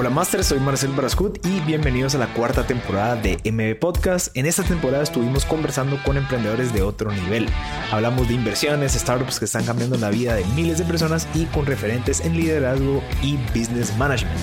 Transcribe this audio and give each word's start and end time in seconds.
Hola 0.00 0.08
Master, 0.08 0.42
soy 0.42 0.58
Marcel 0.60 0.92
Barascut 0.92 1.44
y 1.44 1.60
bienvenidos 1.60 2.14
a 2.14 2.18
la 2.18 2.32
cuarta 2.32 2.66
temporada 2.66 3.16
de 3.16 3.36
MB 3.44 3.78
Podcast. 3.78 4.34
En 4.34 4.46
esta 4.46 4.62
temporada 4.62 5.02
estuvimos 5.02 5.44
conversando 5.44 6.02
con 6.02 6.16
emprendedores 6.16 6.72
de 6.72 6.80
otro 6.80 7.12
nivel. 7.12 7.46
Hablamos 7.92 8.26
de 8.26 8.32
inversiones, 8.32 8.94
startups 8.94 9.38
que 9.38 9.44
están 9.44 9.66
cambiando 9.66 9.98
la 9.98 10.08
vida 10.08 10.34
de 10.34 10.46
miles 10.56 10.78
de 10.78 10.86
personas 10.86 11.28
y 11.34 11.44
con 11.44 11.66
referentes 11.66 12.20
en 12.20 12.34
liderazgo 12.34 13.02
y 13.20 13.36
business 13.54 13.94
management. 13.98 14.40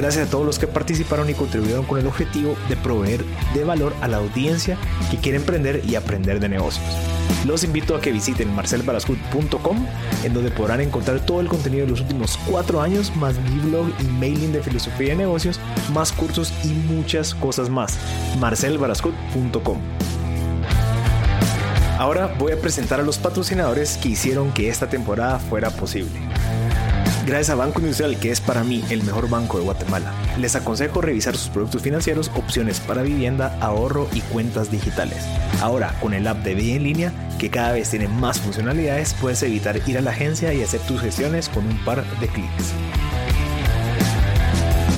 Gracias 0.00 0.28
a 0.28 0.30
todos 0.30 0.46
los 0.46 0.58
que 0.58 0.66
participaron 0.66 1.28
y 1.28 1.34
contribuyeron 1.34 1.84
con 1.84 1.98
el 1.98 2.06
objetivo 2.06 2.56
de 2.70 2.76
proveer 2.78 3.22
de 3.52 3.64
valor 3.64 3.92
a 4.00 4.08
la 4.08 4.16
audiencia 4.16 4.78
que 5.10 5.18
quiere 5.18 5.36
emprender 5.36 5.82
y 5.86 5.94
aprender 5.94 6.40
de 6.40 6.48
negocios. 6.48 6.86
Los 7.46 7.64
invito 7.64 7.94
a 7.94 8.00
que 8.00 8.10
visiten 8.10 8.54
marcelbarascut.com 8.54 9.86
en 10.24 10.32
donde 10.32 10.50
podrán 10.52 10.80
encontrar 10.80 11.20
todo 11.20 11.42
el 11.42 11.48
contenido 11.48 11.84
de 11.84 11.90
los 11.90 12.00
últimos 12.00 12.38
cuatro 12.46 12.80
años, 12.80 13.14
más 13.14 13.38
mi 13.40 13.60
blog 13.60 13.90
y 14.00 14.04
mailing 14.04 14.52
de 14.52 14.62
filosofía 14.62 15.10
de 15.10 15.16
negocios, 15.16 15.60
más 15.92 16.12
cursos 16.12 16.50
y 16.64 16.68
muchas 16.68 17.34
cosas 17.34 17.68
más. 17.68 17.98
marcelbarascut.com 18.38 19.80
Ahora 21.98 22.34
voy 22.38 22.52
a 22.52 22.58
presentar 22.58 23.00
a 23.00 23.02
los 23.02 23.18
patrocinadores 23.18 23.98
que 23.98 24.08
hicieron 24.08 24.50
que 24.54 24.70
esta 24.70 24.88
temporada 24.88 25.38
fuera 25.38 25.68
posible. 25.68 26.18
Gracias 27.30 27.50
a 27.50 27.54
Banco 27.54 27.78
Industrial, 27.78 28.18
que 28.18 28.32
es 28.32 28.40
para 28.40 28.64
mí 28.64 28.84
el 28.90 29.04
mejor 29.04 29.30
banco 29.30 29.56
de 29.56 29.62
Guatemala, 29.62 30.12
les 30.36 30.56
aconsejo 30.56 31.00
revisar 31.00 31.36
sus 31.36 31.48
productos 31.48 31.80
financieros, 31.80 32.28
opciones 32.34 32.80
para 32.80 33.02
vivienda, 33.02 33.56
ahorro 33.60 34.08
y 34.12 34.20
cuentas 34.20 34.72
digitales. 34.72 35.28
Ahora, 35.60 35.94
con 36.00 36.12
el 36.12 36.26
app 36.26 36.38
de 36.38 36.56
Vida 36.56 36.74
en 36.74 36.82
línea, 36.82 37.12
que 37.38 37.48
cada 37.48 37.70
vez 37.70 37.88
tiene 37.88 38.08
más 38.08 38.40
funcionalidades, 38.40 39.14
puedes 39.14 39.44
evitar 39.44 39.80
ir 39.86 39.98
a 39.98 40.00
la 40.00 40.10
agencia 40.10 40.52
y 40.52 40.64
hacer 40.64 40.80
tus 40.80 41.02
gestiones 41.02 41.48
con 41.48 41.64
un 41.68 41.84
par 41.84 42.04
de 42.18 42.26
clics. 42.26 42.74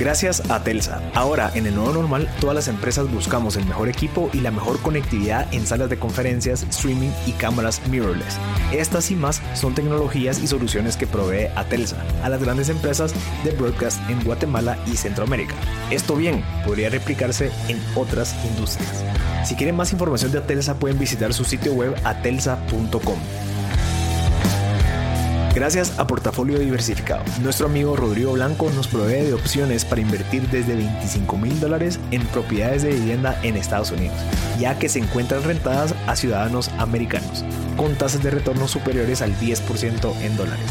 Gracias 0.03 0.43
a 0.51 0.61
Telsa. 0.61 1.01
Ahora, 1.13 1.49
en 1.55 1.65
el 1.65 1.75
nuevo 1.75 1.93
normal, 1.93 2.29
todas 2.41 2.53
las 2.53 2.67
empresas 2.67 3.09
buscamos 3.09 3.55
el 3.55 3.65
mejor 3.65 3.87
equipo 3.87 4.29
y 4.33 4.41
la 4.41 4.51
mejor 4.51 4.81
conectividad 4.81 5.47
en 5.53 5.65
salas 5.65 5.89
de 5.89 5.97
conferencias, 5.97 6.63
streaming 6.63 7.11
y 7.25 7.31
cámaras 7.31 7.81
mirrorless. 7.87 8.37
Estas 8.73 9.09
y 9.11 9.15
más 9.15 9.41
son 9.53 9.75
tecnologías 9.75 10.43
y 10.43 10.47
soluciones 10.47 10.97
que 10.97 11.07
provee 11.07 11.47
a 11.55 11.63
Telsa 11.63 11.95
a 12.21 12.27
las 12.27 12.43
grandes 12.43 12.67
empresas 12.67 13.13
de 13.45 13.51
broadcast 13.51 13.97
en 14.09 14.21
Guatemala 14.25 14.77
y 14.87 14.97
Centroamérica. 14.97 15.55
Esto 15.89 16.17
bien 16.17 16.43
podría 16.65 16.89
replicarse 16.89 17.49
en 17.69 17.81
otras 17.95 18.35
industrias. 18.45 19.05
Si 19.45 19.55
quieren 19.55 19.77
más 19.77 19.93
información 19.93 20.33
de 20.33 20.39
Atelsa 20.39 20.75
pueden 20.79 20.99
visitar 20.99 21.33
su 21.33 21.45
sitio 21.45 21.75
web 21.75 21.95
atelsa.com. 22.03 23.19
Gracias 25.55 25.99
a 25.99 26.07
Portafolio 26.07 26.57
Diversificado, 26.57 27.23
nuestro 27.43 27.67
amigo 27.67 27.95
Rodrigo 27.95 28.33
Blanco 28.33 28.71
nos 28.71 28.87
provee 28.87 29.21
de 29.21 29.35
opciones 29.35 29.85
para 29.85 30.01
invertir 30.01 30.49
desde 30.49 30.75
25 30.75 31.37
mil 31.37 31.59
dólares 31.59 31.99
en 32.09 32.25
propiedades 32.25 32.81
de 32.81 32.89
vivienda 32.89 33.39
en 33.43 33.55
Estados 33.55 33.91
Unidos, 33.91 34.17
ya 34.59 34.79
que 34.79 34.89
se 34.89 34.97
encuentran 34.97 35.43
rentadas 35.43 35.93
a 36.07 36.15
ciudadanos 36.15 36.69
americanos, 36.79 37.45
con 37.77 37.93
tasas 37.95 38.23
de 38.23 38.31
retorno 38.31 38.67
superiores 38.67 39.21
al 39.21 39.35
10% 39.35 40.21
en 40.21 40.37
dólares. 40.37 40.65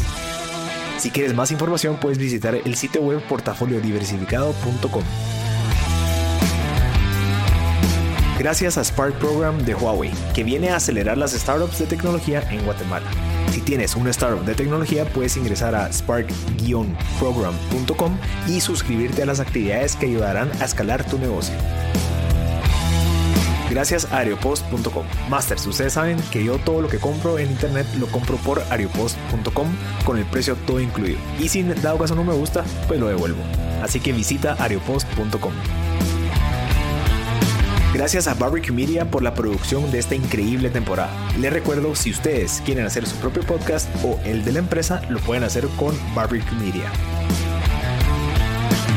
Si 0.97 1.11
quieres 1.11 1.33
más 1.33 1.51
información 1.51 1.95
puedes 1.95 2.17
visitar 2.17 2.53
el 2.53 2.75
sitio 2.75 3.01
web 3.03 3.21
portafoliodiversificado.com. 3.29 5.03
Gracias 8.37 8.77
a 8.77 8.83
Spark 8.83 9.17
Program 9.19 9.59
de 9.59 9.75
Huawei, 9.75 10.11
que 10.33 10.43
viene 10.43 10.71
a 10.71 10.75
acelerar 10.75 11.17
las 11.17 11.31
startups 11.31 11.79
de 11.79 11.85
tecnología 11.85 12.43
en 12.51 12.65
Guatemala. 12.65 13.09
Si 13.51 13.61
tienes 13.61 13.95
una 13.95 14.09
startup 14.09 14.43
de 14.45 14.55
tecnología, 14.55 15.05
puedes 15.05 15.37
ingresar 15.37 15.75
a 15.75 15.91
spark-program.com 15.91 18.17
y 18.47 18.61
suscribirte 18.61 19.23
a 19.23 19.25
las 19.25 19.39
actividades 19.39 19.95
que 19.95 20.07
ayudarán 20.07 20.51
a 20.61 20.65
escalar 20.65 21.05
tu 21.05 21.17
negocio. 21.17 21.55
Gracias 23.69 24.11
a 24.11 24.19
Aeropost.com. 24.19 25.05
Masters, 25.29 25.65
ustedes 25.65 25.93
saben 25.93 26.17
que 26.31 26.43
yo 26.43 26.59
todo 26.59 26.81
lo 26.81 26.89
que 26.89 26.99
compro 26.99 27.39
en 27.39 27.49
internet 27.49 27.87
lo 27.97 28.05
compro 28.07 28.37
por 28.37 28.61
Aeropost.com 28.69 29.67
con 30.05 30.17
el 30.19 30.25
precio 30.25 30.55
todo 30.67 30.79
incluido. 30.79 31.17
Y 31.39 31.49
si 31.49 31.63
dado 31.63 31.97
caso 31.97 32.13
no 32.13 32.23
me 32.23 32.33
gusta, 32.33 32.63
pues 32.87 32.99
lo 32.99 33.07
devuelvo. 33.07 33.41
Así 33.81 33.99
que 33.99 34.13
visita 34.13 34.55
Aeropost.com. 34.59 35.53
Gracias 37.93 38.27
a 38.27 38.33
Barbecue 38.33 38.73
Media 38.73 39.05
por 39.05 39.21
la 39.21 39.35
producción 39.35 39.91
de 39.91 39.99
esta 39.99 40.15
increíble 40.15 40.71
temporada. 40.71 41.13
Les 41.39 41.53
recuerdo, 41.53 41.93
si 41.93 42.09
ustedes 42.09 42.59
quieren 42.65 42.87
hacer 42.87 43.05
su 43.05 43.15
propio 43.17 43.43
podcast 43.43 43.87
o 44.03 44.19
el 44.25 44.43
de 44.43 44.51
la 44.53 44.59
empresa, 44.59 45.03
lo 45.09 45.19
pueden 45.19 45.43
hacer 45.43 45.67
con 45.77 45.95
Barbecue 46.15 46.57
Media. 46.57 46.91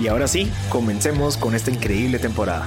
Y 0.00 0.08
ahora 0.08 0.26
sí, 0.26 0.50
comencemos 0.70 1.36
con 1.36 1.54
esta 1.54 1.70
increíble 1.70 2.18
temporada. 2.18 2.66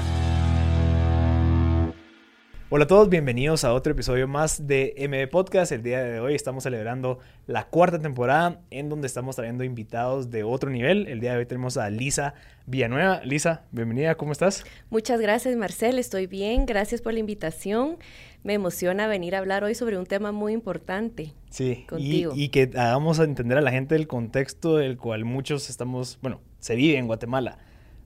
Hola 2.71 2.83
a 2.83 2.87
todos, 2.87 3.09
bienvenidos 3.09 3.63
a 3.63 3.73
otro 3.73 3.93
episodio 3.93 4.27
más 4.27 4.67
de 4.67 4.93
MB 4.95 5.31
Podcast. 5.31 5.71
El 5.71 5.81
día 5.81 6.03
de 6.03 6.19
hoy 6.19 6.35
estamos 6.35 6.61
celebrando 6.61 7.17
la 7.47 7.63
cuarta 7.63 7.97
temporada 7.97 8.61
en 8.69 8.89
donde 8.89 9.07
estamos 9.07 9.35
trayendo 9.35 9.63
invitados 9.63 10.29
de 10.29 10.43
otro 10.43 10.69
nivel. 10.69 11.07
El 11.07 11.19
día 11.19 11.31
de 11.31 11.39
hoy 11.39 11.45
tenemos 11.47 11.77
a 11.77 11.89
Lisa 11.89 12.35
Villanueva. 12.67 13.21
Lisa, 13.23 13.63
bienvenida, 13.71 14.13
¿cómo 14.13 14.33
estás? 14.33 14.65
Muchas 14.91 15.19
gracias 15.19 15.55
Marcel, 15.55 15.97
estoy 15.97 16.27
bien, 16.27 16.67
gracias 16.67 17.01
por 17.01 17.13
la 17.13 17.19
invitación. 17.19 17.97
Me 18.43 18.53
emociona 18.53 19.07
venir 19.07 19.33
a 19.33 19.39
hablar 19.39 19.63
hoy 19.63 19.73
sobre 19.73 19.97
un 19.97 20.05
tema 20.05 20.31
muy 20.31 20.53
importante. 20.53 21.33
Sí, 21.49 21.87
contigo. 21.89 22.33
Y, 22.35 22.43
y 22.43 22.49
que 22.49 22.69
hagamos 22.75 23.17
entender 23.17 23.57
a 23.57 23.61
la 23.61 23.71
gente 23.71 23.95
el 23.95 24.05
contexto 24.05 24.77
del 24.77 24.95
cual 24.95 25.25
muchos 25.25 25.71
estamos, 25.71 26.19
bueno, 26.21 26.39
se 26.59 26.75
vive 26.75 26.99
en 26.99 27.07
Guatemala. 27.07 27.57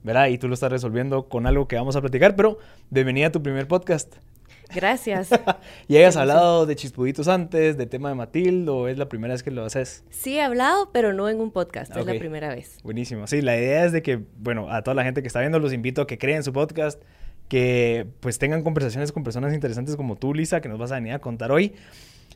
¿verdad? 0.03 0.28
Y 0.28 0.38
tú 0.38 0.47
lo 0.47 0.53
estás 0.53 0.72
resolviendo 0.72 1.28
con 1.28 1.47
algo 1.47 1.68
que 1.68 1.75
vamos 1.75 1.95
a 1.95 2.01
platicar, 2.01 2.35
pero 2.35 2.59
bienvenida 2.90 3.28
a 3.28 3.31
tu 3.31 3.41
primer 3.41 3.68
podcast. 3.68 4.16
Gracias. 4.74 5.30
¿Y 5.88 5.98
hayas 5.98 6.16
hablado 6.16 6.66
de 6.66 6.76
chispuditos 6.76 7.28
antes, 7.28 7.78
de 7.78 7.86
tema 7.86 8.10
de 8.10 8.16
Matilde, 8.16 8.72
o 8.72 8.88
es 8.88 8.98
la 8.98 9.08
primera 9.10 9.34
vez 9.34 9.44
que 9.44 9.52
lo 9.52 9.66
haces? 9.66 10.04
Sí, 10.10 10.38
he 10.38 10.42
hablado, 10.42 10.90
pero 10.92 11.14
no 11.14 11.30
en 11.30 11.40
un 11.40 11.52
podcast, 11.52 11.96
es 11.96 12.06
la 12.06 12.18
primera 12.18 12.50
vez. 12.50 12.78
Buenísimo. 12.84 13.28
Sí, 13.28 13.42
la 13.42 13.58
idea 13.58 13.86
es 13.86 13.92
de 13.92 14.02
que, 14.02 14.20
bueno, 14.38 14.70
a 14.72 14.84
toda 14.84 14.96
la 14.96 15.04
gente 15.04 15.22
que 15.22 15.28
está 15.28 15.40
viendo, 15.40 15.60
los 15.60 15.74
invito 15.74 16.02
a 16.02 16.08
que 16.08 16.18
creen 16.18 16.44
su 16.44 16.54
podcast, 16.54 17.02
que 17.48 18.08
pues 18.20 18.40
tengan 18.40 18.64
conversaciones 18.64 19.12
con 19.12 19.24
personas 19.24 19.54
interesantes 19.54 19.96
como 19.96 20.16
tú, 20.16 20.34
Lisa, 20.34 20.62
que 20.62 20.70
nos 20.70 20.80
vas 20.80 20.92
a 20.92 20.96
venir 20.96 21.14
a 21.14 21.20
contar 21.20 21.52
hoy. 21.52 21.74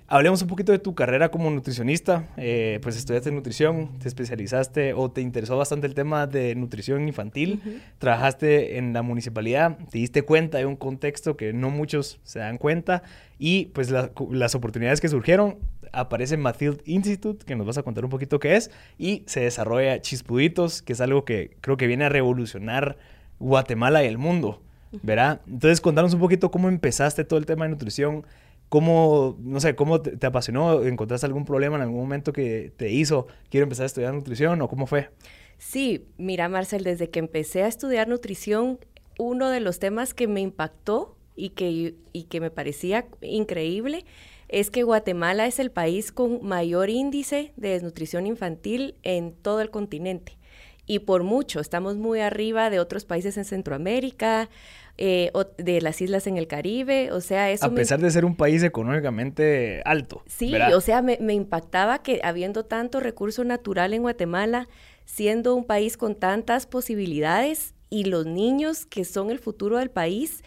Hablemos 0.09 0.41
un 0.41 0.47
poquito 0.47 0.71
de 0.71 0.79
tu 0.79 0.95
carrera 0.95 1.29
como 1.29 1.49
nutricionista. 1.51 2.29
Eh, 2.37 2.79
pues 2.81 2.95
estudiaste 2.95 3.29
nutrición, 3.29 3.99
te 3.99 4.07
especializaste 4.07 4.93
o 4.93 5.11
te 5.11 5.19
interesó 5.19 5.57
bastante 5.57 5.85
el 5.85 5.95
tema 5.95 6.27
de 6.27 6.55
nutrición 6.55 7.05
infantil. 7.09 7.81
Trabajaste 7.97 8.77
en 8.77 8.93
la 8.93 9.01
municipalidad, 9.01 9.77
te 9.91 9.97
diste 9.97 10.21
cuenta 10.21 10.59
de 10.59 10.65
un 10.65 10.77
contexto 10.77 11.35
que 11.35 11.51
no 11.51 11.69
muchos 11.71 12.21
se 12.23 12.39
dan 12.39 12.57
cuenta 12.57 13.03
y 13.37 13.65
pues 13.65 13.91
las 13.91 14.55
oportunidades 14.55 15.01
que 15.01 15.09
surgieron. 15.09 15.57
Aparece 15.91 16.37
Mathilde 16.37 16.81
Institute, 16.85 17.45
que 17.45 17.55
nos 17.57 17.67
vas 17.67 17.77
a 17.77 17.83
contar 17.83 18.05
un 18.05 18.09
poquito 18.09 18.39
qué 18.39 18.55
es, 18.55 18.71
y 18.97 19.23
se 19.25 19.41
desarrolla 19.41 20.01
Chispuditos, 20.01 20.81
que 20.81 20.93
es 20.93 21.01
algo 21.01 21.25
que 21.25 21.57
creo 21.61 21.75
que 21.75 21.87
viene 21.87 22.05
a 22.05 22.09
revolucionar 22.09 22.97
Guatemala 23.39 24.03
y 24.03 24.07
el 24.07 24.17
mundo, 24.17 24.61
¿verdad? 25.01 25.41
Entonces, 25.47 25.79
contanos 25.79 26.13
un 26.13 26.19
poquito 26.19 26.51
cómo 26.51 26.67
empezaste 26.67 27.23
todo 27.23 27.39
el 27.39 27.45
tema 27.45 27.65
de 27.65 27.71
nutrición, 27.71 28.25
¿Cómo, 28.69 29.37
no 29.39 29.59
sé, 29.59 29.75
cómo 29.75 30.01
te, 30.01 30.25
apasionó? 30.27 30.83
¿Encontraste 30.83 31.25
algún 31.25 31.45
problema 31.45 31.77
en 31.77 31.83
algún 31.83 31.99
momento 31.99 32.33
que 32.33 32.73
te 32.75 32.89
hizo, 32.89 33.27
quiero 33.49 33.63
empezar 33.63 33.83
a 33.83 33.87
estudiar 33.87 34.13
nutrición 34.13 34.61
o 34.61 34.67
cómo 34.67 34.87
fue? 34.87 35.09
Sí, 35.57 36.05
mira 36.17 36.49
Marcel, 36.49 36.83
desde 36.83 37.09
que 37.09 37.19
empecé 37.19 37.63
a 37.63 37.67
estudiar 37.67 38.07
nutrición, 38.07 38.79
uno 39.17 39.49
de 39.49 39.61
los 39.61 39.79
temas 39.79 40.13
que 40.13 40.27
me 40.27 40.41
impactó 40.41 41.15
y 41.35 41.49
que, 41.49 41.95
y 42.11 42.23
que 42.23 42.41
me 42.41 42.51
parecía 42.51 43.07
increíble 43.21 44.05
es 44.49 44.71
que 44.71 44.83
Guatemala 44.83 45.45
es 45.45 45.59
el 45.59 45.71
país 45.71 46.11
con 46.11 46.45
mayor 46.45 46.89
índice 46.89 47.53
de 47.57 47.69
desnutrición 47.69 48.27
infantil 48.27 48.95
en 49.03 49.33
todo 49.33 49.61
el 49.61 49.69
continente. 49.69 50.37
Y 50.85 50.99
por 50.99 51.23
mucho, 51.23 51.59
estamos 51.59 51.97
muy 51.97 52.21
arriba 52.21 52.69
de 52.69 52.79
otros 52.79 53.03
países 53.03 53.37
en 53.37 53.43
Centroamérica, 53.43 54.49
eh, 54.99 55.31
de 55.57 55.79
las 55.79 56.01
islas 56.01 56.25
en 56.25 56.37
el 56.37 56.47
Caribe, 56.47 57.11
o 57.11 57.21
sea, 57.21 57.51
eso... 57.51 57.67
A 57.67 57.75
pesar 57.75 57.99
de 57.99 58.09
ser 58.09 58.25
un 58.25 58.35
país 58.35 58.63
económicamente 58.63 59.83
alto. 59.85 60.23
Sí, 60.25 60.55
o 60.55 60.81
sea, 60.81 61.03
me, 61.03 61.17
impactaba 61.33 62.01
que 62.01 62.19
habiendo 62.23 62.65
tanto 62.65 62.99
recurso 62.99 63.43
natural 63.43 63.93
en 63.93 64.01
Guatemala, 64.01 64.67
siendo 65.05 65.53
un 65.53 65.65
país 65.65 65.97
con 65.97 66.15
tantas 66.15 66.65
posibilidades 66.65 67.75
y 67.91 68.05
los 68.05 68.25
niños 68.25 68.87
que 68.87 69.05
son 69.05 69.29
el 69.29 69.37
futuro 69.37 69.77
del 69.77 69.91
país, 69.91 70.43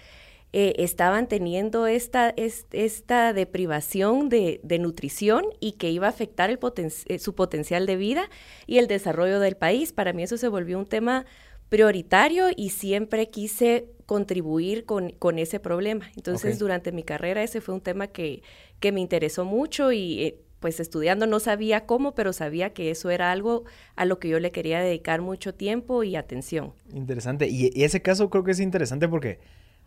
eh, 0.52 0.74
estaban 0.78 1.28
teniendo 1.28 1.86
esta, 1.86 2.34
esta 2.36 3.32
deprivación 3.32 4.28
de, 4.28 4.60
nutrición 4.80 5.44
y 5.60 5.72
que 5.72 5.90
iba 5.90 6.08
a 6.08 6.10
afectar 6.10 6.50
el 6.50 6.58
eh, 7.06 7.18
su 7.20 7.36
potencial 7.36 7.86
de 7.86 7.94
vida 7.94 8.28
y 8.66 8.78
el 8.78 8.88
desarrollo 8.88 9.38
del 9.38 9.56
país. 9.56 9.92
Para 9.92 10.12
mí 10.12 10.24
eso 10.24 10.36
se 10.36 10.48
volvió 10.48 10.76
un 10.76 10.86
tema 10.86 11.24
prioritario 11.68 12.48
y 12.54 12.70
siempre 12.70 13.30
quise 13.30 13.86
contribuir 14.10 14.86
con, 14.86 15.10
con 15.10 15.38
ese 15.38 15.60
problema. 15.60 16.10
Entonces, 16.16 16.58
durante 16.58 16.90
mi 16.90 17.04
carrera 17.04 17.44
ese 17.44 17.60
fue 17.60 17.76
un 17.76 17.80
tema 17.80 18.08
que, 18.08 18.42
que 18.80 18.90
me 18.90 19.00
interesó 19.00 19.44
mucho 19.44 19.92
y 19.92 20.20
eh, 20.20 20.40
pues 20.58 20.80
estudiando, 20.80 21.28
no 21.28 21.38
sabía 21.38 21.86
cómo, 21.86 22.12
pero 22.12 22.32
sabía 22.32 22.70
que 22.70 22.90
eso 22.90 23.10
era 23.10 23.30
algo 23.30 23.62
a 23.94 24.04
lo 24.06 24.18
que 24.18 24.28
yo 24.28 24.40
le 24.40 24.50
quería 24.50 24.80
dedicar 24.80 25.20
mucho 25.20 25.54
tiempo 25.54 26.02
y 26.02 26.16
atención. 26.16 26.72
Interesante. 26.92 27.46
Y, 27.46 27.70
y 27.72 27.84
ese 27.84 28.02
caso 28.02 28.30
creo 28.30 28.42
que 28.42 28.50
es 28.50 28.58
interesante 28.58 29.06
porque 29.06 29.38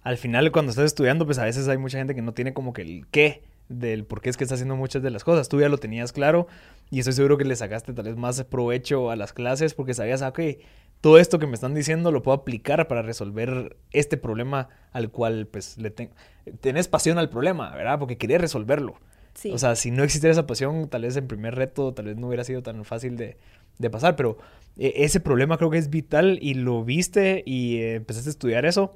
al 0.04 0.16
final 0.16 0.50
cuando 0.54 0.70
estás 0.70 0.86
estudiando, 0.86 1.26
pues 1.26 1.38
a 1.38 1.44
veces 1.44 1.68
hay 1.68 1.78
mucha 1.78 1.98
gente 1.98 2.16
que 2.16 2.22
no 2.22 2.34
tiene 2.34 2.54
como 2.54 2.72
que 2.72 2.84
el 2.84 3.06
qué 3.12 3.42
del 3.70 4.06
por 4.06 4.22
qué 4.22 4.30
es 4.30 4.38
que 4.38 4.44
está 4.44 4.56
haciendo 4.56 4.76
muchas 4.76 5.02
de 5.04 5.12
las 5.12 5.24
cosas. 5.24 5.50
Tú 5.50 5.60
ya 5.60 5.70
lo 5.70 5.78
tenías 5.78 6.12
claro 6.12 6.48
y 6.90 7.00
estoy 7.00 7.14
seguro 7.14 7.38
que 7.38 7.46
le 7.46 7.56
sacaste 7.56 7.94
tal 7.94 8.06
vez 8.06 8.16
más 8.16 8.44
provecho 8.44 9.10
a 9.10 9.16
las 9.16 9.34
clases 9.34 9.74
porque 9.74 9.94
sabías, 9.94 10.22
ah, 10.22 10.30
ok, 10.30 10.40
todo 11.02 11.18
esto 11.18 11.40
que 11.40 11.48
me 11.48 11.54
están 11.54 11.74
diciendo 11.74 12.12
lo 12.12 12.24
puedo 12.24 12.38
aplicar 12.38 12.88
para 12.88 13.02
resolver 13.02 13.78
este 13.92 14.18
problema 14.18 14.70
al 14.92 15.10
cual 15.10 15.48
pues 15.48 15.78
le 15.78 15.92
tengo... 15.92 16.14
Tenés 16.62 16.88
pasión 16.88 17.18
al 17.18 17.30
problema, 17.30 17.76
¿verdad? 17.76 18.00
Porque 18.00 18.18
quería 18.18 18.38
resolverlo. 18.38 18.96
Sí. 19.34 19.52
O 19.52 19.58
sea, 19.58 19.76
si 19.76 19.92
no 19.92 20.04
existiera 20.04 20.32
esa 20.32 20.46
pasión, 20.46 20.88
tal 20.90 21.02
vez 21.02 21.16
el 21.18 21.26
primer 21.26 21.56
reto 21.56 21.94
tal 21.94 22.06
vez 22.06 22.18
no 22.18 22.28
hubiera 22.28 22.44
sido 22.44 22.62
tan 22.62 22.86
fácil 22.86 23.18
de, 23.18 23.38
de 23.80 23.90
pasar, 23.90 24.16
pero 24.16 24.38
eh, 24.78 24.94
ese 24.98 25.20
problema 25.20 25.58
creo 25.58 25.70
que 25.70 25.78
es 25.78 25.90
vital 25.90 26.40
y 26.42 26.54
lo 26.54 26.84
viste 26.84 27.44
y 27.46 27.78
eh, 27.78 27.96
empezaste 27.96 28.30
a 28.30 28.32
estudiar 28.32 28.66
eso. 28.66 28.94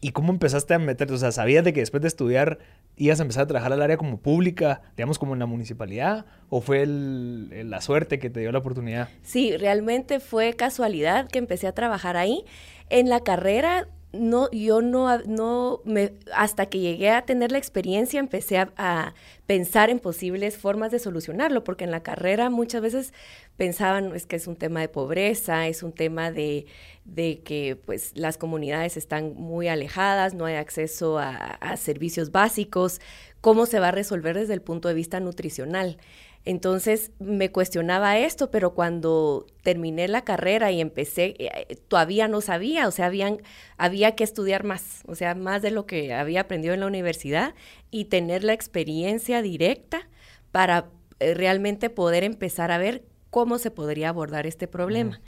¿Y 0.00 0.12
cómo 0.12 0.32
empezaste 0.32 0.74
a 0.74 0.78
meterte? 0.78 1.14
O 1.14 1.18
sea, 1.18 1.32
¿sabías 1.32 1.64
de 1.64 1.72
que 1.72 1.80
después 1.80 2.00
de 2.00 2.08
estudiar 2.08 2.58
ibas 2.96 3.20
a 3.20 3.22
empezar 3.22 3.44
a 3.44 3.46
trabajar 3.46 3.72
al 3.72 3.82
área 3.82 3.96
como 3.96 4.18
pública, 4.20 4.82
digamos 4.96 5.18
como 5.18 5.32
en 5.32 5.40
la 5.40 5.46
municipalidad? 5.46 6.26
¿O 6.48 6.60
fue 6.60 6.86
la 6.86 7.80
suerte 7.80 8.18
que 8.18 8.30
te 8.30 8.40
dio 8.40 8.52
la 8.52 8.58
oportunidad? 8.58 9.08
Sí, 9.22 9.56
realmente 9.56 10.20
fue 10.20 10.54
casualidad 10.54 11.28
que 11.28 11.38
empecé 11.38 11.66
a 11.66 11.72
trabajar 11.72 12.16
ahí. 12.16 12.44
En 12.90 13.08
la 13.08 13.20
carrera 13.20 13.88
no, 14.12 14.50
yo 14.50 14.80
no, 14.80 15.18
no 15.18 15.82
me, 15.84 16.14
hasta 16.34 16.66
que 16.66 16.78
llegué 16.78 17.10
a 17.10 17.26
tener 17.26 17.52
la 17.52 17.58
experiencia, 17.58 18.18
empecé 18.20 18.58
a, 18.58 19.14
pensar 19.46 19.88
en 19.88 19.98
posibles 19.98 20.58
formas 20.58 20.90
de 20.90 20.98
solucionarlo, 20.98 21.64
porque 21.64 21.84
en 21.84 21.90
la 21.90 22.02
carrera 22.02 22.50
muchas 22.50 22.82
veces 22.82 23.14
pensaban, 23.56 24.14
es 24.14 24.26
que 24.26 24.36
es 24.36 24.46
un 24.46 24.56
tema 24.56 24.80
de 24.80 24.88
pobreza, 24.88 25.68
es 25.68 25.82
un 25.82 25.92
tema 25.92 26.30
de, 26.30 26.66
de 27.06 27.40
que 27.42 27.76
pues 27.76 28.12
las 28.14 28.36
comunidades 28.36 28.98
están 28.98 29.34
muy 29.34 29.68
alejadas, 29.68 30.34
no 30.34 30.44
hay 30.44 30.56
acceso 30.56 31.18
a, 31.18 31.34
a 31.34 31.76
servicios 31.78 32.30
básicos, 32.30 33.00
cómo 33.40 33.64
se 33.64 33.80
va 33.80 33.88
a 33.88 33.92
resolver 33.92 34.36
desde 34.36 34.54
el 34.54 34.60
punto 34.60 34.88
de 34.88 34.94
vista 34.94 35.18
nutricional. 35.18 35.96
Entonces 36.44 37.10
me 37.18 37.50
cuestionaba 37.50 38.18
esto, 38.18 38.50
pero 38.50 38.72
cuando 38.74 39.46
terminé 39.62 40.08
la 40.08 40.24
carrera 40.24 40.70
y 40.72 40.80
empecé, 40.80 41.34
eh, 41.38 41.76
todavía 41.88 42.26
no 42.26 42.40
sabía, 42.40 42.88
o 42.88 42.90
sea, 42.90 43.06
habían, 43.06 43.42
había 43.76 44.14
que 44.14 44.24
estudiar 44.24 44.64
más, 44.64 45.02
o 45.06 45.14
sea, 45.14 45.34
más 45.34 45.60
de 45.60 45.70
lo 45.70 45.84
que 45.84 46.14
había 46.14 46.42
aprendido 46.42 46.74
en 46.74 46.80
la 46.80 46.86
universidad 46.86 47.54
y 47.90 48.06
tener 48.06 48.44
la 48.44 48.54
experiencia 48.54 49.42
directa 49.42 50.08
para 50.50 50.86
eh, 51.20 51.34
realmente 51.34 51.90
poder 51.90 52.24
empezar 52.24 52.70
a 52.70 52.78
ver 52.78 53.02
cómo 53.30 53.58
se 53.58 53.70
podría 53.70 54.08
abordar 54.08 54.46
este 54.46 54.66
problema. 54.66 55.20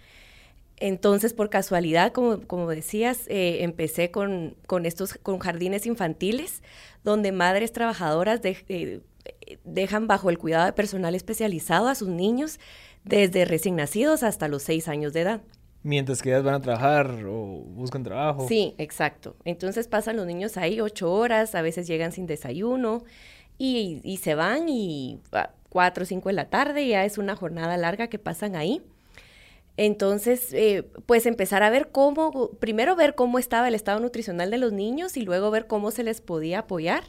Entonces, 0.81 1.35
por 1.35 1.51
casualidad, 1.51 2.13
como, 2.13 2.41
como 2.47 2.71
decías, 2.71 3.27
eh, 3.29 3.63
empecé 3.63 4.11
con, 4.11 4.57
con, 4.67 4.87
estos 4.87 5.15
con 5.15 5.39
jardines 5.39 5.85
infantiles, 5.85 6.63
donde 7.05 7.33
madres 7.33 7.73
trabajadoras 7.73 8.41
de, 8.41 9.03
dejan 9.65 10.07
bajo 10.07 10.31
el 10.31 10.39
cuidado 10.39 10.67
de 10.67 10.73
personal 10.73 11.15
especializado 11.15 11.89
a 11.89 11.95
sus 11.95 12.09
niños 12.09 12.59
desde 13.05 13.45
recién 13.45 13.77
nacidos 13.77 14.23
hasta 14.23 14.49
los 14.49 14.63
seis 14.63 14.89
años 14.89 15.13
de 15.13 15.23
edad. 15.23 15.41
Mientras 15.83 16.21
que 16.21 16.29
ellas 16.29 16.45
van 16.45 16.55
a 16.55 16.61
trabajar 16.61 17.25
o 17.27 17.65
buscan 17.65 18.03
trabajo. 18.03 18.47
Sí, 18.47 18.75
exacto. 18.77 19.37
Entonces 19.45 19.89
pasan 19.89 20.17
los 20.17 20.27
niños 20.27 20.57
ahí 20.59 20.81
ocho 20.81 21.11
horas, 21.11 21.55
a 21.55 21.63
veces 21.63 21.87
llegan 21.87 22.13
sin 22.13 22.27
desayuno 22.27 23.03
y, 23.57 24.19
se 24.23 24.35
van 24.35 24.69
y 24.69 25.21
a 25.33 25.51
cuatro 25.71 26.03
o 26.03 26.07
cinco 26.07 26.29
de 26.29 26.35
la 26.35 26.51
tarde 26.51 26.87
ya 26.87 27.05
es 27.05 27.17
una 27.17 27.35
jornada 27.35 27.77
larga 27.79 28.09
que 28.09 28.19
pasan 28.19 28.57
ahí. 28.57 28.83
Entonces, 29.77 30.53
eh, 30.53 30.87
pues 31.07 31.25
empezar 31.25 31.63
a 31.63 31.71
ver 31.71 31.91
cómo, 31.91 32.51
primero 32.59 32.97
ver 32.97 33.15
cómo 33.15 33.39
estaba 33.39 33.69
el 33.69 33.75
estado 33.75 34.01
nutricional 34.01 34.51
de 34.51 34.59
los 34.59 34.73
niños 34.73 35.17
y 35.17 35.23
luego 35.23 35.51
ver 35.51 35.67
cómo 35.67 35.91
se 35.91 36.03
les 36.03 36.21
podía 36.21 36.61
apoyar. 36.61 37.05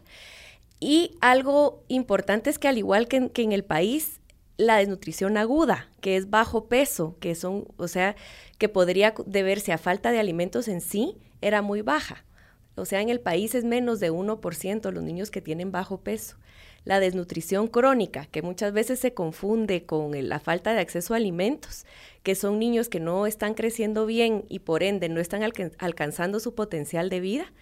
Y 0.83 1.16
algo 1.22 1.83
importante 1.89 2.50
es 2.50 2.57
que 2.57 2.68
al 2.68 2.80
igual 2.80 3.07
que 3.07 3.30
en, 3.36 3.51
el 3.51 3.63
país, 3.63 4.19
la 4.57 4.78
desnutrición 4.78 5.38
aguda, 5.38 5.88
que 6.01 6.18
es 6.18 6.31
bajo 6.31 6.66
peso, 6.66 7.16
que 7.19 7.36
son, 7.36 7.68
o 7.78 7.88
sea, 7.88 8.16
que 8.57 8.68
podría 8.68 9.13
deberse 9.28 9.74
a 9.74 9.78
falta 9.78 10.12
de 10.12 10.19
alimentos 10.19 10.68
en 10.68 10.81
sí, 10.81 11.18
era 11.39 11.62
muy 11.62 11.83
baja. 11.83 12.25
O 12.74 12.86
sea, 12.86 13.00
en 13.01 13.10
el 13.10 13.19
país 13.19 13.54
es 13.54 13.63
menos 13.63 14.00
de 14.00 14.12
1% 14.12 14.92
los 14.92 15.04
niños 15.04 15.30
que 15.30 15.39
tienen 15.39 15.72
bajo 15.72 16.00
peso. 16.00 16.38
La 16.83 17.00
desnutrición 17.00 17.68
crónica, 17.68 18.25
que 18.25 18.42
muchas 18.42 18.74
veces 18.74 19.00
se 19.00 19.13
confunde 19.13 19.86
con 19.86 20.13
la 20.28 20.39
falta 20.39 20.74
de 20.74 20.80
acceso 20.80 21.13
a 21.13 21.18
alimentos, 21.18 21.86
que 22.24 22.33
son 22.33 22.57
niños 22.57 22.89
que 22.89 23.00
no 23.00 23.28
están 23.28 23.54
creciendo 23.54 24.07
bien 24.07 24.45
y 24.50 24.60
por 24.60 24.81
ende 24.81 25.10
no 25.10 25.19
están 25.19 25.44
alcanzando 25.78 26.39
su 26.39 26.56
potencial 26.56 27.12
de 27.12 27.19
vida, 27.19 27.54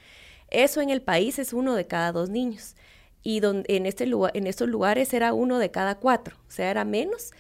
eso 0.52 0.80
en 0.80 0.90
el 0.90 1.02
país 1.02 1.38
es 1.38 1.52
uno 1.52 1.76
de 1.76 1.86
cada 1.86 2.14
dos 2.14 2.30
niños 2.30 2.76
y 3.24 3.40
donde, 3.40 3.76
en, 3.76 3.86
este 3.86 4.06
lugar, 4.06 4.32
en 4.36 4.48
estos 4.48 4.70
lugares 4.70 5.14
era 5.14 5.34
uno 5.34 5.60
de 5.60 5.72
cada 5.72 5.96
cuatro, 5.96 6.38
o 6.48 6.52
sea, 6.52 6.72
era 6.72 6.86
menos, 6.86 7.32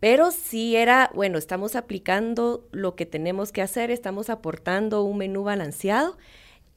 pero 0.00 0.30
sí 0.30 0.76
era, 0.76 1.10
bueno, 1.14 1.38
estamos 1.38 1.74
aplicando 1.74 2.66
lo 2.70 2.94
que 2.94 3.06
tenemos 3.06 3.52
que 3.52 3.62
hacer, 3.62 3.90
estamos 3.90 4.30
aportando 4.30 5.02
un 5.02 5.18
menú 5.18 5.42
balanceado 5.42 6.16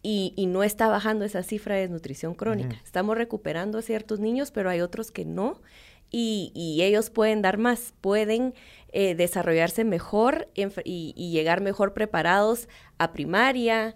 y, 0.04 0.34
no 0.48 0.64
está 0.64 0.88
bajando 0.88 1.26
esa 1.26 1.44
cifra 1.44 1.76
de 1.76 1.82
desnutrición 1.82 2.34
crónica. 2.34 2.82
Estamos 2.84 3.16
recuperando 3.16 3.78
a 3.78 3.84
ciertos 3.84 4.20
niños, 4.20 4.50
pero 4.50 4.72
hay 4.72 4.82
otros 4.82 5.12
que 5.12 5.26
no 5.26 5.62
y, 6.10 6.80
ellos 6.82 7.10
pueden 7.10 7.42
dar 7.42 7.58
más, 7.58 7.94
pueden 8.02 8.54
eh, 8.92 9.16
desarrollarse 9.16 9.86
mejor 9.86 10.50
y, 10.56 11.32
llegar 11.32 11.62
mejor 11.62 11.94
preparados 11.94 12.68
a 12.98 13.14
primaria 13.14 13.96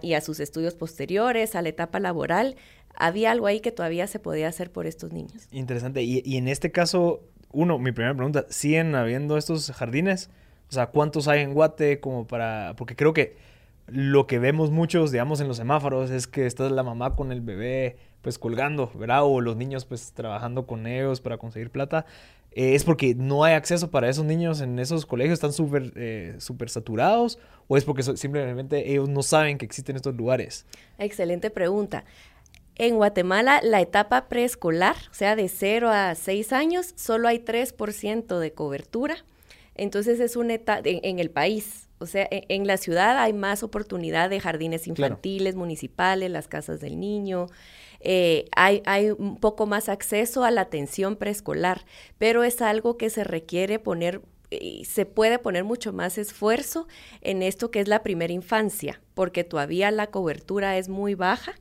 y 0.00 0.14
a 0.14 0.20
sus 0.20 0.38
estudios 0.38 0.74
posteriores, 0.74 1.56
a 1.56 1.62
la 1.62 1.70
etapa 1.70 1.98
laboral 1.98 2.56
había 3.00 3.30
algo 3.30 3.46
ahí 3.46 3.60
que 3.60 3.72
todavía 3.72 4.06
se 4.06 4.18
podía 4.18 4.46
hacer 4.46 4.70
por 4.70 4.86
estos 4.86 5.12
niños. 5.12 5.48
Interesante. 5.50 6.02
Y, 6.02 6.36
en 6.36 6.48
este 6.48 6.70
caso, 6.70 7.22
uno, 7.50 7.78
mi 7.78 7.92
primera 7.92 8.14
pregunta, 8.14 8.46
¿siguen 8.50 8.94
habiendo 8.94 9.38
estos 9.38 9.72
jardines? 9.72 10.30
O 10.68 10.72
sea, 10.72 10.86
¿cuántos 10.86 11.26
hay 11.26 11.40
en 11.40 11.54
Guate 11.54 11.98
como 11.98 12.26
para...? 12.26 12.74
Porque 12.76 12.94
creo 12.94 13.14
que 13.14 13.36
lo 13.86 14.26
que 14.26 14.38
vemos 14.38 14.70
muchos, 14.70 15.10
digamos, 15.10 15.40
en 15.40 15.48
los 15.48 15.56
semáforos 15.56 16.10
es 16.10 16.26
que 16.26 16.46
está 16.46 16.68
la 16.68 16.82
mamá 16.82 17.16
con 17.16 17.32
el 17.32 17.40
bebé 17.40 17.96
pues 18.20 18.38
colgando, 18.38 18.92
¿verdad? 18.94 19.24
O 19.24 19.40
los 19.40 19.56
niños 19.56 19.86
pues 19.86 20.12
trabajando 20.12 20.66
con 20.66 20.86
ellos 20.86 21.22
para 21.22 21.38
conseguir 21.38 21.70
plata. 21.70 22.04
Eh, 22.52 22.74
¿Es 22.74 22.84
porque 22.84 23.14
no 23.14 23.44
hay 23.44 23.54
acceso 23.54 23.90
para 23.90 24.10
esos 24.10 24.26
niños 24.26 24.60
en 24.60 24.78
esos 24.78 25.06
colegios? 25.06 25.34
¿Están 25.34 25.54
súper 25.54 25.92
eh, 25.96 26.36
saturados? 26.38 27.38
¿O 27.66 27.78
es 27.78 27.84
porque 27.84 28.02
simplemente 28.02 28.90
ellos 28.90 29.08
no 29.08 29.22
saben 29.22 29.56
que 29.56 29.64
existen 29.64 29.96
estos 29.96 30.14
lugares? 30.16 30.66
Excelente 30.98 31.48
pregunta. 31.48 32.04
En 32.76 32.96
Guatemala, 32.96 33.60
la 33.62 33.80
etapa 33.80 34.28
preescolar, 34.28 34.96
o 35.10 35.14
sea, 35.14 35.36
de 35.36 35.48
0 35.48 35.90
a 35.90 36.14
6 36.14 36.52
años, 36.52 36.92
solo 36.96 37.28
hay 37.28 37.38
3% 37.38 38.38
de 38.38 38.52
cobertura. 38.52 39.16
Entonces 39.74 40.20
es 40.20 40.36
una 40.36 40.54
etapa 40.54 40.82
en, 40.84 41.18
el 41.18 41.30
país. 41.30 41.88
O 41.98 42.06
sea, 42.06 42.26
e, 42.30 42.44
en, 42.48 42.66
la 42.66 42.76
ciudad 42.76 43.18
hay 43.18 43.32
más 43.32 43.62
oportunidad 43.62 44.30
de 44.30 44.40
jardines 44.40 44.86
infantiles, 44.86 45.54
municipales, 45.54 46.30
las 46.30 46.48
casas 46.48 46.80
del 46.80 46.98
niño. 46.98 47.46
Eh, 48.00 48.46
hay, 48.56 48.82
hay 48.86 49.10
un 49.10 49.38
poco 49.38 49.66
más 49.66 49.88
acceso 49.88 50.44
a 50.44 50.50
la 50.50 50.62
atención 50.62 51.16
preescolar, 51.16 51.84
pero 52.18 52.44
es 52.44 52.62
algo 52.62 52.96
que 52.96 53.10
se 53.10 53.24
requiere 53.24 53.78
poner 53.78 54.22
se 54.84 55.06
puede 55.06 55.38
poner 55.38 55.64
mucho 55.64 55.92
más 55.92 56.18
esfuerzo 56.18 56.88
en 57.20 57.42
esto 57.42 57.70
que 57.70 57.80
es 57.80 57.88
la 57.88 58.02
primera 58.02 58.32
infancia, 58.32 59.00
porque 59.14 59.44
todavía 59.44 59.90
la 59.90 60.08
cobertura 60.08 60.76
es 60.76 60.88
muy 60.88 61.14
baja. 61.14 61.54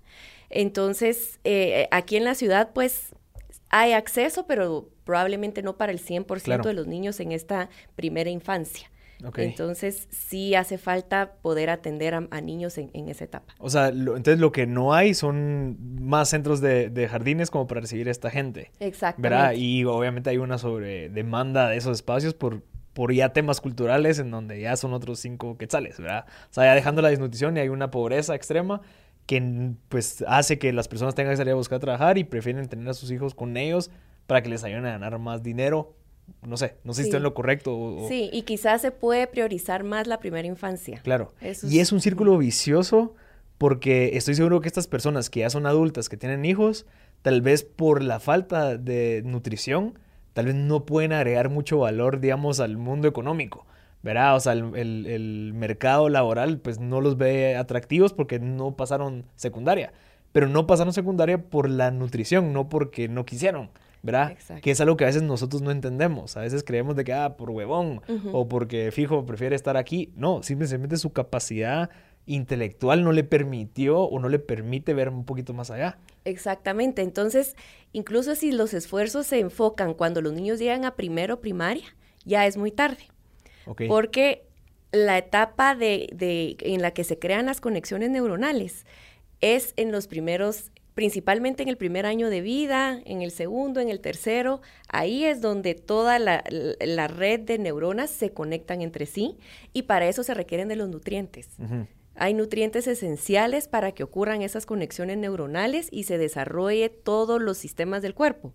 Entonces, 0.50 1.39
eh, 1.44 1.88
aquí 1.91 2.18
en 2.18 2.24
la 2.24 2.36
ciudad, 2.36 2.72
pues, 2.74 3.15
hay 3.70 3.94
acceso, 3.94 4.46
pero 4.48 4.89
probablemente 5.03 5.62
no 5.62 5.77
para 5.77 5.91
el 5.91 6.00
100% 6.00 6.63
de 6.63 6.74
los 6.74 6.88
niños 6.88 7.20
en 7.20 7.32
esta 7.32 7.70
primera 7.96 8.29
infancia. 8.29 8.89
Entonces, 9.36 10.08
sí 10.12 10.56
hace 10.56 10.77
falta 10.77 11.34
poder 11.41 11.70
atender 11.70 12.13
a, 12.13 12.41
niños 12.41 12.77
en, 12.77 13.10
esa 13.10 13.25
etapa. 13.25 13.53
O 13.58 13.70
sea, 13.70 13.89
entonces 13.89 14.39
lo 14.39 14.51
que 14.51 14.65
no 14.65 14.94
hay 14.94 15.13
son 15.13 15.77
más 16.01 16.29
centros 16.29 16.62
de, 16.62 17.08
jardines 17.10 17.51
como 17.51 17.68
para 17.68 17.82
recibir 17.82 18.08
a 18.08 18.12
esta 18.12 18.29
gente. 18.29 18.72
Exacto. 18.79 19.22
¿Verdad? 19.22 19.53
Y 19.56 19.84
obviamente 19.84 20.29
hay 20.29 20.38
una 20.38 20.58
sobre 20.58 21.10
demanda 21.10 21.68
de 21.68 21.77
esos 21.77 21.98
espacios 21.98 22.34
por, 22.34 22.62
por 22.94 23.13
ya 23.13 23.34
temas 23.34 23.60
culturales 23.60 24.20
en 24.20 24.32
donde 24.32 24.62
ya 24.62 24.77
son 24.77 24.94
otros 24.94 25.20
cinco 25.20 25.58
quetzales, 25.58 26.00
¿verdad? 26.00 26.25
O 26.50 26.53
sea, 26.53 26.65
ya 26.65 26.75
dejando 26.75 27.01
la 27.01 27.10
desnutrición 27.10 27.58
y 27.58 27.60
hay 27.60 27.70
una 27.70 27.91
pobreza 27.91 28.36
extrema 28.36 28.82
que 29.29 29.74
pues 29.89 30.24
hace 30.27 30.57
que 30.57 30.74
las 30.74 30.88
personas 30.88 31.13
tengan 31.13 31.33
que 31.33 31.38
salir 31.38 31.51
a 31.51 31.55
buscar 31.55 31.77
trabajar 31.79 32.17
y 32.17 32.24
prefieren 32.24 32.67
tener 32.67 32.89
a 32.89 32.95
sus 32.95 33.12
hijos 33.12 33.36
con 33.36 33.57
ellos 33.57 33.91
para 34.25 34.41
que 34.41 34.50
les 34.50 34.63
ayuden 34.63 34.88
a 34.88 34.89
ganar 34.93 35.19
más 35.19 35.43
dinero. 35.43 35.93
No 36.41 36.57
sé, 36.57 36.77
no 36.83 36.93
sé 36.93 37.03
si 37.03 37.09
estoy 37.09 37.17
en 37.17 37.24
lo 37.24 37.36
correcto. 37.36 38.07
Sí, 38.07 38.31
y 38.33 38.41
quizás 38.41 38.81
se 38.81 38.89
puede 38.89 39.27
priorizar 39.27 39.83
más 39.83 40.07
la 40.07 40.19
primera 40.19 40.48
infancia. 40.48 41.00
Claro. 41.03 41.31
y 41.62 41.77
es 41.77 41.91
un 41.91 42.01
círculo 42.01 42.39
vicioso 42.39 43.13
porque 43.59 44.17
estoy 44.17 44.33
seguro 44.33 44.62
que 44.62 44.67
estas 44.67 44.88
personas 44.88 45.29
que 45.29 45.41
ya 45.41 45.51
son 45.51 45.67
adultas, 45.67 46.09
que 46.09 46.17
tienen 46.17 46.43
hijos, 46.43 46.88
tal 47.21 47.43
vez 47.43 47.63
por 47.63 48.01
la 48.01 48.19
falta 48.19 48.77
de 48.77 49.21
nutrición, 49.24 50.00
tal 50.33 50.48
vez 50.48 50.55
no 50.55 50.88
pueden 50.88 51.13
agregar 51.13 51.50
mucho 51.50 51.77
valor, 51.77 52.19
digamos, 52.19 52.59
al 52.59 52.77
mundo 52.77 53.07
económico. 53.07 53.67
¿Verdad? 54.01 54.36
O 54.36 54.39
sea, 54.39 54.53
el, 54.53 55.06
el, 55.06 55.51
mercado 55.53 56.10
laboral 56.10 56.60
pues 56.60 56.79
no 56.79 57.01
los 57.01 57.18
ve 57.18 57.56
atractivos 57.58 58.13
porque 58.13 58.39
no 58.39 58.75
pasaron 58.75 59.25
secundaria, 59.36 59.91
pero 60.32 60.48
no 60.48 60.68
pasaron 60.68 60.94
secundaria 60.94 61.50
por 61.50 61.70
la 61.70 61.91
nutrición, 61.91 62.53
no 62.53 62.70
porque 62.70 63.08
no 63.08 63.25
quisieron. 63.25 63.70
¿verdad? 64.01 64.38
Que 64.62 64.72
es 64.72 64.79
algo 64.82 64.96
que 64.96 65.03
a 65.03 65.08
veces 65.08 65.24
nosotros 65.24 65.62
no 65.62 65.72
entendemos. 65.72 66.38
A 66.38 66.41
veces 66.41 66.63
creemos 66.63 66.96
de 66.96 67.03
que, 67.03 67.13
ah, 67.13 67.36
por 67.36 67.50
huevón, 67.50 68.01
o 68.32 68.48
porque 68.48 68.91
fijo 68.91 69.25
prefiere 69.25 69.56
estar 69.56 69.77
aquí. 69.77 70.13
No, 70.15 70.41
simplemente 70.44 70.98
su 70.98 71.12
capacidad 71.12 71.89
intelectual 72.25 73.03
no 73.03 73.12
le 73.12 73.24
permitió 73.24 74.00
o 74.01 74.20
no 74.20 74.29
le 74.29 74.39
permite 74.39 74.94
ver 74.94 75.10
un 75.10 75.25
poquito 75.25 75.53
más 75.53 75.72
allá. 75.72 75.98
Exactamente. 76.25 77.01
Entonces, 77.01 77.56
incluso 77.91 78.36
si 78.36 78.51
los 78.51 78.74
esfuerzos 78.74 79.27
se 79.27 79.39
enfocan 79.39 79.94
cuando 79.94 80.22
los 80.22 80.34
niños 80.34 80.60
llegan 80.60 80.86
a 80.86 80.96
primero 80.96 81.41
primaria, 81.41 81.86
ya 82.25 82.46
es 82.46 82.56
muy 82.56 82.72
tarde. 82.72 83.10
Porque 83.88 84.45
la 84.91 85.17
etapa 85.17 85.75
de, 85.75 86.09
de, 86.13 86.57
en 86.61 86.81
la 86.81 86.91
que 86.91 87.03
se 87.03 87.19
crean 87.19 87.45
las 87.45 87.61
conexiones 87.61 88.09
neuronales 88.09 88.85
es 89.41 89.73
en 89.77 89.91
los 89.91 90.07
primeros 90.07 90.71
principalmente 90.99 91.63
en 91.63 91.69
el 91.69 91.77
primer 91.77 92.05
año 92.05 92.29
de 92.29 92.41
vida, 92.41 92.99
en 93.05 93.21
el 93.21 93.31
segundo, 93.31 93.79
en 93.79 93.88
el 93.88 94.01
tercero, 94.01 94.59
ahí 94.89 95.23
es 95.23 95.39
donde 95.39 95.73
toda 95.73 96.19
la, 96.19 96.43
red 97.07 97.39
de 97.39 97.57
neuronas 97.57 98.09
se 98.09 98.33
conectan 98.33 98.81
entre 98.81 99.05
sí 99.05 99.38
y 99.71 99.83
para 99.83 100.09
eso 100.09 100.23
se 100.23 100.33
requieren 100.33 100.67
de 100.67 100.75
los 100.75 100.89
nutrientes. 100.89 101.51
Hay 102.15 102.33
nutrientes 102.33 102.85
esenciales 102.85 103.69
para 103.69 103.93
que 103.93 104.03
ocurran 104.03 104.41
esas 104.41 104.65
conexiones 104.65 105.17
neuronales 105.17 105.88
y 105.89 106.03
se 106.03 106.17
desarrolle 106.17 106.89
todos 106.89 107.41
los 107.41 107.57
sistemas 107.57 108.01
del 108.01 108.13
cuerpo. 108.13 108.53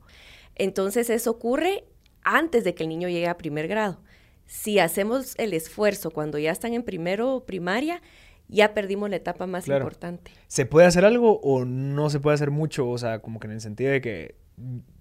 Entonces 0.55 1.09
eso 1.09 1.31
ocurre 1.31 1.85
antes 2.25 2.63
de 2.63 2.75
que 2.75 2.83
el 2.83 2.91
niño 2.91 3.09
llegue 3.09 3.29
a 3.29 3.39
primer 3.39 3.69
grado. 3.69 4.03
Si 4.47 4.79
hacemos 4.79 5.35
el 5.39 5.53
esfuerzo 5.55 6.11
cuando 6.11 6.39
ya 6.39 6.51
están 6.51 6.75
en 6.75 6.83
primero 6.83 7.35
o 7.35 7.45
primaria, 7.45 8.03
ya 8.49 8.75
perdimos 8.75 9.11
la 9.11 9.17
etapa 9.17 9.47
más 9.47 9.67
importante. 9.69 10.31
¿Se 10.49 10.67
puede 10.67 10.87
hacer 10.87 11.05
algo 11.05 11.41
o 11.41 11.65
no 11.65 12.11
se 12.11 12.21
puede 12.21 12.35
hacer 12.35 12.51
mucho? 12.51 12.89
O 12.89 12.99
sea, 12.99 13.21
como 13.21 13.41
que 13.41 13.47
en 13.47 13.55
el 13.55 13.61
sentido 13.61 13.91
de 13.91 14.01
que 14.01 14.37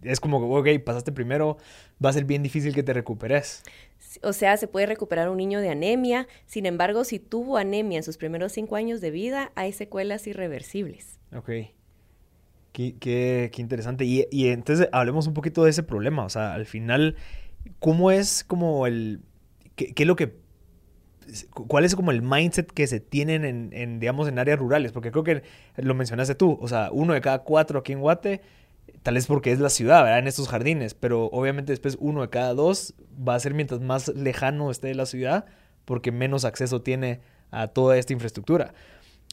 es 0.02 0.20
como 0.20 0.40
que, 0.40 0.72
ok, 0.72 0.84
pasaste 0.84 1.12
primero, 1.12 1.58
va 2.04 2.10
a 2.10 2.14
ser 2.14 2.26
bien 2.26 2.44
difícil 2.44 2.74
que 2.74 2.84
te 2.84 2.94
recuperes. 2.94 3.64
O 4.22 4.34
sea, 4.34 4.58
se 4.58 4.68
puede 4.68 4.86
recuperar 4.86 5.30
un 5.30 5.38
niño 5.38 5.60
de 5.60 5.70
anemia. 5.70 6.28
Sin 6.46 6.66
embargo, 6.66 7.04
si 7.04 7.20
tuvo 7.20 7.58
anemia 7.58 7.98
en 7.98 8.04
sus 8.04 8.18
primeros 8.18 8.52
cinco 8.52 8.76
años 8.76 9.02
de 9.02 9.12
vida, 9.12 9.52
hay 9.56 9.72
secuelas 9.72 10.26
irreversibles. 10.28 11.20
Ok. 11.36 11.50
Qué, 12.72 12.96
qué, 13.00 13.52
qué 13.54 13.62
interesante. 13.62 14.06
Y, 14.06 14.26
y, 14.32 14.48
entonces 14.48 14.90
hablemos 14.92 15.28
un 15.28 15.34
poquito 15.34 15.64
de 15.64 15.70
ese 15.70 15.84
problema. 15.84 16.26
O 16.26 16.30
sea, 16.30 16.54
al 16.54 16.66
final, 16.66 17.16
¿cómo 17.80 18.12
es 18.12 18.44
como 18.44 18.88
el... 18.88 19.22
¿Qué, 19.75 19.94
qué 19.94 20.03
es 20.03 20.08
lo 20.08 20.15
que 20.15 20.44
cuál 21.51 21.86
es 21.86 21.96
como 21.96 22.12
el 22.12 22.22
mindset 22.22 22.72
que 22.72 22.88
se 22.88 23.00
tienen 23.00 23.72
en, 23.74 24.00
digamos, 24.00 24.27
en 24.27 24.39
áreas 24.39 24.60
rurales, 24.60 24.92
porque 24.92 25.12
creo 25.12 25.24
que 25.24 25.44
lo 25.77 25.94
mencionaste 25.96 26.36
tú, 26.36 26.58
o 26.62 26.68
sea, 26.68 26.89
uno 26.92 27.13
de 27.13 27.22
cada 27.22 27.39
cuatro 27.39 27.80
aquí 27.80 27.94
en 27.94 28.01
Guate, 28.01 28.42
tal 29.01 29.15
vez 29.15 29.27
porque 29.27 29.51
es 29.51 29.60
la 29.60 29.70
ciudad, 29.70 30.03
¿verdad? 30.03 30.20
En 30.20 30.27
estos 30.27 30.48
jardines, 30.48 30.94
pero 30.94 31.25
obviamente 31.27 31.72
después 31.72 31.98
uno 32.00 32.22
de 32.22 32.30
cada 32.30 32.53
dos 32.53 32.94
va 33.27 33.36
a 33.36 33.39
ser 33.39 33.53
mientras 33.53 33.82
más 33.82 34.10
lejano 34.10 34.72
esté 34.72 34.88
de 34.88 34.96
la 34.96 35.06
ciudad, 35.06 35.46
porque 35.86 36.12
menos 36.12 36.46
acceso 36.46 36.82
tiene 36.82 37.22
a 37.51 37.68
toda 37.68 37.98
esta 37.98 38.13
infraestructura. 38.13 38.74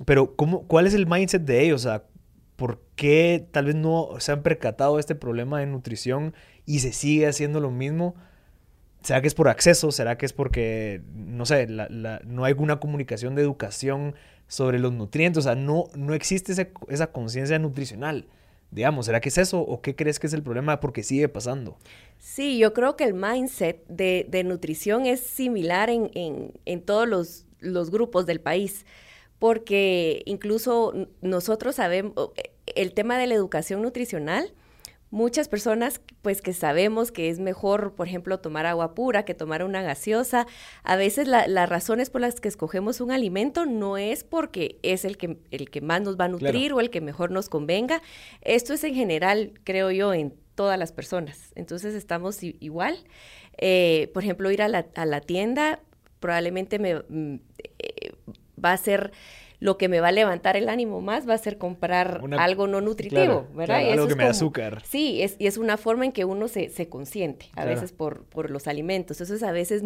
Pero, 0.05 0.35
¿cómo, 0.37 0.67
¿cuál 0.67 0.87
es 0.87 0.95
el 0.95 1.07
mindset 1.07 1.43
de 1.43 1.63
ellos? 1.63 1.83
O 1.83 1.89
sea, 1.89 2.05
¿por 2.57 2.83
qué 2.97 3.47
tal 3.51 3.67
vez 3.67 3.75
no 3.75 4.09
se 4.19 4.33
han 4.33 4.43
percatado 4.43 4.97
de 4.97 5.01
este 5.01 5.15
problema 5.15 5.61
de 5.61 5.67
nutrición 5.67 6.35
y 6.67 6.81
se 6.81 6.93
sigue 6.93 7.27
haciendo 7.27 7.61
lo 7.61 7.71
mismo? 7.71 8.15
¿Será 9.03 9.21
que 9.23 9.29
es 9.29 9.35
por 9.35 9.49
acceso? 9.49 9.93
¿Será 9.93 10.19
que 10.19 10.27
es 10.27 10.33
porque, 10.33 11.03
no 11.15 11.47
sé, 11.47 11.67
no 11.67 12.45
hay 12.45 12.51
alguna 12.51 12.81
comunicación 12.81 13.35
de 13.35 13.43
educación 13.43 14.15
sobre 14.47 14.79
los 14.79 14.93
nutrientes? 14.93 15.39
O 15.39 15.43
sea, 15.43 15.55
no, 15.55 15.85
no 15.95 16.15
existe 16.15 16.53
esa 16.89 17.07
conciencia 17.13 17.59
nutricional. 17.59 18.27
Digamos, 18.71 19.07
¿será 19.07 19.21
que 19.21 19.31
es 19.31 19.39
eso 19.39 19.61
o 19.61 19.81
qué 19.81 19.97
crees 19.97 20.21
que 20.21 20.27
es 20.27 20.33
el 20.33 20.43
problema? 20.43 20.79
Porque 20.81 21.03
sigue 21.03 21.29
pasando. 21.29 21.77
Sí, 22.19 22.59
yo 22.59 22.73
creo 22.73 22.97
que 22.97 23.05
el 23.05 23.15
mindset 23.15 23.85
de, 23.89 24.43
nutrición 24.45 25.07
es 25.07 25.21
similar 25.21 25.91
en, 25.91 26.11
en, 26.65 26.83
todos 26.83 27.09
los, 27.09 27.47
los 27.59 27.91
grupos 27.91 28.27
del 28.27 28.41
país, 28.41 28.85
porque 29.39 30.23
incluso 30.27 31.09
nosotros 31.21 31.77
sabemos, 31.77 32.15
el 32.67 32.93
tema 32.93 33.19
de 33.19 33.27
la 33.27 33.35
educación 33.35 33.83
nutricional 33.83 34.53
muchas 35.11 35.49
personas 35.49 36.01
pues 36.23 36.41
que 36.41 36.53
sabemos 36.53 37.13
que 37.13 37.29
es 37.29 37.39
mejor, 37.39 37.95
por 37.95 38.07
ejemplo, 38.07 38.39
tomar 38.39 38.67
agua 38.67 38.95
pura 38.95 39.25
que 39.25 39.35
tomar 39.35 39.65
una 39.65 39.83
gaseosa. 39.83 40.47
A 40.83 40.97
veces 40.97 41.29
las 41.29 41.69
razones 41.69 42.11
por 42.11 42.21
las 42.21 42.41
que 42.41 42.49
escogemos 42.49 43.01
un 43.01 43.11
alimento 43.11 43.67
no 43.67 43.97
es 43.97 44.25
porque 44.25 44.79
es 44.83 45.05
el 45.05 45.17
que, 45.17 45.39
el 45.51 45.71
que 45.71 45.81
más 45.81 46.01
nos 46.03 46.19
va 46.19 46.27
a 46.27 46.29
nutrir 46.29 46.73
o 46.73 46.81
el 46.81 46.91
que 46.91 47.01
mejor 47.01 47.31
nos 47.31 47.49
convenga. 47.49 48.03
Esto 48.41 48.73
es 48.73 48.85
en 48.85 48.95
general, 48.95 49.53
creo 49.65 49.91
yo, 49.91 50.15
en 50.15 50.35
todas 50.55 50.79
las 50.79 50.93
personas. 50.93 51.53
Entonces 51.55 51.95
estamos 51.95 52.43
igual. 52.43 52.99
Eh, 53.59 54.11
por 54.15 54.23
ejemplo, 54.23 54.51
ir 54.51 54.63
a 54.63 54.69
la, 54.69 54.87
a 54.95 55.07
la 55.07 55.21
tienda 55.21 55.81
probablemente 56.21 56.79
me 56.79 56.97
mm, 56.97 57.41
eh, 57.79 58.13
va 58.63 58.73
a 58.73 58.77
ser 58.77 59.13
lo 59.61 59.77
que 59.77 59.89
me 59.89 60.01
va 60.01 60.09
a 60.09 60.13
levantar 60.13 60.57
el 60.57 60.71
ánimo 60.71 61.03
más 61.03 61.29
va 61.29 61.35
a 61.35 61.39
ser 61.39 61.59
comprar 61.59 62.23
algo 62.39 62.67
no 62.67 62.81
nutritivo, 62.81 63.47
¿verdad? 63.55 63.91
algo 63.91 64.09
que 64.09 64.17
me 64.17 64.25
da 64.25 64.31
azúcar. 64.31 64.83
Sí, 64.87 65.23
es, 65.23 65.37
y 65.39 65.47
es 65.47 65.59
una 65.59 65.77
forma 65.77 66.07
en 66.07 66.13
que 66.13 66.25
uno 66.25 66.49
se, 66.49 66.71
se 66.71 66.89
consiente, 66.89 67.51
a 67.55 67.67
veces 67.67 67.93
por, 67.93 68.25
por 68.25 68.51
los 68.51 68.67
alimentos. 68.67 69.21
Entonces, 69.21 69.47
a 69.47 69.53
veces 69.53 69.83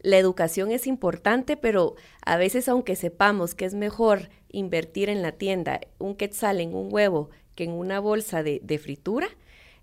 la 0.00 0.18
educación 0.18 0.70
es 0.70 0.86
importante, 0.86 1.56
pero 1.56 1.96
a 2.24 2.36
veces, 2.36 2.68
aunque 2.68 2.94
sepamos 2.94 3.56
que 3.56 3.64
es 3.64 3.74
mejor 3.74 4.30
invertir 4.50 5.08
en 5.08 5.20
la 5.20 5.32
tienda 5.32 5.80
un 5.98 6.14
quetzal 6.14 6.60
en 6.60 6.74
un 6.74 6.88
huevo 6.92 7.30
que 7.56 7.64
en 7.64 7.72
una 7.72 7.98
bolsa 7.98 8.44
de, 8.44 8.80
fritura, 8.80 9.28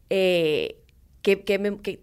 eh, 0.10 0.77
que, 1.22 1.44
que, 1.44 1.60
me, 1.60 1.77
que 1.82 2.00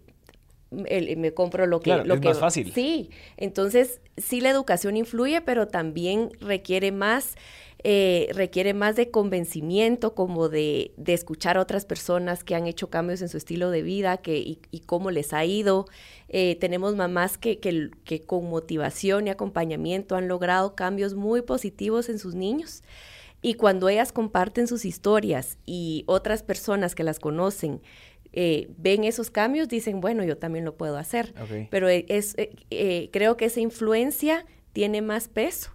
me 0.73 1.33
compro 1.33 1.65
lo 1.67 1.79
que... 1.79 1.95
lo 1.95 2.15
es 2.15 2.21
más 2.21 2.39
fácil. 2.39 2.71
Sí, 2.73 3.09
entonces 3.37 4.01
sí 4.17 4.41
la 4.41 4.49
educación 4.49 4.97
influye, 4.97 5.41
pero 5.41 5.67
también 5.67 6.31
requiere 6.39 6.91
más, 6.91 7.35
eh, 7.83 8.29
requiere 8.33 8.73
más 8.73 8.95
de 8.95 9.11
convencimiento, 9.11 10.15
como 10.15 10.49
de, 10.49 10.93
de, 10.97 11.13
escuchar 11.13 11.57
a 11.57 11.61
otras 11.61 11.85
personas 11.85 12.43
que 12.43 12.55
han 12.55 12.67
hecho 12.67 12.89
cambios 12.89 13.21
en 13.21 13.29
su 13.29 13.37
estilo 13.37 13.69
de 13.69 13.81
vida 13.81 14.17
que, 14.17 14.37
y, 14.37 14.79
cómo 14.85 15.11
les 15.11 15.33
ha 15.33 15.45
ido. 15.45 15.85
Eh, 16.29 16.57
tenemos 16.59 16.95
mamás 16.95 17.37
que, 17.37 17.59
que, 17.59 17.91
que 18.03 18.21
con 18.21 18.49
motivación 18.49 19.27
y 19.27 19.29
acompañamiento 19.29 20.15
han 20.15 20.27
logrado 20.27 20.75
cambios 20.75 21.13
muy 21.13 21.41
positivos 21.41 22.09
en 22.09 22.19
sus 22.19 22.35
niños. 22.35 22.83
Y 23.45 23.55
cuando 23.55 23.89
ellas 23.89 24.13
comparten 24.13 24.67
sus 24.67 24.85
historias 24.85 25.57
y 25.65 26.05
otras 26.07 26.43
personas 26.43 26.95
que 26.95 27.03
las 27.03 27.19
conocen 27.19 27.81
eh, 28.33 28.67
ven 28.77 29.03
esos 29.03 29.29
cambios, 29.29 29.69
dicen, 29.69 30.01
bueno, 30.01 30.23
yo 30.23 30.37
también 30.37 30.65
lo 30.65 30.75
puedo 30.75 30.97
hacer. 30.97 31.33
Pero 31.69 31.87
eh, 31.87 32.05
es, 32.09 32.35
eh, 32.37 33.09
creo 33.11 33.37
que 33.37 33.45
esa 33.45 33.59
influencia 33.59 34.45
tiene 34.73 35.01
más 35.01 35.27
peso 35.27 35.71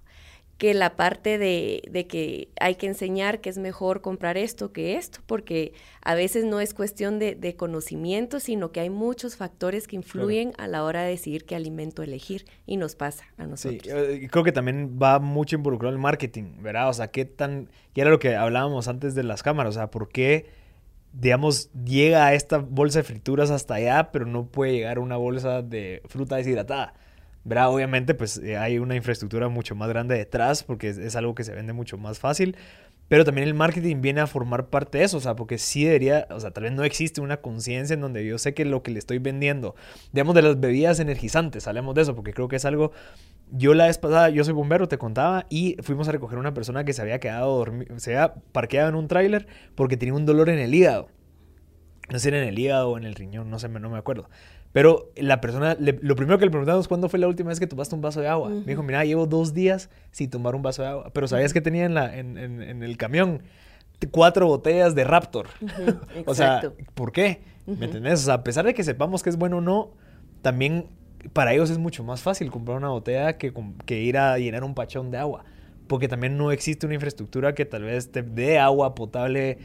que 0.58 0.74
la 0.74 0.96
parte 0.96 1.38
de, 1.38 2.06
que 2.08 2.48
hay 2.60 2.74
que 2.74 2.88
enseñar 2.88 3.40
que 3.40 3.48
es 3.48 3.58
mejor 3.58 4.00
comprar 4.00 4.36
esto 4.36 4.72
que 4.72 4.96
esto, 4.96 5.20
porque 5.26 5.72
a 6.02 6.16
veces 6.16 6.44
no 6.44 6.58
es 6.58 6.74
cuestión 6.74 7.20
de, 7.20 7.54
conocimiento, 7.56 8.40
sino 8.40 8.72
que 8.72 8.80
hay 8.80 8.90
muchos 8.90 9.36
factores 9.36 9.86
que 9.86 9.94
influyen 9.94 10.52
a 10.58 10.66
la 10.66 10.82
hora 10.82 11.04
de 11.04 11.10
decidir 11.10 11.44
qué 11.44 11.54
alimento 11.54 12.02
elegir 12.02 12.44
y 12.66 12.76
nos 12.76 12.96
pasa 12.96 13.24
a 13.36 13.46
nosotros. 13.46 13.82
Sí, 13.84 14.26
creo 14.26 14.42
que 14.42 14.50
también 14.50 14.98
va 15.00 15.20
mucho 15.20 15.54
involucrado 15.54 15.94
el 15.94 16.00
marketing, 16.00 16.60
¿verdad? 16.60 16.88
O 16.88 16.92
sea, 16.92 17.12
qué 17.12 17.24
tan, 17.24 17.68
y 17.94 18.00
era 18.00 18.10
lo 18.10 18.18
que 18.18 18.34
hablábamos 18.34 18.88
antes 18.88 19.14
de 19.14 19.22
las 19.22 19.44
cámaras, 19.44 19.76
o 19.76 19.78
sea, 19.78 19.92
¿por 19.92 20.08
qué 20.08 20.57
digamos, 21.20 21.70
llega 21.72 22.26
a 22.26 22.34
esta 22.34 22.58
bolsa 22.58 23.00
de 23.00 23.02
frituras 23.02 23.50
hasta 23.50 23.74
allá, 23.74 24.10
pero 24.12 24.24
no 24.24 24.46
puede 24.46 24.72
llegar 24.72 24.98
a 24.98 25.00
una 25.00 25.16
bolsa 25.16 25.62
de 25.62 26.00
fruta 26.06 26.36
deshidratada. 26.36 26.94
¿Verdad? 27.44 27.72
Obviamente, 27.72 28.14
pues 28.14 28.36
eh, 28.38 28.56
hay 28.56 28.78
una 28.78 28.94
infraestructura 28.94 29.48
mucho 29.48 29.74
más 29.74 29.88
grande 29.88 30.16
detrás 30.16 30.62
porque 30.62 30.90
es, 30.90 31.16
algo 31.16 31.34
que 31.34 31.44
se 31.44 31.54
vende 31.54 31.72
mucho 31.72 31.96
más 31.98 32.18
fácil. 32.18 32.56
Pero 33.08 33.24
también 33.24 33.48
el 33.48 33.54
marketing 33.54 34.02
viene 34.02 34.20
a 34.20 34.26
formar 34.26 34.66
parte 34.66 34.98
de 34.98 35.04
eso, 35.04 35.16
o 35.16 35.20
sea, 35.20 35.34
porque 35.34 35.56
sí 35.56 35.84
debería, 35.84 36.28
o 36.30 36.38
sea, 36.40 36.50
tal 36.50 36.64
vez 36.64 36.72
no 36.72 36.84
existe 36.84 37.22
una 37.22 37.38
conciencia 37.38 37.94
en 37.94 38.02
donde 38.02 38.24
yo 38.26 38.36
sé 38.36 38.52
que 38.52 38.66
lo 38.66 38.82
que 38.82 38.90
le 38.90 38.98
estoy 38.98 39.18
vendiendo, 39.18 39.74
digamos 40.12 40.34
de 40.34 40.42
las 40.42 40.60
bebidas 40.60 41.00
energizantes, 41.00 41.66
hablemos 41.66 41.94
de 41.94 42.02
eso, 42.02 42.14
porque 42.14 42.34
creo 42.34 42.48
que 42.48 42.56
es 42.56 42.66
algo 42.66 42.92
yo 43.50 43.74
la 43.74 43.86
vez 43.86 43.98
pasada, 43.98 44.30
yo 44.30 44.44
soy 44.44 44.54
bombero, 44.54 44.88
te 44.88 44.98
contaba, 44.98 45.46
y 45.48 45.76
fuimos 45.82 46.08
a 46.08 46.12
recoger 46.12 46.36
a 46.38 46.40
una 46.40 46.54
persona 46.54 46.84
que 46.84 46.92
se 46.92 47.02
había 47.02 47.18
quedado 47.18 47.56
dormido, 47.56 47.98
se 47.98 48.16
había 48.16 48.34
parqueado 48.52 48.88
en 48.88 48.94
un 48.94 49.08
tráiler 49.08 49.46
porque 49.74 49.96
tenía 49.96 50.14
un 50.14 50.26
dolor 50.26 50.48
en 50.48 50.58
el 50.58 50.74
hígado. 50.74 51.08
No 52.10 52.18
sé 52.18 52.24
si 52.24 52.28
era 52.28 52.42
en 52.42 52.48
el 52.48 52.58
hígado 52.58 52.90
o 52.90 52.98
en 52.98 53.04
el 53.04 53.14
riñón, 53.14 53.50
no 53.50 53.58
sé, 53.58 53.68
no 53.68 53.90
me 53.90 53.98
acuerdo. 53.98 54.28
Pero 54.72 55.10
la 55.16 55.40
persona, 55.40 55.76
lo 55.78 56.16
primero 56.16 56.38
que 56.38 56.44
le 56.44 56.50
preguntamos, 56.50 56.88
¿cuándo 56.88 57.08
fue 57.08 57.18
la 57.18 57.26
última 57.26 57.48
vez 57.48 57.58
que 57.58 57.66
tomaste 57.66 57.94
un 57.94 58.02
vaso 58.02 58.20
de 58.20 58.28
agua? 58.28 58.50
Me 58.50 58.64
dijo, 58.64 58.82
mira, 58.82 59.04
llevo 59.04 59.26
dos 59.26 59.54
días 59.54 59.90
sin 60.10 60.30
tomar 60.30 60.54
un 60.54 60.62
vaso 60.62 60.82
de 60.82 60.88
agua, 60.88 61.10
pero 61.12 61.26
¿sabías 61.26 61.52
que 61.52 61.60
tenía 61.60 61.84
en, 61.84 61.94
la, 61.94 62.16
en, 62.16 62.36
en, 62.36 62.82
el 62.82 62.96
camión? 62.96 63.42
cuatro 64.10 64.46
botellas 64.46 64.94
de 64.94 65.04
Raptor. 65.04 65.48
o 66.26 66.34
sea, 66.34 66.72
¿por 66.94 67.12
qué? 67.12 67.40
¿Me 67.66 67.86
entendés? 67.86 68.20
O 68.20 68.24
sea, 68.26 68.34
a 68.34 68.44
pesar 68.44 68.64
de 68.64 68.74
que 68.74 68.84
sepamos 68.84 69.22
que 69.22 69.30
es 69.30 69.36
bueno 69.36 69.58
o 69.58 69.60
no, 69.60 69.90
también 70.42 70.86
para 71.32 71.52
ellos 71.52 71.70
es 71.70 71.78
mucho 71.78 72.04
más 72.04 72.22
fácil 72.22 72.50
comprar 72.50 72.76
una 72.76 72.88
botella 72.88 73.36
que, 73.38 73.52
que 73.86 74.00
ir 74.02 74.18
a 74.18 74.38
llenar 74.38 74.64
un 74.64 74.74
pachón 74.74 75.10
de 75.10 75.18
agua. 75.18 75.44
Porque 75.86 76.06
también 76.06 76.36
no 76.36 76.52
existe 76.52 76.84
una 76.84 76.94
infraestructura 76.94 77.54
que 77.54 77.64
tal 77.64 77.84
vez 77.84 78.12
te 78.12 78.22
dé 78.22 78.58
agua 78.58 78.94
potable 78.94 79.58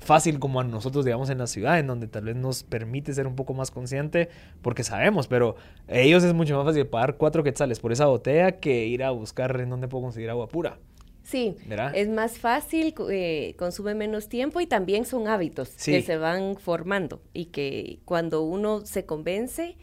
fácil 0.00 0.38
como 0.38 0.60
a 0.60 0.64
nosotros, 0.64 1.04
digamos, 1.04 1.30
en 1.30 1.38
la 1.38 1.46
ciudad, 1.46 1.78
en 1.78 1.86
donde 1.86 2.06
tal 2.08 2.24
vez 2.24 2.36
nos 2.36 2.62
permite 2.62 3.12
ser 3.12 3.26
un 3.26 3.36
poco 3.36 3.54
más 3.54 3.70
consciente, 3.70 4.28
porque 4.62 4.84
sabemos, 4.84 5.28
pero 5.28 5.56
a 5.88 5.98
ellos 5.98 6.24
es 6.24 6.34
mucho 6.34 6.56
más 6.56 6.66
fácil 6.66 6.86
pagar 6.86 7.16
cuatro 7.16 7.42
quetzales 7.42 7.80
por 7.80 7.92
esa 7.92 8.06
botella 8.06 8.52
que 8.52 8.86
ir 8.86 9.02
a 9.02 9.10
buscar 9.10 9.58
en 9.60 9.70
dónde 9.70 9.88
puedo 9.88 10.04
conseguir 10.04 10.30
agua 10.30 10.48
pura. 10.48 10.78
Sí, 11.22 11.56
es 11.92 12.08
más 12.08 12.38
fácil, 12.38 12.94
eh, 13.10 13.54
consume 13.58 13.94
menos 13.94 14.30
tiempo 14.30 14.62
y 14.62 14.66
también 14.66 15.04
son 15.04 15.28
hábitos 15.28 15.70
que 15.84 16.00
se 16.00 16.16
van 16.16 16.56
formando 16.56 17.20
y 17.34 17.46
que 17.46 17.98
cuando 18.06 18.40
uno 18.40 18.86
se 18.86 19.04
convence, 19.04 19.76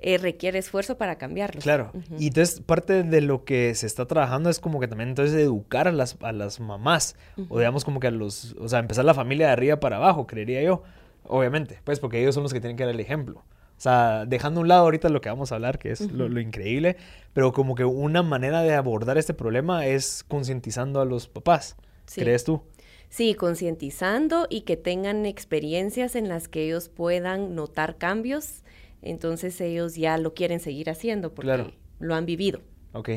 eh, 0.00 0.18
requiere 0.18 0.58
esfuerzo 0.58 0.96
para 0.96 1.16
cambiarlos. 1.16 1.64
Claro. 1.64 1.92
Y 2.18 2.28
entonces 2.28 2.60
parte 2.60 3.02
de 3.02 3.20
lo 3.20 3.44
que 3.44 3.74
se 3.74 3.86
está 3.86 4.06
trabajando 4.06 4.48
es 4.48 4.60
como 4.60 4.78
que 4.78 4.86
también 4.88 5.10
entonces 5.10 5.34
educar 5.34 5.88
a 5.88 5.92
las, 5.92 6.16
a 6.20 6.32
las 6.32 6.60
mamás. 6.60 7.16
O 7.48 7.58
digamos 7.58 7.84
como 7.84 7.98
que 7.98 8.06
a 8.06 8.10
los, 8.10 8.54
o 8.60 8.68
sea, 8.68 8.78
empezar 8.78 9.04
la 9.04 9.14
familia 9.14 9.46
de 9.46 9.52
arriba 9.52 9.80
para 9.80 9.96
abajo, 9.96 10.26
creería 10.26 10.62
yo. 10.62 10.82
Obviamente, 11.24 11.80
pues 11.84 12.00
porque 12.00 12.20
ellos 12.20 12.34
son 12.34 12.44
los 12.44 12.52
que 12.52 12.60
tienen 12.60 12.76
que 12.76 12.84
dar 12.84 12.94
el 12.94 13.00
ejemplo. 13.00 13.42
O 13.78 13.80
sea, 13.80 14.24
dejando 14.26 14.58
a 14.58 14.62
un 14.62 14.68
lado 14.68 14.82
ahorita 14.82 15.08
lo 15.08 15.20
que 15.20 15.28
vamos 15.28 15.52
a 15.52 15.54
hablar, 15.54 15.78
que 15.78 15.92
es 15.92 16.00
lo, 16.10 16.40
increíble, 16.40 16.96
pero 17.32 17.52
como 17.52 17.76
que 17.76 17.84
una 17.84 18.24
manera 18.24 18.62
de 18.62 18.74
abordar 18.74 19.18
este 19.18 19.34
problema 19.34 19.86
es 19.86 20.24
concientizando 20.26 21.00
a 21.00 21.04
los 21.04 21.28
papás, 21.28 21.76
¿crees 22.12 22.42
tú? 22.42 22.62
Sí, 23.08 23.34
concientizando 23.34 24.48
y 24.50 24.62
que 24.62 24.76
tengan 24.76 25.26
experiencias 25.26 26.16
en 26.16 26.28
las 26.28 26.48
que 26.48 26.64
ellos 26.64 26.88
puedan 26.88 27.54
notar 27.54 27.98
cambios, 27.98 28.64
entonces 29.02 29.60
ellos 29.60 29.96
ya 29.96 30.18
lo 30.18 30.34
quieren 30.34 30.60
seguir 30.60 30.90
haciendo 30.90 31.34
porque 31.34 31.72
lo 31.98 32.14
han 32.14 32.26
vivido. 32.26 32.60
Ok, 32.92 33.10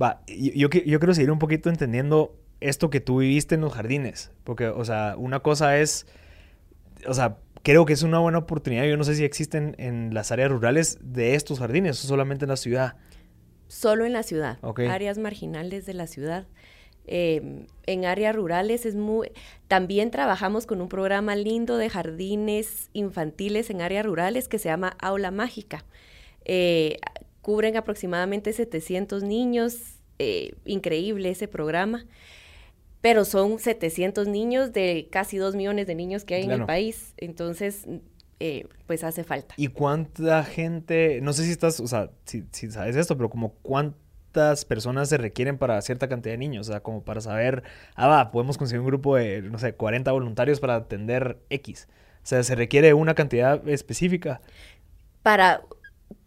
va, 0.00 0.22
yo, 0.26 0.52
yo, 0.54 0.68
yo 0.68 0.98
quiero 0.98 1.14
seguir 1.14 1.30
un 1.30 1.38
poquito 1.38 1.70
entendiendo 1.70 2.36
esto 2.60 2.90
que 2.90 3.00
tú 3.00 3.18
viviste 3.18 3.54
en 3.54 3.60
los 3.60 3.72
jardines, 3.72 4.30
porque, 4.44 4.68
o 4.68 4.84
sea, 4.84 5.14
una 5.18 5.40
cosa 5.40 5.78
es, 5.78 6.06
o 7.06 7.14
sea, 7.14 7.38
creo 7.62 7.84
que 7.86 7.92
es 7.94 8.02
una 8.02 8.18
buena 8.20 8.38
oportunidad. 8.38 8.84
Yo 8.84 8.96
no 8.96 9.04
sé 9.04 9.16
si 9.16 9.24
existen 9.24 9.74
en 9.78 10.14
las 10.14 10.30
áreas 10.30 10.50
rurales 10.50 10.98
de 11.00 11.34
estos 11.34 11.58
jardines 11.58 12.02
o 12.04 12.06
solamente 12.06 12.44
en 12.44 12.50
la 12.50 12.56
ciudad. 12.56 12.96
Solo 13.66 14.04
en 14.04 14.12
la 14.12 14.22
ciudad, 14.22 14.58
áreas 14.88 15.18
marginales 15.18 15.86
de 15.86 15.94
la 15.94 16.06
ciudad. 16.06 16.46
Em, 17.06 17.66
en 17.86 18.04
áreas 18.04 18.34
rurales 18.34 18.86
es 18.86 18.94
muy... 18.94 19.30
También 19.68 20.10
trabajamos 20.10 20.66
con 20.66 20.80
un 20.80 20.88
programa 20.88 21.36
lindo 21.36 21.76
de 21.76 21.90
jardines 21.90 22.88
infantiles 22.92 23.70
en 23.70 23.80
áreas 23.80 24.06
rurales 24.06 24.48
que 24.48 24.58
se 24.58 24.68
llama 24.68 24.96
Aula 25.00 25.30
Mágica. 25.30 25.84
Eh, 26.44 26.98
cubren 27.42 27.76
aproximadamente 27.76 28.52
700 28.52 29.22
niños. 29.22 29.76
Eh, 30.18 30.54
increíble 30.64 31.30
ese 31.30 31.48
programa 31.48 32.06
pero 33.04 33.26
son 33.26 33.58
700 33.58 34.28
niños 34.28 34.72
de 34.72 35.08
casi 35.12 35.36
2 35.36 35.56
millones 35.56 35.86
de 35.86 35.94
niños 35.94 36.24
que 36.24 36.36
hay 36.36 36.44
en 36.44 36.52
el 36.52 36.64
país. 36.64 37.12
Entonces, 37.18 37.86
eh, 38.40 38.66
pues 38.86 39.04
hace 39.04 39.24
falta. 39.24 39.54
¿Y 39.58 39.68
cuánta 39.68 40.42
gente, 40.42 41.20
no 41.20 41.34
sé 41.34 41.44
si 41.44 41.50
estás, 41.50 41.80
o 41.80 41.86
sea, 41.86 42.10
si, 42.24 42.44
sabes 42.70 42.96
esto, 42.96 43.14
pero 43.16 43.28
como 43.28 43.52
cuántas 44.34 44.64
personas 44.64 45.08
se 45.08 45.16
requieren 45.16 45.58
para 45.58 45.80
cierta 45.80 46.08
cantidad 46.08 46.34
de 46.34 46.38
niños? 46.38 46.68
O 46.68 46.72
sea, 46.72 46.80
como 46.80 47.04
para 47.04 47.20
saber, 47.20 47.62
ah, 47.94 48.08
va, 48.08 48.30
podemos 48.32 48.58
conseguir 48.58 48.80
un 48.80 48.86
grupo 48.86 49.16
de, 49.16 49.42
no 49.42 49.58
sé, 49.58 49.74
40 49.74 50.10
voluntarios 50.10 50.58
para 50.58 50.74
atender 50.74 51.38
X. 51.50 51.88
O 52.16 52.26
sea, 52.26 52.42
se 52.42 52.54
requiere 52.56 52.94
una 52.94 53.14
cantidad 53.14 53.66
específica. 53.68 54.40
Para 55.22 55.62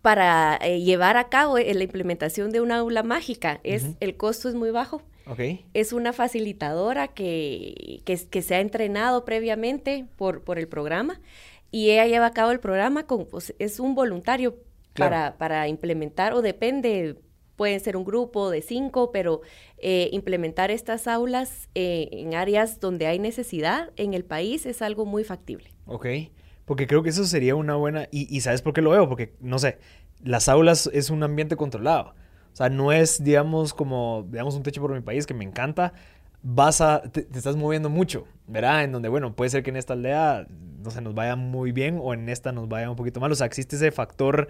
para 0.02 0.58
eh, 0.62 0.80
llevar 0.82 1.18
a 1.18 1.28
cabo 1.28 1.58
eh, 1.58 1.74
la 1.74 1.84
implementación 1.84 2.52
de 2.52 2.62
una 2.62 2.78
aula 2.78 3.04
mágica, 3.04 3.60
es, 3.64 3.88
el 4.00 4.16
costo 4.16 4.48
es 4.48 4.56
muy 4.56 4.72
bajo. 4.72 5.02
Es 5.74 5.92
una 5.92 6.14
facilitadora 6.14 7.10
que, 7.10 8.02
que, 8.06 8.42
se 8.42 8.56
ha 8.56 8.62
entrenado 8.62 9.26
previamente 9.26 10.06
por, 10.16 10.46
por 10.46 10.58
el 10.58 10.70
programa 10.70 11.20
y 11.70 11.90
ella 11.90 12.06
lleva 12.06 12.28
a 12.28 12.32
cabo 12.32 12.52
el 12.52 12.62
programa 12.62 13.06
con, 13.06 13.26
pues, 13.26 13.54
es 13.60 13.82
un 13.82 13.94
voluntario 13.94 14.56
para, 14.94 15.38
para 15.38 15.68
implementar 15.68 16.34
o 16.34 16.42
depende, 16.42 17.18
pueden 17.58 17.80
ser 17.82 17.98
un 17.98 18.06
grupo 18.06 18.50
de 18.50 18.62
cinco, 18.62 19.12
pero 19.12 19.42
eh, 19.80 20.10
implementar 20.14 20.72
estas 20.72 21.08
aulas 21.08 21.68
en 21.74 22.34
áreas 22.36 22.80
donde 22.80 23.08
hay 23.08 23.20
necesidad 23.20 23.92
en 23.98 24.14
el 24.14 24.24
país 24.24 24.66
es 24.66 24.82
algo 24.82 25.06
muy 25.06 25.26
factible. 25.26 25.74
Ok. 25.86 26.06
Porque 26.68 26.86
creo 26.86 27.02
que 27.02 27.10
eso 27.10 27.24
sería 27.24 27.56
una 27.56 27.76
buena... 27.76 28.10
Y, 28.12 28.42
¿sabes 28.42 28.62
por 28.62 28.74
qué 28.74 28.82
lo 28.82 28.90
veo? 28.90 29.08
Porque, 29.08 29.34
no 29.40 29.58
sé, 29.58 29.78
las 30.22 30.50
aulas 30.50 30.90
es 30.92 31.10
un 31.10 31.24
ambiente 31.24 31.56
controlado. 31.56 32.14
O 32.52 32.56
sea, 32.58 32.68
no 32.68 32.92
es, 32.92 33.24
digamos, 33.24 33.74
como, 33.74 34.28
digamos, 34.30 34.54
un 34.54 34.64
techo 34.64 34.82
por 34.82 34.92
mi 34.92 35.00
país 35.00 35.26
que 35.26 35.34
me 35.34 35.46
encanta. 35.46 35.94
Vas 36.44 36.82
a, 36.82 37.04
te, 37.04 37.22
estás 37.34 37.56
moviendo 37.56 37.90
mucho, 37.90 38.26
¿verdad? 38.48 38.84
En 38.84 38.92
donde, 38.92 39.08
bueno, 39.08 39.34
puede 39.34 39.50
ser 39.50 39.64
que 39.64 39.70
en 39.70 39.78
esta 39.78 39.94
aldea, 39.94 40.46
no 40.84 40.92
sé, 40.92 41.00
nos 41.00 41.16
vaya 41.16 41.38
muy 41.38 41.72
bien 41.72 42.00
o 42.02 42.14
en 42.14 42.28
esta 42.28 42.52
nos 42.52 42.68
vaya 42.68 42.90
un 42.90 42.98
poquito 42.98 43.22
mal. 43.22 43.32
O 43.32 43.36
sea, 43.36 43.48
existe 43.48 43.78
ese 43.78 43.92
factor 43.92 44.50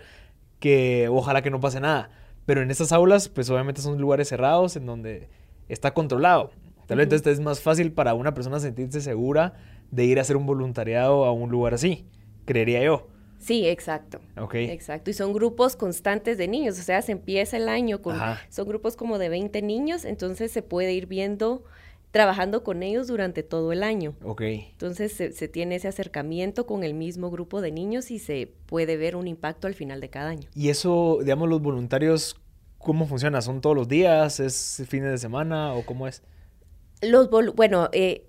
que 0.60 1.10
ojalá 1.10 1.44
que 1.44 1.52
no 1.52 1.60
pase 1.60 1.80
nada. 1.80 2.10
Pero 2.48 2.62
en 2.62 2.72
estas 2.72 2.94
aulas, 2.94 3.28
pues 3.28 3.50
obviamente 3.50 3.82
son 3.82 4.00
lugares 4.00 4.30
cerrados 4.30 4.78
en 4.78 4.86
donde 4.86 5.28
está 5.68 5.94
controlado. 5.94 6.52
Tal 6.88 6.98
vez 6.98 7.04
entonces 7.04 7.34
es 7.34 7.40
más 7.42 7.60
fácil 7.60 7.92
para 7.92 8.14
una 8.14 8.34
persona 8.34 8.62
sentirse 8.62 9.02
segura 9.02 9.56
de 9.92 10.06
ir 10.06 10.18
a 10.18 10.22
hacer 10.22 10.38
un 10.38 10.46
voluntariado 10.46 11.26
a 11.26 11.34
un 11.34 11.52
lugar 11.52 11.74
así, 11.74 12.06
creería 12.46 12.82
yo. 12.82 13.10
Sí, 13.38 13.68
exacto. 13.68 14.22
Ok. 14.38 14.56
Exacto. 14.56 15.10
Y 15.10 15.14
son 15.14 15.34
grupos 15.34 15.76
constantes 15.76 16.38
de 16.38 16.48
niños, 16.48 16.80
o 16.80 16.84
sea, 16.84 17.02
se 17.02 17.12
empieza 17.12 17.58
el 17.58 17.68
año 17.68 18.02
con, 18.02 18.18
son 18.50 18.66
grupos 18.66 18.96
como 18.96 19.18
de 19.18 19.28
20 19.28 19.62
niños, 19.62 20.06
entonces 20.06 20.50
se 20.50 20.62
puede 20.62 20.94
ir 20.94 21.06
viendo, 21.06 21.66
trabajando 22.12 22.64
con 22.64 22.84
ellos 22.84 23.08
durante 23.08 23.44
todo 23.44 23.72
el 23.72 23.84
año. 23.84 24.16
Ok. 24.24 24.42
Entonces 24.42 25.12
se, 25.12 25.32
se 25.32 25.48
tiene 25.48 25.76
ese 25.76 25.88
acercamiento 25.88 26.66
con 26.66 26.84
el 26.84 26.94
mismo 26.94 27.30
grupo 27.30 27.62
de 27.62 27.72
niños 27.72 28.12
y 28.12 28.20
se 28.20 28.52
puede 28.66 28.98
ver 28.98 29.16
un 29.16 29.28
impacto 29.28 29.68
al 29.68 29.74
final 29.74 30.02
de 30.02 30.10
cada 30.10 30.30
año. 30.30 30.50
Y 30.56 30.70
eso, 30.70 31.20
digamos, 31.22 31.50
los 31.50 31.62
voluntarios, 31.62 32.38
¿cómo 32.78 33.08
funciona? 33.08 33.42
¿Son 33.42 33.62
todos 33.62 33.76
los 33.76 33.88
días? 33.88 34.40
¿Es 34.40 34.84
fines 34.88 35.12
de 35.12 35.18
semana 35.18 35.74
o 35.74 35.86
cómo 35.86 36.08
es? 36.08 36.24
Los, 37.02 37.30
bueno, 37.30 37.90
eh, 37.92 38.28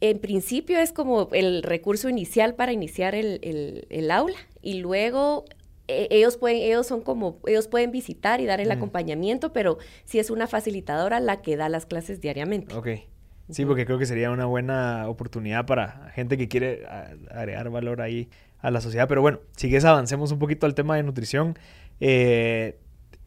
en 0.00 0.18
principio 0.18 0.78
es 0.78 0.92
como 0.92 1.28
el 1.32 1.62
recurso 1.62 2.08
inicial 2.08 2.54
para 2.54 2.72
iniciar 2.72 3.14
el, 3.14 4.10
aula 4.10 4.36
y 4.60 4.74
luego 4.74 5.46
eh, 5.88 6.08
ellos 6.10 6.36
pueden, 6.36 6.62
ellos 6.62 6.86
son 6.86 7.02
como, 7.02 7.40
ellos 7.46 7.68
pueden 7.68 7.90
visitar 7.90 8.40
y 8.40 8.46
dar 8.46 8.60
el 8.60 8.70
acompañamiento, 8.70 9.52
pero 9.52 9.78
sí 10.04 10.18
es 10.18 10.30
una 10.30 10.46
facilitadora 10.46 11.20
la 11.20 11.42
que 11.42 11.56
da 11.56 11.68
las 11.68 11.86
clases 11.86 12.20
diariamente. 12.20 12.74
Ok. 12.74 12.88
Sí, 13.50 13.66
porque 13.66 13.84
creo 13.84 13.98
que 13.98 14.06
sería 14.06 14.30
una 14.30 14.46
buena 14.46 15.06
oportunidad 15.08 15.66
para 15.66 16.10
gente 16.14 16.38
que 16.38 16.48
quiere 16.48 16.86
agregar 17.30 17.68
valor 17.68 18.00
ahí 18.00 18.30
a 18.60 18.70
la 18.70 18.80
sociedad. 18.80 19.06
Pero 19.06 19.20
bueno, 19.20 19.40
si 19.54 19.68
quieres 19.68 19.84
avancemos 19.84 20.32
un 20.32 20.38
poquito 20.38 20.64
al 20.64 20.74
tema 20.74 20.96
de 20.96 21.02
nutrición. 21.02 21.58
Eh, 22.00 22.78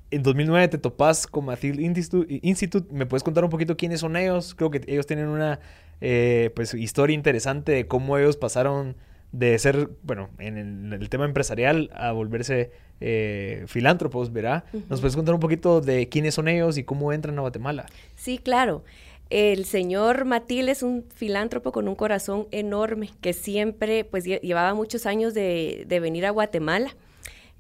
en 0.10 0.24
2009 0.24 0.70
te 0.70 0.78
topas 0.80 1.28
con 1.28 1.46
Mathilde 1.46 1.84
Institute. 1.84 2.94
¿Me 2.94 3.06
puedes 3.06 3.24
contar 3.24 3.44
un 3.44 3.52
poquito 3.52 3.78
quiénes 3.78 4.00
son 4.00 4.16
ellos? 4.16 4.56
Creo 4.56 4.72
que 4.72 4.82
ellos 4.88 5.06
tienen 5.06 5.28
una 5.28 5.60
eh, 6.02 6.52
pues, 6.56 6.74
historia 6.74 7.14
interesante 7.14 7.74
de 7.74 7.88
cómo 7.88 8.18
ellos 8.18 8.38
pasaron 8.38 8.96
de 9.32 9.58
ser, 9.60 9.90
bueno, 10.04 10.30
en 10.40 10.94
el, 10.94 11.10
tema 11.10 11.26
empresarial 11.26 11.90
a 11.94 12.12
volverse 12.12 12.72
eh, 13.02 13.64
filántropos, 13.68 14.32
¿verdad? 14.32 14.64
¿Nos 14.90 15.02
puedes 15.02 15.16
contar 15.16 15.36
un 15.36 15.42
poquito 15.42 15.82
de 15.82 16.10
quiénes 16.10 16.36
son 16.36 16.48
ellos 16.48 16.78
y 16.78 16.84
cómo 16.84 17.12
entran 17.14 17.38
a 17.38 17.42
Guatemala? 17.42 17.86
Sí, 18.16 18.38
claro. 18.38 18.84
El 19.30 19.66
señor 19.66 20.24
Matil 20.24 20.70
es 20.70 20.84
un 20.84 21.04
filántropo 21.14 21.74
con 21.74 21.88
un 21.90 21.96
corazón 21.96 22.48
enorme 22.52 23.10
que 23.20 23.34
siempre, 23.34 24.06
pues 24.06 24.24
llevaba 24.24 24.74
muchos 24.74 25.06
años 25.06 25.34
de, 25.34 25.84
de 25.88 26.00
venir 26.00 26.26
a 26.26 26.30
Guatemala. 26.30 26.96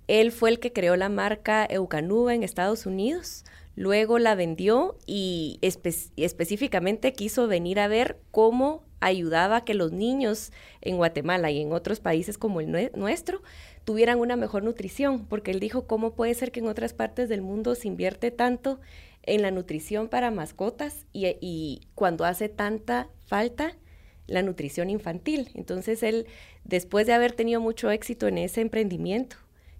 Él 0.07 0.31
fue 0.31 0.49
el 0.49 0.59
que 0.59 0.71
creó 0.71 0.95
la 0.95 1.09
marca 1.09 1.67
Eucanuba 1.69 2.33
en 2.33 2.43
Estados 2.43 2.85
Unidos 2.85 3.43
Luego 3.77 4.17
la 4.17 4.33
vendió 4.33 4.97
y 5.05 5.59
específicamente 5.61 7.13
quiso 7.13 7.47
venir 7.47 7.79
a 7.79 7.87
ver 7.87 8.17
cómo 8.31 8.83
ayudaba 9.01 9.57
a 9.57 9.65
que 9.65 9.75
los 9.75 9.91
niños 9.91 10.51
en 10.81 10.97
Guatemala 10.97 11.51
y 11.51 11.61
en 11.61 11.71
otros 11.71 11.99
países 11.99 12.39
como 12.39 12.59
el 12.59 12.91
nuestro 12.95 13.43
tuvieran 13.85 14.17
una 14.17 14.35
mejor 14.35 14.63
nutrición, 14.63 15.27
porque 15.27 15.51
él 15.51 15.59
dijo, 15.59 15.85
¿cómo 15.85 16.15
puede 16.15 16.33
ser 16.33 16.51
que 16.51 16.59
en 16.59 16.65
otras 16.65 16.95
partes 16.95 17.29
del 17.29 17.43
mundo 17.43 17.75
se 17.75 17.87
invierte 17.87 18.31
tanto 18.31 18.79
en 19.21 19.43
la 19.43 19.51
nutrición 19.51 20.07
para 20.07 20.31
mascotas 20.31 21.05
y, 21.13 21.37
y 21.39 21.81
cuando 21.93 22.25
hace 22.25 22.49
tanta 22.49 23.09
falta 23.27 23.77
la 24.25 24.41
nutrición 24.41 24.89
infantil? 24.89 25.51
Entonces 25.53 26.01
él, 26.01 26.25
después 26.63 27.05
de 27.05 27.13
haber 27.13 27.33
tenido 27.33 27.61
mucho 27.61 27.91
éxito 27.91 28.27
en 28.27 28.39
ese 28.39 28.61
emprendimiento, 28.61 29.37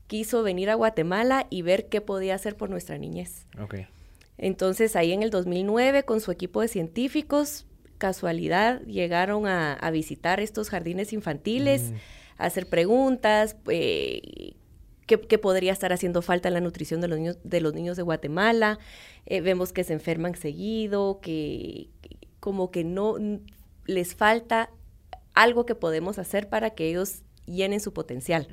quiso 0.07 0.43
venir 0.43 0.69
a 0.69 0.75
Guatemala 0.75 1.47
y 1.49 1.61
ver 1.61 1.87
qué 1.87 2.01
podía 2.01 2.35
hacer 2.35 2.55
por 2.55 2.69
nuestra 2.69 2.97
niñez. 2.97 3.45
Okay. 3.59 3.87
Entonces 4.37 4.95
ahí 4.95 5.11
en 5.13 5.23
el 5.23 5.29
2009 5.29 6.03
con 6.03 6.21
su 6.21 6.31
equipo 6.31 6.61
de 6.61 6.67
científicos 6.67 7.65
casualidad 7.97 8.81
llegaron 8.81 9.47
a, 9.47 9.89
visitar 9.91 10.39
estos 10.39 10.69
jardines 10.69 11.13
infantiles, 11.13 11.91
mm. 11.91 11.95
a 12.37 12.45
hacer 12.45 12.67
preguntas, 12.67 13.57
eh, 13.69 14.53
qué, 15.05 15.37
podría 15.37 15.73
estar 15.73 15.91
haciendo 15.93 16.21
falta 16.21 16.47
en 16.47 16.53
la 16.53 16.61
nutrición 16.61 17.01
de 17.01 17.07
los 17.07 17.17
niños 17.17 17.37
de, 17.43 17.61
los 17.61 17.73
niños 17.73 17.97
de 17.97 18.03
Guatemala. 18.03 18.79
Eh, 19.25 19.41
vemos 19.41 19.73
que 19.73 19.83
se 19.83 19.93
enferman 19.93 20.35
seguido, 20.35 21.19
que 21.21 21.89
como 22.39 22.71
que 22.71 22.83
no 22.83 23.17
les 23.85 24.15
falta 24.15 24.69
algo 25.33 25.65
que 25.65 25.75
podemos 25.75 26.19
hacer 26.19 26.49
para 26.49 26.71
que 26.71 26.89
ellos 26.89 27.23
llenen 27.45 27.79
su 27.79 27.93
potencial. 27.93 28.47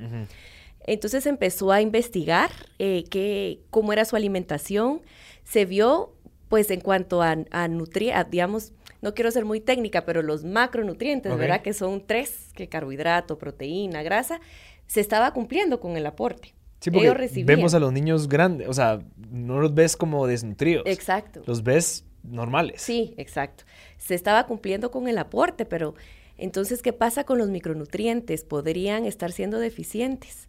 Entonces 0.85 1.25
empezó 1.25 1.71
a 1.71 1.81
investigar 1.81 2.51
eh, 2.79 3.59
cómo 3.69 3.93
era 3.93 4.05
su 4.05 4.15
alimentación. 4.15 5.01
Se 5.43 5.65
vio, 5.65 6.13
pues, 6.47 6.69
en 6.71 6.81
cuanto 6.81 7.21
a, 7.21 7.35
a 7.51 7.67
nutrir, 7.67 8.13
digamos, 8.29 8.71
no 9.01 9.13
quiero 9.13 9.29
ser 9.31 9.45
muy 9.45 9.59
técnica, 9.59 10.05
pero 10.05 10.21
los 10.21 10.43
macronutrientes, 10.43 11.37
¿verdad? 11.37 11.61
Que 11.61 11.73
son 11.73 12.05
tres, 12.05 12.49
que 12.55 12.67
carbohidrato, 12.67 13.37
proteína, 13.37 14.01
grasa, 14.01 14.39
se 14.87 14.99
estaba 14.99 15.31
cumpliendo 15.31 15.79
con 15.79 15.95
el 15.97 16.05
aporte. 16.05 16.55
Sí, 16.79 16.91
porque 16.91 17.43
vemos 17.45 17.73
a 17.73 17.79
los 17.79 17.91
niños 17.91 18.27
grandes, 18.27 18.67
o 18.67 18.73
sea, 18.73 18.99
no 19.31 19.59
los 19.59 19.73
ves 19.73 19.95
como 19.95 20.27
desnutridos. 20.27 20.85
Exacto. 20.85 21.41
Los 21.45 21.63
ves 21.63 22.03
normales. 22.23 22.81
Sí, 22.81 23.13
exacto. 23.17 23.63
Se 23.97 24.13
estaba 24.13 24.45
cumpliendo 24.45 24.91
con 24.91 25.07
el 25.07 25.17
aporte, 25.17 25.65
pero 25.65 25.95
entonces, 26.37 26.81
¿qué 26.81 26.93
pasa 26.93 27.23
con 27.23 27.37
los 27.37 27.49
micronutrientes? 27.49 28.43
Podrían 28.43 29.05
estar 29.05 29.31
siendo 29.31 29.59
deficientes. 29.59 30.47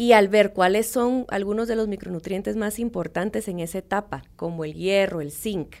Y 0.00 0.12
al 0.12 0.28
ver 0.28 0.52
cuáles 0.52 0.86
son 0.86 1.26
algunos 1.28 1.66
de 1.66 1.74
los 1.74 1.88
micronutrientes 1.88 2.54
más 2.54 2.78
importantes 2.78 3.48
en 3.48 3.58
esa 3.58 3.78
etapa, 3.78 4.22
como 4.36 4.64
el 4.64 4.74
hierro, 4.74 5.20
el 5.20 5.32
zinc, 5.32 5.74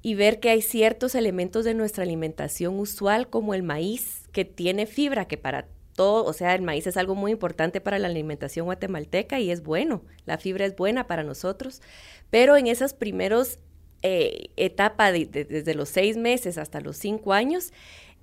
y 0.00 0.14
ver 0.14 0.38
que 0.38 0.50
hay 0.50 0.62
ciertos 0.62 1.16
elementos 1.16 1.64
de 1.64 1.74
nuestra 1.74 2.04
alimentación 2.04 2.78
usual, 2.78 3.28
como 3.28 3.54
el 3.54 3.64
maíz, 3.64 4.28
que 4.30 4.44
tiene 4.44 4.86
fibra, 4.86 5.26
que 5.26 5.38
para 5.38 5.66
todo, 5.96 6.24
o 6.24 6.32
sea, 6.32 6.54
el 6.54 6.62
maíz 6.62 6.86
es 6.86 6.96
algo 6.96 7.16
muy 7.16 7.32
importante 7.32 7.80
para 7.80 7.98
la 7.98 8.06
alimentación 8.06 8.66
guatemalteca 8.66 9.40
y 9.40 9.50
es 9.50 9.64
bueno, 9.64 10.02
la 10.24 10.38
fibra 10.38 10.64
es 10.64 10.76
buena 10.76 11.08
para 11.08 11.24
nosotros, 11.24 11.82
pero 12.30 12.56
en 12.56 12.68
esas 12.68 12.94
primeros 12.94 13.58
eh, 14.02 14.50
etapas, 14.56 15.12
desde 15.12 15.74
los 15.74 15.88
seis 15.88 16.16
meses 16.16 16.58
hasta 16.58 16.80
los 16.80 16.96
cinco 16.96 17.32
años, 17.32 17.72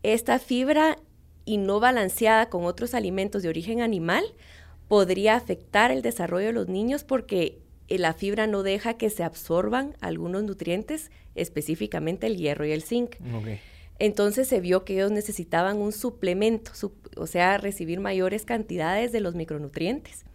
esta 0.01 0.39
fibra 0.39 0.97
y 1.43 1.57
no 1.57 1.81
balanceada 1.81 2.49
con 2.49 2.63
otros 2.63 2.93
alimentos 2.93 3.43
de 3.43 3.49
origen 3.49 3.81
animal 3.81 4.23
podría 4.89 5.35
afectar 5.35 5.91
el 5.91 6.01
desarrollo 6.01 6.47
de 6.47 6.53
los 6.53 6.67
niños 6.67 7.05
porque 7.05 7.61
eh, 7.87 7.97
la 7.99 8.13
fibra 8.13 8.47
no 8.47 8.63
deja 8.63 8.95
que 8.95 9.09
se 9.09 9.23
absorban 9.23 9.95
algunos 10.01 10.43
nutrientes, 10.43 11.11
específicamente 11.35 12.27
el 12.27 12.35
hierro 12.35 12.65
y 12.65 12.71
el 12.71 12.81
zinc. 12.81 13.15
Entonces 13.99 14.47
se 14.47 14.59
vio 14.59 14.83
que 14.83 14.95
ellos 14.95 15.11
necesitaban 15.11 15.77
un 15.77 15.91
suplemento, 15.91 16.71
o 17.15 17.27
sea, 17.27 17.57
recibir 17.57 17.99
mayores 17.99 18.45
cantidades 18.45 19.11
de 19.11 19.19
los 19.19 19.35
micronutrientes. 19.35 20.25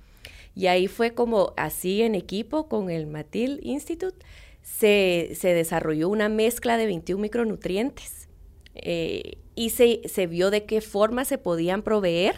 Y 0.55 0.69
ahí 0.69 0.87
fue 0.87 1.15
como 1.15 1.53
así 1.57 2.03
en 2.03 2.15
equipo 2.15 2.69
con 2.69 2.91
el 2.91 3.07
Matil 3.07 3.59
Institute, 3.63 4.25
se, 4.63 5.37
desarrolló 5.43 6.09
una 6.09 6.29
mezcla 6.29 6.77
de 6.77 6.87
21 6.87 7.21
micronutrientes 7.21 8.29
eh, 8.77 9.39
y 9.57 9.71
se, 9.71 10.03
se 10.09 10.27
vio 10.27 10.51
de 10.51 10.65
qué 10.65 10.81
forma 10.81 11.25
se 11.25 11.39
podían 11.39 11.83
proveer 11.83 12.35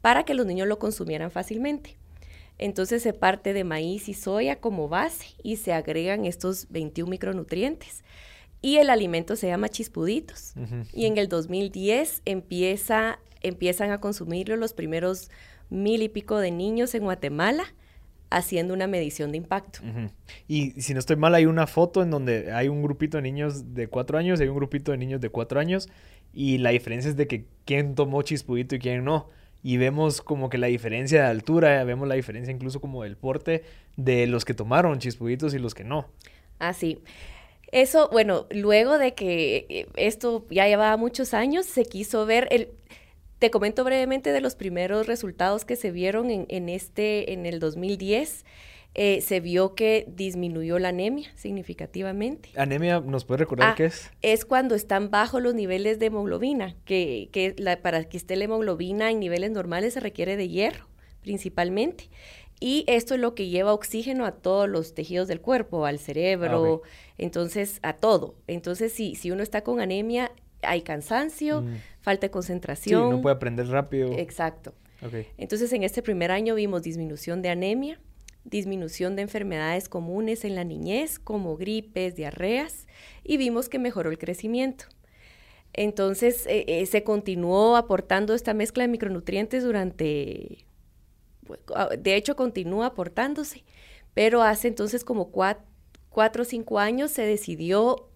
para 0.00 0.24
que 0.24 0.34
los 0.34 0.46
niños 0.46 0.68
lo 0.68 0.78
consumieran 0.78 1.30
fácilmente. 1.30 1.96
Entonces 2.58 3.02
se 3.02 3.12
parte 3.12 3.52
de 3.52 3.64
maíz 3.64 4.08
y 4.08 4.14
soya 4.14 4.56
como 4.56 4.88
base 4.88 5.28
y 5.42 5.56
se 5.56 5.72
agregan 5.72 6.26
estos 6.26 6.66
21 6.70 7.10
micronutrientes. 7.10 8.04
Y 8.60 8.76
el 8.76 8.90
alimento 8.90 9.36
se 9.36 9.46
llama 9.46 9.70
chispuditos. 9.70 10.52
Y 10.92 11.06
en 11.06 11.16
el 11.16 11.28
2010 11.28 12.20
empieza, 12.26 13.18
empiezan 13.40 13.90
a 13.90 13.98
consumirlo 13.98 14.56
los 14.56 14.74
primeros 14.74 15.30
mil 15.70 16.02
y 16.02 16.10
pico 16.10 16.38
de 16.38 16.50
niños 16.50 16.94
en 16.94 17.04
Guatemala 17.04 17.64
haciendo 18.28 18.74
una 18.74 18.86
medición 18.86 19.32
de 19.32 19.38
impacto. 19.38 19.80
Y 20.46 20.72
si 20.82 20.92
no 20.92 21.00
estoy 21.00 21.16
mal, 21.16 21.34
hay 21.34 21.46
una 21.46 21.66
foto 21.66 22.02
en 22.02 22.10
donde 22.10 22.52
hay 22.52 22.68
un 22.68 22.82
grupito 22.82 23.16
de 23.16 23.22
niños 23.22 23.74
de 23.74 23.88
cuatro 23.88 24.18
años, 24.18 24.38
hay 24.40 24.48
un 24.48 24.56
grupito 24.56 24.92
de 24.92 24.98
niños 24.98 25.20
de 25.20 25.30
cuatro 25.30 25.58
años, 25.58 25.88
y 26.32 26.58
la 26.58 26.70
diferencia 26.70 27.08
es 27.08 27.16
de 27.16 27.26
que 27.26 27.46
quién 27.64 27.94
tomó 27.94 28.22
chispudito 28.22 28.76
y 28.76 28.78
quién 28.78 29.04
no 29.04 29.30
y 29.62 29.76
vemos 29.76 30.22
como 30.22 30.48
que 30.48 30.58
la 30.58 30.68
diferencia 30.68 31.22
de 31.22 31.28
altura, 31.28 31.84
vemos 31.84 32.08
la 32.08 32.14
diferencia 32.14 32.52
incluso 32.52 32.80
como 32.80 33.02
del 33.02 33.16
porte 33.16 33.62
de 33.96 34.26
los 34.26 34.44
que 34.44 34.54
tomaron 34.54 34.98
chispuditos 34.98 35.54
y 35.54 35.58
los 35.58 35.74
que 35.74 35.84
no. 35.84 36.08
Ah, 36.58 36.72
sí. 36.72 37.00
Eso, 37.72 38.08
bueno, 38.10 38.46
luego 38.50 38.98
de 38.98 39.14
que 39.14 39.66
eh, 39.68 39.86
esto 39.96 40.46
ya 40.50 40.66
llevaba 40.66 40.96
muchos 40.96 41.34
años, 41.34 41.66
se 41.66 41.84
quiso 41.84 42.26
ver 42.26 42.48
el... 42.50 42.68
Te 43.38 43.50
comento 43.50 43.84
brevemente 43.84 44.32
de 44.32 44.42
los 44.42 44.54
primeros 44.54 45.06
resultados 45.06 45.64
que 45.64 45.76
se 45.76 45.90
vieron 45.90 46.30
en, 46.30 46.44
en 46.50 46.68
este, 46.68 47.32
en 47.32 47.46
el 47.46 47.58
2010. 47.58 48.44
Eh, 48.94 49.20
se 49.20 49.38
vio 49.38 49.74
que 49.76 50.04
disminuyó 50.08 50.78
la 50.80 50.88
anemia 50.88 51.30
significativamente. 51.36 52.50
¿Anemia 52.56 53.00
nos 53.00 53.24
puede 53.24 53.38
recordar 53.38 53.70
ah, 53.70 53.74
qué 53.76 53.84
es? 53.86 54.10
Es 54.20 54.44
cuando 54.44 54.74
están 54.74 55.10
bajos 55.10 55.40
los 55.40 55.54
niveles 55.54 55.98
de 56.00 56.06
hemoglobina, 56.06 56.74
que, 56.84 57.28
que 57.32 57.54
para 57.82 58.04
que 58.04 58.16
esté 58.16 58.34
la 58.34 58.44
hemoglobina 58.44 59.10
en 59.10 59.20
niveles 59.20 59.52
normales 59.52 59.94
se 59.94 60.00
requiere 60.00 60.36
de 60.36 60.48
hierro 60.48 60.90
principalmente. 61.20 62.08
Y 62.60 62.84
esto 62.88 63.14
es 63.14 63.20
lo 63.20 63.34
que 63.34 63.48
lleva 63.48 63.72
oxígeno 63.72 64.26
a 64.26 64.32
todos 64.32 64.68
los 64.68 64.94
tejidos 64.94 65.28
del 65.28 65.40
cuerpo, 65.40 65.86
al 65.86 65.98
cerebro, 65.98 66.82
ah, 66.84 66.88
entonces 67.16 67.80
a 67.82 67.94
todo. 67.94 68.34
Entonces, 68.46 68.92
si, 68.92 69.14
si 69.14 69.30
uno 69.30 69.42
está 69.42 69.62
con 69.62 69.80
anemia, 69.80 70.32
hay 70.62 70.82
cansancio, 70.82 71.62
mm. 71.62 71.76
falta 72.00 72.26
de 72.26 72.30
concentración. 72.30 73.10
Sí, 73.10 73.16
no 73.16 73.22
puede 73.22 73.36
aprender 73.36 73.68
rápido. 73.68 74.12
Exacto. 74.12 74.74
Entonces, 75.38 75.72
en 75.72 75.82
este 75.82 76.02
primer 76.02 76.30
año 76.30 76.54
vimos 76.54 76.82
disminución 76.82 77.40
de 77.40 77.48
anemia, 77.48 77.98
disminución 78.44 79.16
de 79.16 79.22
enfermedades 79.22 79.88
comunes 79.88 80.44
en 80.44 80.54
la 80.54 80.64
niñez 80.64 81.18
como 81.18 81.56
gripes, 81.56 82.16
diarreas 82.16 82.86
y 83.22 83.36
vimos 83.36 83.68
que 83.68 83.78
mejoró 83.78 84.10
el 84.10 84.18
crecimiento. 84.18 84.86
Entonces 85.72 86.46
eh, 86.46 86.64
eh, 86.66 86.86
se 86.86 87.04
continuó 87.04 87.76
aportando 87.76 88.34
esta 88.34 88.54
mezcla 88.54 88.82
de 88.82 88.88
micronutrientes 88.88 89.62
durante, 89.62 90.64
ah, 91.74 91.90
de 91.96 92.16
hecho 92.16 92.34
continúa 92.34 92.86
aportándose, 92.86 93.64
pero 94.14 94.42
hace 94.42 94.68
entonces 94.68 95.04
como 95.04 95.30
cuatro, 95.30 96.42
o 96.42 96.44
cinco 96.44 96.78
años 96.78 97.12
se 97.12 97.22
decidió 97.22 98.08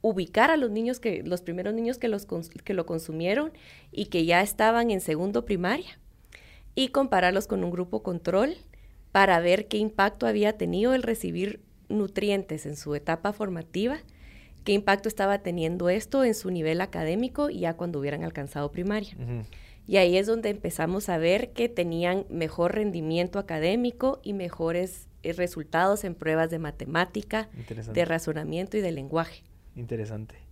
ubicar 0.00 0.50
a 0.50 0.56
los 0.56 0.70
niños 0.70 0.98
que, 0.98 1.22
los 1.22 1.42
primeros 1.42 1.74
niños 1.74 1.98
que, 1.98 2.08
los, 2.08 2.26
que 2.26 2.74
lo 2.74 2.86
consumieron 2.86 3.52
y 3.92 4.06
que 4.06 4.24
ya 4.24 4.42
estaban 4.42 4.90
en 4.90 5.00
segundo 5.00 5.44
primaria 5.44 5.98
y 6.74 6.88
compararlos 6.88 7.46
con 7.46 7.64
un 7.64 7.70
grupo 7.70 8.02
control 8.02 8.56
para 9.12 9.40
ver 9.40 9.68
qué 9.68 9.78
impacto 9.78 10.26
había 10.26 10.56
tenido 10.56 10.94
el 10.94 11.02
recibir 11.02 11.60
nutrientes 11.88 12.66
en 12.66 12.76
su 12.76 12.94
etapa 12.94 13.32
formativa, 13.32 13.98
qué 14.64 14.72
impacto 14.72 15.08
estaba 15.08 15.38
teniendo 15.38 15.88
esto 15.88 16.24
en 16.24 16.34
su 16.34 16.50
nivel 16.50 16.80
académico 16.80 17.50
y 17.50 17.60
ya 17.60 17.74
cuando 17.74 17.98
hubieran 17.98 18.24
alcanzado 18.24 18.70
primaria. 18.70 19.16
Y 19.86 19.96
ahí 19.96 20.18
es 20.18 20.26
donde 20.26 20.50
empezamos 20.50 21.08
a 21.08 21.16
ver 21.16 21.52
que 21.52 21.70
tenían 21.70 22.26
mejor 22.28 22.74
rendimiento 22.74 23.38
académico 23.38 24.20
y 24.22 24.34
mejores 24.34 25.08
eh, 25.22 25.32
resultados 25.32 26.04
en 26.04 26.14
pruebas 26.14 26.50
de 26.50 26.58
matemática, 26.58 27.48
de 27.94 28.04
razonamiento 28.04 28.76
y 28.76 28.82
de 28.82 28.92
lenguaje. 28.92 29.42
Interesante. 29.74 30.47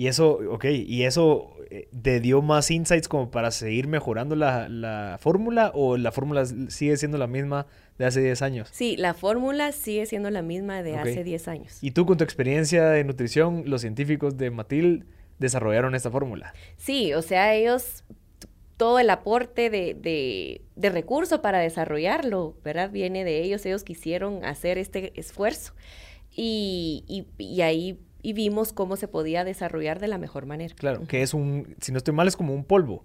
Y 0.00 0.06
eso, 0.06 0.40
ok, 0.50 0.64
y 0.64 1.02
eso 1.02 1.50
eh, 1.68 1.86
te 2.00 2.20
dio 2.20 2.40
más 2.40 2.70
insights 2.70 3.06
como 3.06 3.30
para 3.30 3.50
seguir 3.50 3.86
mejorando 3.86 4.34
la, 4.34 4.66
la 4.66 5.18
fórmula 5.20 5.72
o 5.74 5.98
la 5.98 6.10
fórmula 6.10 6.46
sigue 6.46 6.96
siendo 6.96 7.18
la 7.18 7.26
misma 7.26 7.66
de 7.98 8.06
hace 8.06 8.22
10 8.22 8.40
años? 8.40 8.70
Sí, 8.72 8.96
la 8.96 9.12
fórmula 9.12 9.72
sigue 9.72 10.06
siendo 10.06 10.30
la 10.30 10.40
misma 10.40 10.82
de 10.82 10.96
hace 10.96 11.22
10 11.22 11.48
años. 11.48 11.78
¿Y 11.82 11.90
tú 11.90 12.06
con 12.06 12.16
tu 12.16 12.24
experiencia 12.24 12.88
de 12.88 13.04
nutrición, 13.04 13.64
los 13.66 13.82
científicos 13.82 14.38
de 14.38 14.50
Matil 14.50 15.04
desarrollaron 15.38 15.94
esta 15.94 16.10
fórmula? 16.10 16.54
Sí, 16.78 17.12
o 17.12 17.20
sea, 17.20 17.54
ellos, 17.54 18.02
todo 18.78 19.00
el 19.00 19.10
aporte 19.10 19.68
de, 19.68 19.92
de, 19.92 20.62
de 20.76 20.88
recurso 20.88 21.42
para 21.42 21.58
desarrollarlo, 21.58 22.56
¿verdad? 22.64 22.90
Viene 22.90 23.22
de 23.22 23.42
ellos, 23.42 23.66
ellos 23.66 23.84
quisieron 23.84 24.46
hacer 24.46 24.78
este 24.78 25.12
esfuerzo 25.20 25.74
y, 26.34 27.04
y, 27.06 27.26
y 27.36 27.60
ahí 27.60 27.98
y 28.22 28.32
vimos 28.32 28.72
cómo 28.72 28.96
se 28.96 29.08
podía 29.08 29.44
desarrollar 29.44 30.00
de 30.00 30.08
la 30.08 30.18
mejor 30.18 30.46
manera. 30.46 30.74
Claro, 30.74 31.06
que 31.06 31.22
es 31.22 31.34
un, 31.34 31.74
si 31.80 31.92
no 31.92 31.98
estoy 31.98 32.14
mal, 32.14 32.28
es 32.28 32.36
como 32.36 32.54
un 32.54 32.64
polvo. 32.64 33.04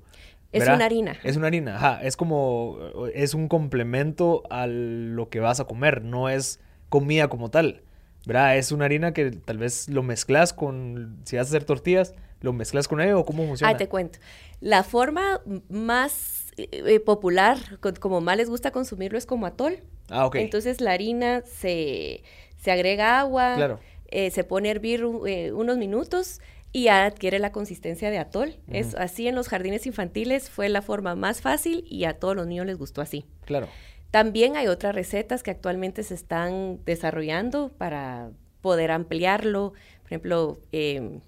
Es 0.51 0.67
una 0.67 0.86
harina. 0.86 1.17
Es 1.23 1.36
una 1.36 1.47
harina, 1.47 1.75
ajá. 1.75 2.01
Es 2.01 2.15
como, 2.15 2.78
es 3.13 3.34
un 3.34 3.47
complemento 3.47 4.43
a 4.49 4.67
lo 4.67 5.30
que 5.30 5.39
vas 5.39 5.60
a 5.60 5.65
comer, 5.65 6.04
no 6.04 6.30
es 6.30 6.60
comida 6.89 7.28
como 7.28 7.49
tal. 7.49 7.82
¿Verdad? 8.25 8.58
Es 8.58 8.71
una 8.71 8.86
harina 8.86 9.13
que 9.13 9.30
tal 9.32 9.60
vez 9.60 9.88
lo 9.88 10.01
mezclas 10.01 10.51
con, 10.51 11.19
si 11.25 11.36
vas 11.36 11.47
a 11.47 11.49
hacer 11.49 11.63
tortillas, 11.63 12.15
lo 12.41 12.54
mezclas 12.54 12.88
con 12.88 12.99
ello 12.99 13.19
o 13.19 13.25
cómo 13.25 13.45
funciona. 13.45 13.73
Ah, 13.73 13.78
te 13.78 13.88
cuento. 13.88 14.17
La 14.62 14.84
forma 14.84 15.41
más 15.69 16.51
eh, 16.58 16.67
eh, 16.71 16.99
popular, 16.99 17.58
como 17.99 18.21
más 18.21 18.38
les 18.38 18.49
gusta 18.49 18.71
consumirlo, 18.71 19.17
es 19.17 19.28
como 19.28 19.45
atol. 19.45 19.78
Ah, 20.10 20.25
ok. 20.25 20.38
Entonces 20.38 20.82
la 20.82 20.93
harina 20.93 21.43
se, 21.45 22.23
se 22.58 22.71
agrega 22.71 23.19
agua, 23.19 23.54
claro. 23.56 23.80
Eh, 24.17 24.32
se 24.32 24.45
pone 24.45 24.69
a 24.69 24.71
hervir 24.71 25.04
unos 25.04 25.78
minutos 25.78 26.39
y 26.71 26.84
ya 26.84 27.04
adquiere 27.06 27.38
la 27.38 27.51
consistencia 27.51 28.10
de 28.10 28.17
atol. 28.17 28.56
Es 28.69 28.95
así 28.95 29.28
en 29.28 29.36
los 29.36 29.49
jardines 29.49 29.86
infantiles 29.86 30.49
fue 30.49 30.69
la 30.69 30.82
forma 30.82 31.15
más 31.15 31.41
fácil 31.41 31.84
y 31.89 32.06
a 32.06 32.17
todos 32.17 32.34
los 32.34 32.47
niños 32.47 32.65
les 32.65 32.78
gustó 32.78 33.01
así. 33.01 33.25
Claro. 33.43 33.67
También 34.12 34.56
hay 34.56 34.67
otras 34.67 34.95
recetas 34.95 35.43
que 35.43 35.51
actualmente 35.51 36.01
se 36.04 36.13
están 36.13 36.80
desarrollando 36.86 37.73
para 37.78 38.32
poder 38.62 38.91
ampliarlo. 38.91 39.73
Por 40.04 40.08
ejemplo, 40.08 40.60
em, 40.71 41.19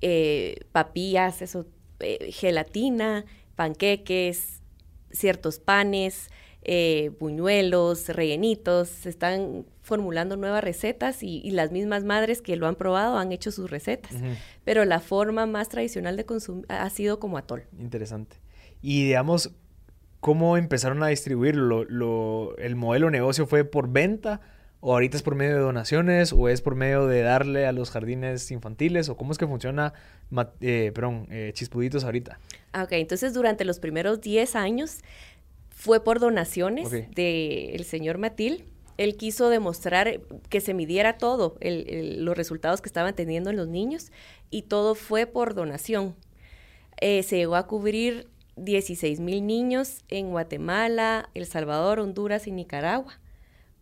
eh, 0.00 0.56
papillas, 0.72 1.40
eso, 1.40 1.66
eh, 2.00 2.32
gelatina, 2.32 3.26
panqueques, 3.54 4.60
ciertos 5.12 5.60
panes, 5.60 6.30
eh, 6.62 7.12
buñuelos, 7.20 8.08
rellenitos, 8.08 8.88
se 8.88 9.08
están 9.08 9.66
formulando 9.86 10.36
nuevas 10.36 10.64
recetas 10.64 11.22
y, 11.22 11.48
las 11.52 11.70
mismas 11.70 12.02
madres 12.02 12.42
que 12.42 12.56
lo 12.56 12.66
han 12.66 12.74
probado 12.74 13.18
han 13.18 13.30
hecho 13.30 13.52
sus 13.52 13.70
recetas. 13.70 14.12
Pero 14.64 14.84
la 14.84 14.98
forma 14.98 15.46
más 15.46 15.68
tradicional 15.68 16.16
de 16.16 16.26
consumir 16.26 16.66
ha 16.68 16.90
sido 16.90 17.20
como 17.20 17.38
atol. 17.38 17.66
Interesante. 17.78 18.36
Y 18.82 19.04
digamos, 19.04 19.52
¿cómo 20.18 20.56
empezaron 20.56 21.04
a 21.04 21.06
distribuirlo? 21.06 21.84
Lo, 21.84 22.56
¿El 22.58 22.74
modelo 22.74 23.06
de 23.06 23.12
negocio 23.12 23.46
fue 23.46 23.64
por 23.64 23.88
venta? 23.88 24.40
¿O 24.80 24.92
ahorita 24.92 25.16
es 25.16 25.22
por 25.22 25.36
medio 25.36 25.54
de 25.54 25.60
donaciones? 25.60 26.32
¿O 26.32 26.48
es 26.48 26.62
por 26.62 26.74
medio 26.74 27.06
de 27.06 27.22
darle 27.22 27.64
a 27.64 27.70
los 27.70 27.90
jardines 27.90 28.50
infantiles? 28.50 29.08
¿O 29.08 29.16
cómo 29.16 29.30
es 29.30 29.38
que 29.38 29.46
funciona, 29.46 29.92
eh, 30.60 30.90
perdón, 30.96 31.28
eh, 31.30 31.52
Chispuditos 31.54 32.02
ahorita? 32.02 32.40
Ah, 32.72 32.82
ok, 32.82 32.92
entonces 32.92 33.34
durante 33.34 33.64
los 33.64 33.78
primeros 33.78 34.20
10 34.20 34.56
años 34.56 34.98
fue 35.70 36.02
por 36.02 36.18
donaciones 36.18 36.90
del 36.90 37.84
señor 37.84 38.18
Matil. 38.18 38.64
Él 38.96 39.16
quiso 39.16 39.48
demostrar 39.48 40.20
que 40.48 40.60
se 40.60 40.74
midiera 40.74 41.18
todo, 41.18 41.56
los 41.60 42.36
resultados 42.36 42.80
que 42.80 42.88
estaban 42.88 43.14
teniendo 43.14 43.50
en 43.50 43.56
los 43.56 43.68
niños, 43.68 44.10
y 44.50 44.62
todo 44.62 44.94
fue 44.94 45.26
por 45.26 45.54
donación. 45.54 46.14
Eh, 47.00 47.22
se 47.22 47.36
llegó 47.36 47.56
a 47.56 47.66
cubrir 47.66 48.28
16 48.56 49.20
mil 49.20 49.46
niños 49.46 50.02
en 50.08 50.30
Guatemala, 50.30 51.28
El 51.34 51.46
Salvador, 51.46 52.00
Honduras 52.00 52.46
y 52.46 52.52
Nicaragua. 52.52 53.18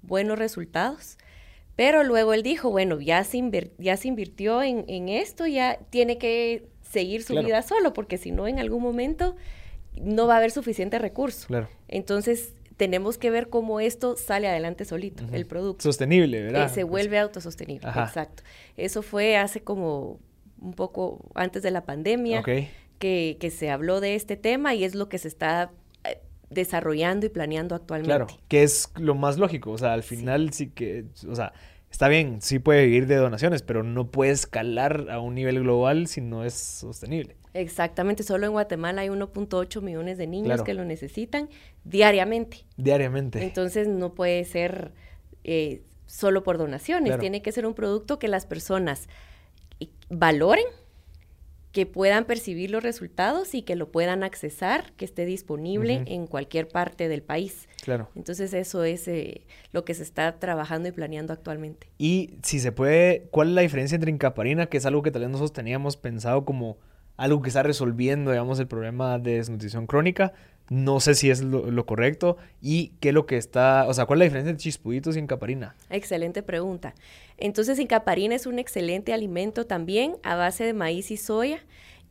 Buenos 0.03 0.39
resultados. 0.39 1.17
Pero 1.77 2.05
luego 2.05 2.35
él 2.35 2.43
dijo, 2.43 2.71
bueno, 2.71 3.01
ya 3.01 3.25
se, 3.25 3.71
ya 3.79 3.97
se 3.97 4.09
invirtió 4.09 4.63
en, 4.63 5.09
esto, 5.09 5.47
ya 5.47 5.79
tiene 5.91 6.19
que 6.19 6.69
seguir 6.83 7.25
su 7.25 7.35
vida 7.35 7.63
solo, 7.63 7.93
porque 7.93 8.17
si 8.17 8.31
no, 8.31 8.47
en 8.47 8.61
algún 8.61 8.83
momento 8.83 9.35
no 10.01 10.27
va 10.27 10.35
a 10.35 10.37
haber 10.39 10.53
suficiente 10.53 10.99
recurso. 10.99 11.49
Claro. 11.49 11.69
Entonces, 11.89 12.53
tenemos 12.77 13.19
que 13.19 13.31
ver 13.31 13.49
cómo 13.49 13.81
esto 13.81 14.17
sale 14.17 14.49
adelante 14.49 14.85
solito, 14.85 15.25
el 15.33 15.47
producto. 15.47 15.83
Sostenible, 15.83 16.43
¿verdad? 16.43 16.73
se 16.73 16.85
vuelve 16.85 17.19
autosostenible, 17.19 17.89
exacto. 17.89 18.43
Eso 18.77 19.03
fue 19.03 19.37
hace 19.37 19.63
como 19.63 20.19
un 20.61 20.73
poco 20.75 21.21
antes 21.35 21.63
de 21.63 21.71
la 21.71 21.85
pandemia 21.85 22.43
que, 22.43 23.37
que, 23.39 23.51
se 23.51 23.71
habló 23.71 24.01
de 24.01 24.15
este 24.15 24.37
tema 24.37 24.75
y 24.75 24.85
es 24.85 24.95
lo 24.95 25.09
que 25.09 25.19
se 25.19 25.29
está 25.29 25.71
eh, 26.05 26.21
desarrollando 26.51 27.27
y 27.27 27.29
planeando 27.29 27.75
actualmente. 27.75 28.09
Claro, 28.09 28.27
que 28.49 28.63
es 28.63 28.91
lo 28.97 29.15
más 29.15 29.39
lógico, 29.39 29.73
o 29.73 29.79
sea, 29.79 29.93
al 29.93 30.03
final 30.03 30.53
sí, 30.53 30.71
que, 30.71 31.05
o 31.29 31.35
sea, 31.35 31.53
está 31.91 32.09
bien, 32.09 32.41
sí 32.41 32.59
puede 32.59 32.87
vivir 32.87 33.07
de 33.07 33.17
donaciones, 33.17 33.63
pero 33.63 33.83
no 33.83 34.11
puede 34.11 34.33
escalar 34.33 35.09
a 35.11 35.21
un 35.21 35.35
nivel 35.35 35.61
global 35.61 36.07
si 36.07 36.21
no 36.21 36.45
es 36.45 36.55
sostenible. 36.55 37.37
Exactamente, 37.55 38.25
solo 38.25 38.47
en 38.47 38.53
Guatemala 38.53 39.03
hay 39.03 39.09
1.8 39.09 39.81
millones 39.81 40.19
de 40.19 40.27
niños 40.27 40.63
que 40.63 40.75
lo 40.75 40.85
necesitan 40.85 41.49
diariamente. 41.85 42.67
Diariamente. 42.77 43.43
Entonces 43.45 43.87
no 43.87 44.13
puede 44.13 44.45
ser 44.45 44.93
eh, 45.45 45.83
solo 46.07 46.43
por 46.43 46.59
donaciones, 46.59 47.19
tiene 47.19 47.43
que 47.43 47.53
ser 47.53 47.65
un 47.65 47.75
producto 47.75 48.19
que 48.19 48.27
las 48.27 48.45
personas 48.45 49.09
valoren, 50.09 50.65
que 51.71 51.87
puedan 51.87 52.25
percibir 52.25 52.71
los 52.71 52.83
resultados 52.83 53.55
y 53.55 53.63
que 53.63 53.75
lo 53.75 53.91
puedan 53.91 54.23
accesar, 54.23 54.93
que 54.97 55.05
esté 55.05 55.25
disponible 55.25 56.03
en 56.07 56.27
cualquier 56.27 56.69
parte 56.69 57.09
del 57.09 57.23
país. 57.23 57.69
Claro. 57.83 58.09
Entonces 58.15 58.53
eso 58.55 58.85
es 58.85 59.09
eh, 59.09 59.43
lo 59.73 59.85
que 59.85 59.95
se 59.95 60.05
está 60.05 60.39
trabajando 60.39 60.89
y 60.89 60.93
planeando 60.93 61.33
actualmente. 61.33 61.89
Y 61.99 62.35
si 62.43 62.61
se 62.61 62.71
puede, 62.71 63.27
¿cuál 63.31 63.49
es 63.49 63.55
la 63.55 63.61
diferencia 63.63 63.97
entre 63.97 64.11
incaparina, 64.11 64.67
que 64.67 64.77
es 64.77 64.87
algo 64.87 65.03
que 65.03 65.11
tal 65.11 65.23
vez 65.23 65.31
nosotros 65.31 65.53
teníamos 65.53 65.97
pensado 65.97 66.45
como 66.45 66.79
algo 67.17 67.43
que 67.43 67.49
está 67.49 67.63
resolviendo, 67.63 68.31
digamos, 68.31 68.59
el 68.59 68.67
problema 68.67 69.19
de 69.19 69.37
desnutrición 69.37 69.87
crónica. 69.87 70.33
No 70.71 70.99
sé 70.99 71.15
si 71.15 71.31
es 71.31 71.43
lo, 71.43 71.87
correcto. 71.87 72.39
¿Y 72.63 72.93
qué 73.01 73.09
es 73.11 73.15
lo 73.15 73.27
que 73.27 73.37
está, 73.37 73.87
o 73.87 73.95
sea, 73.95 74.07
cuál 74.07 74.19
es 74.19 74.21
la 74.21 74.25
diferencia 74.25 74.51
entre 74.51 74.63
chispuditos 74.63 75.17
y 75.17 75.21
incaparina? 75.21 75.75
Excelente 75.91 76.43
pregunta. 76.43 76.95
Entonces, 77.37 77.79
incaparina 77.79 78.35
es 78.35 78.47
un 78.47 78.59
excelente 78.59 79.13
alimento 79.13 79.67
también 79.67 80.17
a 80.23 80.37
base 80.37 80.65
de 80.65 80.73
maíz 80.73 81.11
y 81.11 81.17
soya 81.17 81.61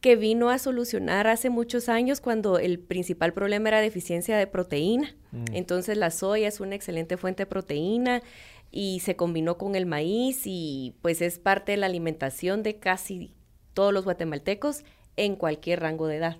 que 0.02 0.16
vino 0.18 0.50
a 0.50 0.60
solucionar 0.60 1.28
hace 1.28 1.50
muchos 1.50 1.88
años 1.88 2.20
cuando 2.20 2.60
el 2.60 2.78
principal 2.78 3.34
problema 3.34 3.70
era 3.70 3.80
deficiencia 3.80 4.38
de 4.38 4.48
proteína. 4.48 5.16
Mm. 5.32 5.46
Entonces, 5.54 5.98
la 5.98 6.12
soya 6.12 6.48
es 6.48 6.60
una 6.60 6.76
excelente 6.76 7.18
fuente 7.18 7.44
de 7.44 7.48
proteína 7.48 8.22
y 8.70 9.00
se 9.00 9.16
combinó 9.16 9.58
con 9.58 9.76
el 9.76 9.86
maíz 9.86 10.42
y 10.46 10.96
pues 11.02 11.22
es 11.22 11.40
parte 11.40 11.72
de 11.72 11.78
la 11.78 11.86
alimentación 11.86 12.64
de 12.64 12.78
casi 12.78 13.34
todos 13.74 13.94
los 13.94 14.06
guatemaltecos 14.06 14.84
en 15.16 15.36
cualquier 15.36 15.82
rango 15.82 16.08
de 16.08 16.18
edad. 16.18 16.38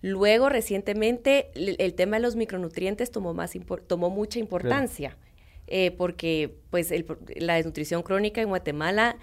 Luego, 0.00 0.50
recientemente, 0.50 1.50
el, 1.54 1.94
tema 1.94 2.16
de 2.16 2.22
los 2.22 2.36
micronutrientes 2.36 3.10
tomó, 3.10 3.32
más 3.32 3.52
tomó 3.86 4.10
mucha 4.10 4.38
importancia, 4.38 5.16
eh, 5.66 5.92
porque 5.92 6.58
pues 6.70 6.92
la 7.36 7.54
desnutrición 7.54 8.02
crónica 8.02 8.42
en 8.42 8.50
Guatemala 8.50 9.16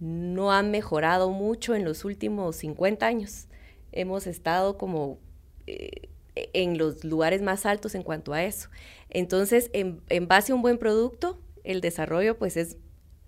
no 0.00 0.52
ha 0.52 0.62
mejorado 0.62 1.30
mucho 1.30 1.74
en 1.74 1.84
los 1.84 2.04
últimos 2.04 2.56
50 2.56 3.06
años. 3.06 3.48
Hemos 3.90 4.26
estado 4.26 4.76
como 4.76 5.18
eh, 5.66 6.10
en 6.34 6.78
los 6.78 7.04
lugares 7.04 7.42
más 7.42 7.66
altos 7.66 7.94
en 7.94 8.02
cuanto 8.02 8.32
a 8.32 8.44
eso. 8.44 8.68
Entonces, 9.10 9.70
en, 9.72 10.02
base 10.28 10.52
a 10.52 10.54
un 10.54 10.62
buen 10.62 10.78
producto, 10.78 11.40
el 11.64 11.80
desarrollo 11.80 12.38
pues 12.38 12.56
es 12.56 12.76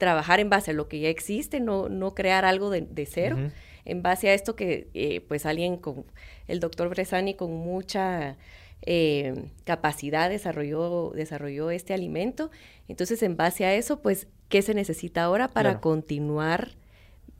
trabajar 0.00 0.40
en 0.40 0.48
base 0.50 0.72
a 0.72 0.74
lo 0.74 0.88
que 0.88 0.98
ya 0.98 1.10
existe, 1.10 1.60
no, 1.60 1.88
no 1.88 2.14
crear 2.14 2.44
algo 2.44 2.70
de, 2.70 3.06
cero. 3.06 3.36
En 3.84 4.02
base 4.02 4.30
a 4.30 4.34
esto 4.34 4.56
que, 4.56 4.88
eh, 4.94 5.20
pues, 5.20 5.46
alguien 5.46 5.76
con, 5.76 6.06
el 6.48 6.58
doctor 6.58 6.88
Bresani 6.88 7.34
con 7.34 7.52
mucha 7.52 8.36
eh, 8.82 9.44
capacidad 9.64 10.30
desarrolló, 10.30 11.12
desarrolló 11.14 11.70
este 11.70 11.92
alimento. 11.94 12.50
Entonces, 12.88 13.22
en 13.22 13.36
base 13.36 13.66
a 13.66 13.74
eso, 13.74 14.00
pues, 14.00 14.26
¿qué 14.48 14.62
se 14.62 14.74
necesita 14.74 15.22
ahora 15.22 15.48
para 15.48 15.80
continuar 15.80 16.72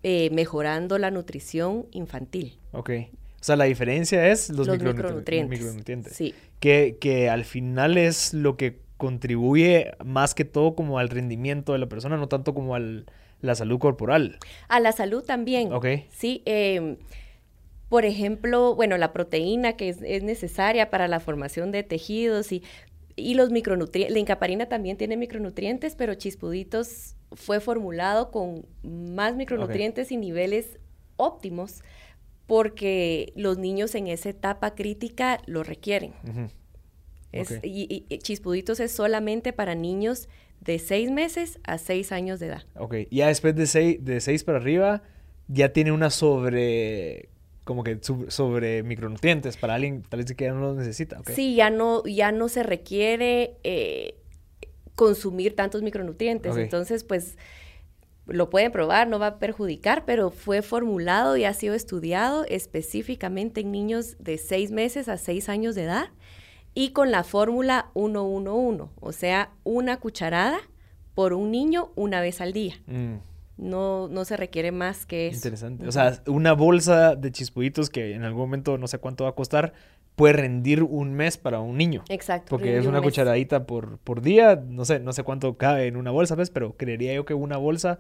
eh, 0.03 0.29
mejorando 0.31 0.99
la 0.99 1.11
nutrición 1.11 1.87
infantil? 1.93 2.59
Ok. 2.73 2.91
O 3.41 3.43
sea, 3.43 3.57
la 3.57 3.65
diferencia 3.65 4.29
es 4.29 4.51
los, 4.51 4.69
micronutrientes. 4.69 6.13
Sí. 6.13 6.35
Que, 6.59 6.99
que 7.01 7.31
al 7.31 7.47
final 7.47 7.97
es 7.97 8.35
lo 8.35 8.59
que 8.59 8.81
contribuye 9.01 9.93
más 10.05 10.35
que 10.35 10.45
todo 10.45 10.75
como 10.75 10.99
al 10.99 11.09
rendimiento 11.09 11.73
de 11.73 11.79
la 11.79 11.89
persona, 11.89 12.19
no 12.19 12.29
tanto 12.29 12.53
como 12.53 12.75
a 12.75 12.81
la 12.81 13.55
salud 13.55 13.79
corporal. 13.79 14.39
A 14.69 14.79
la 14.79 14.93
salud 14.93 15.25
también. 15.25 15.73
Ok. 15.73 15.87
Sí, 16.11 16.43
em, 16.45 16.99
por 17.89 18.05
ejemplo, 18.05 18.75
bueno, 18.75 18.99
la 18.99 19.15
proteína 19.15 19.73
que 19.73 19.89
es, 19.89 20.23
necesaria 20.23 20.91
para 20.91 21.09
la 21.09 21.19
formación 21.19 21.73
de 21.73 21.83
tejidos 21.83 22.53
y, 22.53 22.63
y 23.17 23.35
los 23.35 23.51
micronutrientes. 23.51 24.13
La 24.13 24.21
incaparina 24.21 24.67
también 24.67 24.99
tiene 24.99 25.17
micronutrientes, 25.17 25.95
pero 25.97 26.15
Chispuditos 26.15 27.17
fue 27.33 27.59
formulado 27.61 28.31
con 28.31 28.67
más 28.83 29.35
micronutrientes 29.35 30.13
y 30.13 30.19
niveles 30.19 30.79
óptimos 31.17 31.83
porque 32.47 33.33
los 33.35 33.57
niños 33.57 33.95
en 33.95 34.09
esa 34.09 34.29
etapa 34.29 34.75
crítica 34.75 35.41
lo 35.47 35.63
requieren 35.63 36.13
y, 37.33 38.19
Chispuditos 38.19 38.81
es 38.81 38.93
solamente 38.93 39.53
para 39.53 39.75
niños 39.75 40.29
de 40.61 40.79
seis 40.79 41.11
meses 41.11 41.59
a 41.65 41.79
seis 41.79 42.13
años 42.13 42.41
de 42.41 42.47
edad. 42.47 42.65
Ok, 42.77 42.95
ya 43.11 43.29
después 43.29 43.55
de 43.55 43.67
seis, 43.67 44.05
de 44.05 44.21
seis 44.21 44.45
para 44.45 44.59
arriba, 44.59 45.03
ya 45.49 45.73
tiene 45.73 45.93
una 45.93 46.11
sobre 46.11 47.29
como 47.65 47.85
que 47.85 47.99
sobre 48.03 48.83
micronutrientes 48.83 49.57
para 49.57 49.75
alguien 49.75 50.03
tal 50.03 50.21
vez 50.23 50.35
que 50.35 50.45
ya 50.45 50.53
no 50.53 50.61
los 50.61 50.77
necesita. 50.77 51.21
Sí, 51.33 51.55
ya 51.55 51.71
no, 51.71 52.03
ya 52.05 52.33
no 52.33 52.49
se 52.49 52.63
requiere 52.63 53.59
eh, 53.63 54.17
consumir 54.97 55.55
tantos 55.55 55.83
micronutrientes. 55.83 56.57
Entonces, 56.57 57.05
pues 57.05 57.37
lo 58.27 58.51
pueden 58.51 58.73
probar, 58.73 59.09
no 59.09 59.19
va 59.19 59.27
a 59.27 59.39
perjudicar, 59.39 60.05
pero 60.05 60.31
fue 60.31 60.63
formulado 60.63 61.37
y 61.37 61.45
ha 61.45 61.55
sido 61.55 61.75
estudiado 61.75 62.45
específicamente 62.49 63.61
en 63.61 63.73
niños 63.73 64.17
de 64.19 64.39
seis 64.39 64.71
meses 64.71 65.09
a 65.09 65.17
seis 65.17 65.49
años 65.49 65.75
de 65.75 65.85
edad 65.85 66.11
y 66.81 66.93
con 66.93 67.11
la 67.11 67.25
fórmula 67.25 67.91
111, 67.93 68.85
o 69.01 69.13
sea, 69.13 69.51
una 69.65 69.99
cucharada 69.99 70.61
por 71.15 71.35
un 71.35 71.51
niño 71.51 71.93
una 71.95 72.23
vez 72.23 72.41
al 72.41 72.55
día. 72.55 72.77
Mm. 72.87 73.17
No, 73.59 74.09
no 74.09 74.25
se 74.25 74.39
requiere 74.39 74.73
más 74.73 75.05
que 75.05 75.27
eso. 75.27 75.37
Interesante. 75.37 75.87
O 75.87 75.93
sea, 75.93 76.23
una 76.27 76.55
bolsa 76.55 77.17
de 77.17 77.33
chispuditos 77.33 77.91
que 77.91 78.15
en 78.15 78.25
algún 78.25 78.41
momento 78.41 78.79
no 78.79 78.89
sé 78.89 78.97
cuánto 78.97 79.25
va 79.25 79.31
a 79.31 79.35
costar, 79.35 79.75
puede 80.17 80.33
rendir 80.33 80.83
un 80.83 81.13
mes 81.13 81.37
para 81.37 81.61
un 81.61 81.77
niño. 81.77 82.03
Exacto. 82.09 82.49
Porque 82.49 82.79
es 82.79 82.87
una 82.87 83.03
cucharadita 83.03 83.67
por, 83.67 83.99
por 83.99 84.23
día, 84.23 84.57
no 84.67 84.87
sé, 84.87 85.01
no 85.01 85.13
sé 85.13 85.23
cuánto 85.23 85.59
cabe 85.59 85.87
en 85.87 85.97
una 85.99 86.11
bolsa, 86.11 86.35
¿ves? 86.35 86.49
Pero 86.49 86.79
creería 86.79 87.13
yo 87.13 87.27
que 87.27 87.35
una 87.35 87.59
bolsa 87.59 87.99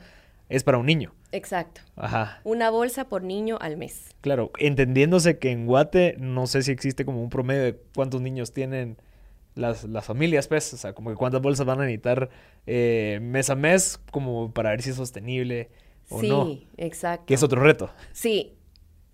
es 0.51 0.65
para 0.65 0.79
un 0.79 0.87
niño. 0.87 1.15
Exacto. 1.33 1.81
Ajá. 1.97 2.41
Una 2.45 2.71
bolsa 2.71 3.09
por 3.09 3.23
niño 3.23 3.57
al 3.61 3.77
mes. 3.77 4.11
Claro, 4.21 4.51
entendiéndose 4.59 5.39
que 5.39 5.53
en 5.53 5.65
Guate 5.65 6.17
no 6.19 6.47
sé 6.47 6.63
si 6.63 6.73
existe 6.73 7.05
como 7.05 7.23
un 7.23 7.31
promedio 7.31 7.63
de 7.63 7.81
cuántos 7.95 8.21
niños 8.21 8.53
tienen 8.53 8.99
las, 9.55 9.85
las 9.85 10.05
familias, 10.05 10.49
pues, 10.49 10.75
o 10.75 10.77
sea, 10.77 10.93
como 10.93 11.11
que 11.11 11.17
cuántas 11.17 11.41
bolsas 11.41 11.67
van 11.67 11.81
a 11.81 11.85
necesitar 11.85 12.31
eh, 12.67 13.21
mes 13.23 13.49
a 13.49 13.55
mes 13.55 14.01
como 14.11 14.53
para 14.53 14.71
ver 14.71 14.83
si 14.83 14.91
es 14.91 14.97
sostenible 14.97 15.71
o 16.09 16.21
sí, 16.21 16.29
no. 16.29 16.59
exacto. 16.77 17.27
Que 17.27 17.35
es 17.35 17.43
otro 17.43 17.63
reto. 17.63 17.91
Sí, 18.13 18.55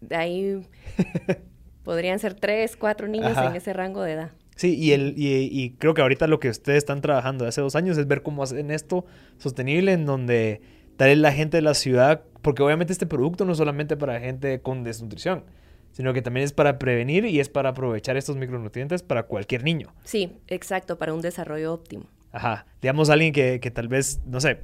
de 0.00 0.16
ahí 0.16 0.66
podrían 1.84 2.18
ser 2.18 2.34
tres, 2.34 2.76
cuatro 2.76 3.08
niños 3.08 3.36
Ajá. 3.36 3.50
en 3.50 3.56
ese 3.56 3.74
rango 3.74 4.02
de 4.02 4.12
edad. 4.12 4.30
Sí, 4.56 4.74
y, 4.74 4.92
el, 4.92 5.12
y, 5.18 5.50
y 5.52 5.70
creo 5.72 5.92
que 5.92 6.00
ahorita 6.00 6.26
lo 6.26 6.40
que 6.40 6.48
ustedes 6.48 6.78
están 6.78 7.02
trabajando 7.02 7.46
hace 7.46 7.60
dos 7.60 7.76
años 7.76 7.98
es 7.98 8.06
ver 8.06 8.22
cómo 8.22 8.42
hacen 8.42 8.70
esto 8.70 9.04
sostenible 9.36 9.92
en 9.92 10.06
donde 10.06 10.62
tal 10.96 11.08
vez 11.08 11.18
la 11.18 11.32
gente 11.32 11.58
de 11.58 11.62
la 11.62 11.74
ciudad, 11.74 12.22
porque 12.42 12.62
obviamente 12.62 12.92
este 12.92 13.06
producto 13.06 13.44
no 13.44 13.52
es 13.52 13.58
solamente 13.58 13.96
para 13.96 14.20
gente 14.20 14.60
con 14.60 14.84
desnutrición, 14.84 15.44
sino 15.92 16.12
que 16.12 16.22
también 16.22 16.44
es 16.44 16.52
para 16.52 16.78
prevenir 16.78 17.24
y 17.24 17.40
es 17.40 17.48
para 17.48 17.70
aprovechar 17.70 18.16
estos 18.16 18.36
micronutrientes 18.36 19.02
para 19.02 19.24
cualquier 19.24 19.64
niño. 19.64 19.92
Sí, 20.04 20.36
exacto, 20.48 20.98
para 20.98 21.14
un 21.14 21.22
desarrollo 21.22 21.72
óptimo. 21.72 22.06
Ajá. 22.32 22.66
Digamos 22.82 23.08
alguien 23.10 23.32
que, 23.32 23.60
que 23.60 23.70
tal 23.70 23.88
vez, 23.88 24.20
no 24.26 24.40
sé, 24.40 24.58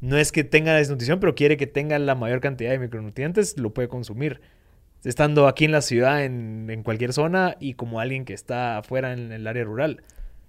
no 0.00 0.16
es 0.16 0.30
que 0.32 0.44
tenga 0.44 0.74
desnutrición, 0.74 1.20
pero 1.20 1.34
quiere 1.34 1.56
que 1.56 1.66
tenga 1.66 1.98
la 1.98 2.14
mayor 2.14 2.40
cantidad 2.40 2.70
de 2.70 2.78
micronutrientes, 2.78 3.58
lo 3.58 3.74
puede 3.74 3.88
consumir. 3.88 4.40
Estando 5.04 5.46
aquí 5.46 5.64
en 5.64 5.72
la 5.72 5.82
ciudad, 5.82 6.24
en, 6.24 6.68
en 6.68 6.82
cualquier 6.82 7.12
zona, 7.12 7.56
y 7.60 7.74
como 7.74 8.00
alguien 8.00 8.24
que 8.24 8.34
está 8.34 8.78
afuera 8.78 9.12
en 9.12 9.32
el 9.32 9.46
área 9.46 9.64
rural. 9.64 10.02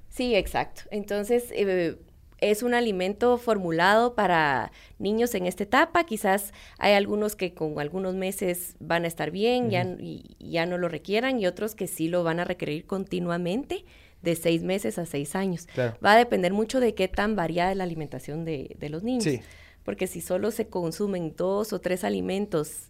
Sí, 0.09 0.35
exacto. 0.35 0.83
Entonces, 0.89 1.51
eh, 1.51 1.97
es 2.39 2.63
un 2.63 2.73
alimento 2.73 3.37
formulado 3.37 4.15
para 4.15 4.71
niños 4.99 5.33
en 5.35 5.45
esta 5.45 5.63
etapa. 5.63 6.05
Quizás 6.05 6.53
hay 6.77 6.93
algunos 6.93 7.35
que 7.35 7.53
con 7.53 7.79
algunos 7.79 8.15
meses 8.15 8.75
van 8.79 9.05
a 9.05 9.07
estar 9.07 9.31
bien, 9.31 9.69
ya, 9.69 9.83
y, 9.83 10.35
y 10.39 10.51
ya 10.51 10.65
no 10.65 10.77
lo 10.77 10.89
requieran, 10.89 11.39
y 11.39 11.47
otros 11.47 11.75
que 11.75 11.87
sí 11.87 12.07
lo 12.07 12.23
van 12.23 12.39
a 12.39 12.43
requerir 12.43 12.85
continuamente, 12.85 13.85
de 14.21 14.35
seis 14.35 14.63
meses 14.63 14.97
a 14.97 15.05
seis 15.05 15.35
años. 15.35 15.67
Claro. 15.67 15.97
Va 16.03 16.13
a 16.13 16.17
depender 16.17 16.51
mucho 16.51 16.79
de 16.79 16.95
qué 16.95 17.07
tan 17.07 17.35
variada 17.35 17.71
es 17.71 17.77
la 17.77 17.83
alimentación 17.83 18.45
de, 18.45 18.75
de 18.79 18.89
los 18.89 19.03
niños. 19.03 19.23
Sí. 19.23 19.41
Porque 19.83 20.07
si 20.07 20.21
solo 20.21 20.51
se 20.51 20.67
consumen 20.67 21.33
dos 21.37 21.71
o 21.71 21.79
tres 21.79 22.03
alimentos 22.03 22.89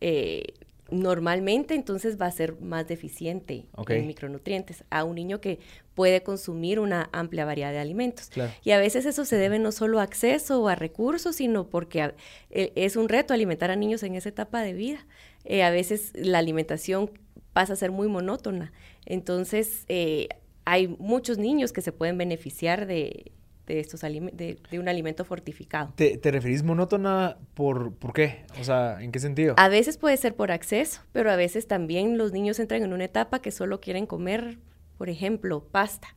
eh, 0.00 0.54
normalmente, 0.92 1.74
entonces 1.74 2.20
va 2.20 2.26
a 2.26 2.30
ser 2.30 2.60
más 2.60 2.86
deficiente 2.86 3.66
en 4.00 4.06
micronutrientes 4.06 4.84
a 4.90 5.04
un 5.04 5.14
niño 5.16 5.40
que 5.40 5.58
puede 5.94 6.22
consumir 6.22 6.78
una 6.78 7.08
amplia 7.12 7.44
variedad 7.44 7.72
de 7.72 7.78
alimentos. 7.78 8.28
Claro. 8.28 8.52
Y 8.62 8.70
a 8.70 8.78
veces 8.78 9.06
eso 9.06 9.24
se 9.24 9.36
debe 9.36 9.58
no 9.58 9.72
solo 9.72 10.00
a 10.00 10.02
acceso 10.02 10.62
o 10.62 10.68
a 10.68 10.74
recursos, 10.74 11.36
sino 11.36 11.68
porque 11.68 12.02
a- 12.02 12.14
eh, 12.50 12.72
es 12.76 12.96
un 12.96 13.08
reto 13.08 13.34
alimentar 13.34 13.70
a 13.70 13.76
niños 13.76 14.02
en 14.02 14.14
esa 14.14 14.28
etapa 14.28 14.62
de 14.62 14.74
vida. 14.74 15.06
Eh, 15.44 15.62
a 15.62 15.70
veces 15.70 16.12
la 16.14 16.38
alimentación 16.38 17.10
pasa 17.52 17.72
a 17.72 17.76
ser 17.76 17.90
muy 17.90 18.08
monótona. 18.08 18.72
Entonces, 19.06 19.84
eh, 19.88 20.28
hay 20.64 20.88
muchos 20.88 21.38
niños 21.38 21.72
que 21.72 21.82
se 21.82 21.92
pueden 21.92 22.16
beneficiar 22.18 22.86
de, 22.86 23.32
de 23.74 23.80
estos 23.80 24.00
de, 24.00 24.58
de 24.70 24.78
un 24.78 24.88
alimento 24.88 25.24
fortificado. 25.24 25.92
¿Te, 25.96 26.18
te 26.18 26.30
referís 26.30 26.62
monótona 26.62 27.36
por, 27.54 27.94
por 27.94 28.12
qué? 28.12 28.44
O 28.60 28.64
sea, 28.64 29.00
¿en 29.00 29.12
qué 29.12 29.18
sentido? 29.18 29.54
A 29.56 29.68
veces 29.68 29.98
puede 29.98 30.16
ser 30.16 30.34
por 30.34 30.50
acceso, 30.50 31.00
pero 31.12 31.30
a 31.30 31.36
veces 31.36 31.66
también 31.66 32.18
los 32.18 32.32
niños 32.32 32.58
entran 32.58 32.82
en 32.82 32.92
una 32.92 33.04
etapa 33.04 33.40
que 33.40 33.50
solo 33.50 33.80
quieren 33.80 34.06
comer, 34.06 34.58
por 34.98 35.08
ejemplo, 35.08 35.64
pasta, 35.70 36.14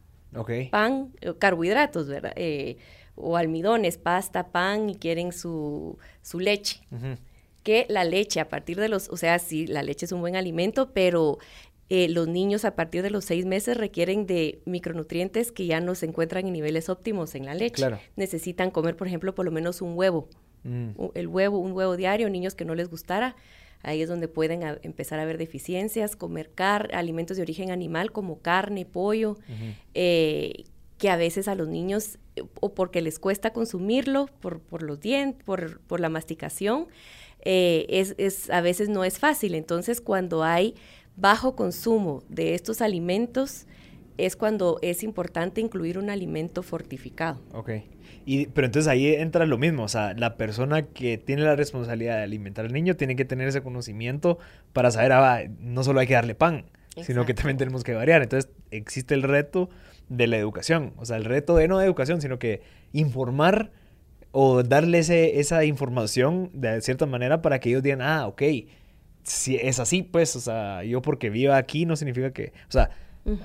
pan, 0.71 1.13
eh, 1.21 1.33
carbohidratos, 1.39 2.07
¿verdad? 2.07 2.33
Eh, 2.35 2.77
o 3.15 3.37
almidones, 3.37 3.97
pasta, 3.97 4.51
pan 4.51 4.89
y 4.89 4.95
quieren 4.95 5.31
su, 5.31 5.97
su 6.21 6.39
leche. 6.39 6.81
Que 7.63 7.87
la 7.89 8.03
leche 8.03 8.39
a 8.39 8.47
partir 8.47 8.79
de 8.79 8.89
los, 8.89 9.09
o 9.09 9.17
sea, 9.17 9.39
sí, 9.39 9.65
la 9.65 9.81
leche 9.81 10.05
es 10.05 10.11
un 10.11 10.19
buen 10.19 10.35
alimento, 10.35 10.91
pero 10.93 11.39
eh, 11.89 12.10
los 12.10 12.28
niños 12.28 12.65
a 12.65 12.76
partir 12.76 13.02
de 13.04 13.10
los 13.12 13.26
seis 13.26 13.45
meses 13.45 13.78
requieren 13.78 14.26
de 14.26 14.60
micronutrientes 14.65 15.52
que 15.52 15.65
ya 15.67 15.80
no 15.82 15.93
se 15.95 16.06
encuentran 16.08 16.48
en 16.48 16.54
niveles 16.54 16.89
óptimos 16.89 17.36
en 17.36 17.45
la 17.45 17.54
leche. 17.54 17.76
Claro. 17.76 18.00
Necesitan 18.15 18.71
comer, 18.71 18.95
por 18.95 19.08
ejemplo, 19.08 19.36
por 19.36 19.45
lo 19.45 19.52
menos 19.52 19.82
un 19.82 19.95
huevo 19.98 20.28
Mm. 20.63 20.89
el 21.13 21.28
huevo, 21.28 21.60
un 21.60 21.74
huevo 21.74 21.95
diario, 21.95 22.28
niños 22.28 22.56
que 22.56 22.65
no 22.65 22.74
les 22.74 22.89
gustara, 22.89 23.36
ahí 23.84 24.02
es 24.02 24.10
donde 24.10 24.28
pueden 24.28 24.63
a- 24.63 24.80
empezar 24.82 25.19
a 25.19 25.21
haber 25.21 25.38
deficiencias, 25.38 26.15
comer 26.15 26.50
car 26.56 26.89
alimentos 26.95 27.38
de 27.38 27.43
origen 27.43 27.69
animal 27.69 28.12
como 28.12 28.39
carne, 28.39 28.84
pollo, 28.84 29.38
eh, 29.93 30.63
que 30.98 31.10
a 31.10 31.17
veces 31.17 31.48
a 31.48 31.54
los 31.54 31.67
niños, 31.67 32.17
o 32.62 32.74
porque 32.74 33.02
les 33.02 33.19
cuesta 33.19 33.54
consumirlo 33.54 34.28
por, 34.39 34.60
por 34.60 34.82
los 34.82 35.00
dientes, 35.02 35.43
por, 35.43 35.80
por 35.82 36.00
la 36.00 36.10
masticación, 36.10 36.88
eh, 37.43 37.86
es, 37.89 38.15
es, 38.17 38.50
a 38.50 38.62
veces 38.62 38.89
no 38.89 39.04
es 39.04 39.19
fácil. 39.19 39.54
Entonces, 39.54 40.02
cuando 40.02 40.43
hay 40.43 40.74
bajo 41.17 41.56
consumo 41.56 42.23
de 42.30 42.54
estos 42.56 42.82
alimentos, 42.82 43.67
es 44.17 44.36
cuando 44.36 44.80
es 44.82 45.04
importante 45.04 45.60
incluir 45.62 45.97
un 45.97 46.10
alimento 46.10 46.63
fortificado. 46.63 47.41
Ok. 47.54 47.69
Y, 48.25 48.47
pero 48.47 48.65
entonces 48.65 48.88
ahí 48.88 49.08
entra 49.13 49.45
lo 49.45 49.58
mismo, 49.58 49.84
o 49.84 49.88
sea, 49.88 50.13
la 50.13 50.36
persona 50.38 50.84
que 50.84 51.17
tiene 51.17 51.43
la 51.43 51.56
responsabilidad 51.56 52.17
de 52.17 52.23
alimentar 52.23 52.65
al 52.65 52.73
niño 52.73 52.95
tiene 52.95 53.15
que 53.15 53.25
tener 53.25 53.47
ese 53.47 53.62
conocimiento 53.62 54.39
para 54.73 54.89
saber, 54.89 55.12
ah, 55.12 55.43
no 55.60 55.84
solo 55.84 55.99
hay 55.99 56.08
que 56.08 56.13
darle 56.15 56.34
pan, 56.34 56.65
sino 56.95 57.25
que 57.25 57.34
Exacto. 57.34 57.36
también 57.36 57.58
tenemos 57.58 57.84
que 57.84 57.93
variar. 57.93 58.21
Entonces 58.23 58.49
existe 58.71 59.13
el 59.13 59.21
reto 59.23 59.69
de 60.10 60.28
la 60.28 60.38
educación, 60.38 60.93
o 60.97 61.06
sea, 61.06 61.17
el 61.17 61.25
reto 61.25 61.56
de 61.56 61.67
no 61.67 61.78
de 61.78 61.86
educación, 61.86 62.21
sino 62.21 62.39
que 62.39 62.62
informar 62.93 63.71
o 64.32 64.63
darle 64.63 64.99
ese- 64.99 65.39
esa 65.39 65.65
información 65.65 66.49
de 66.54 66.82
cierta 66.82 67.06
manera 67.06 67.41
para 67.41 67.60
que 67.60 67.69
ellos 67.69 67.84
digan, 67.84 68.01
ah, 68.01 68.28
ok, 68.28 68.41
si 69.25 69.57
es 69.57 69.79
así, 69.79 70.01
pues, 70.03 70.35
o 70.35 70.39
sea, 70.39 70.83
yo 70.83 71.01
porque 71.01 71.29
viva 71.29 71.57
aquí 71.57 71.85
no 71.85 71.95
significa 71.95 72.31
que, 72.31 72.53
o 72.69 72.71
sea, 72.71 72.89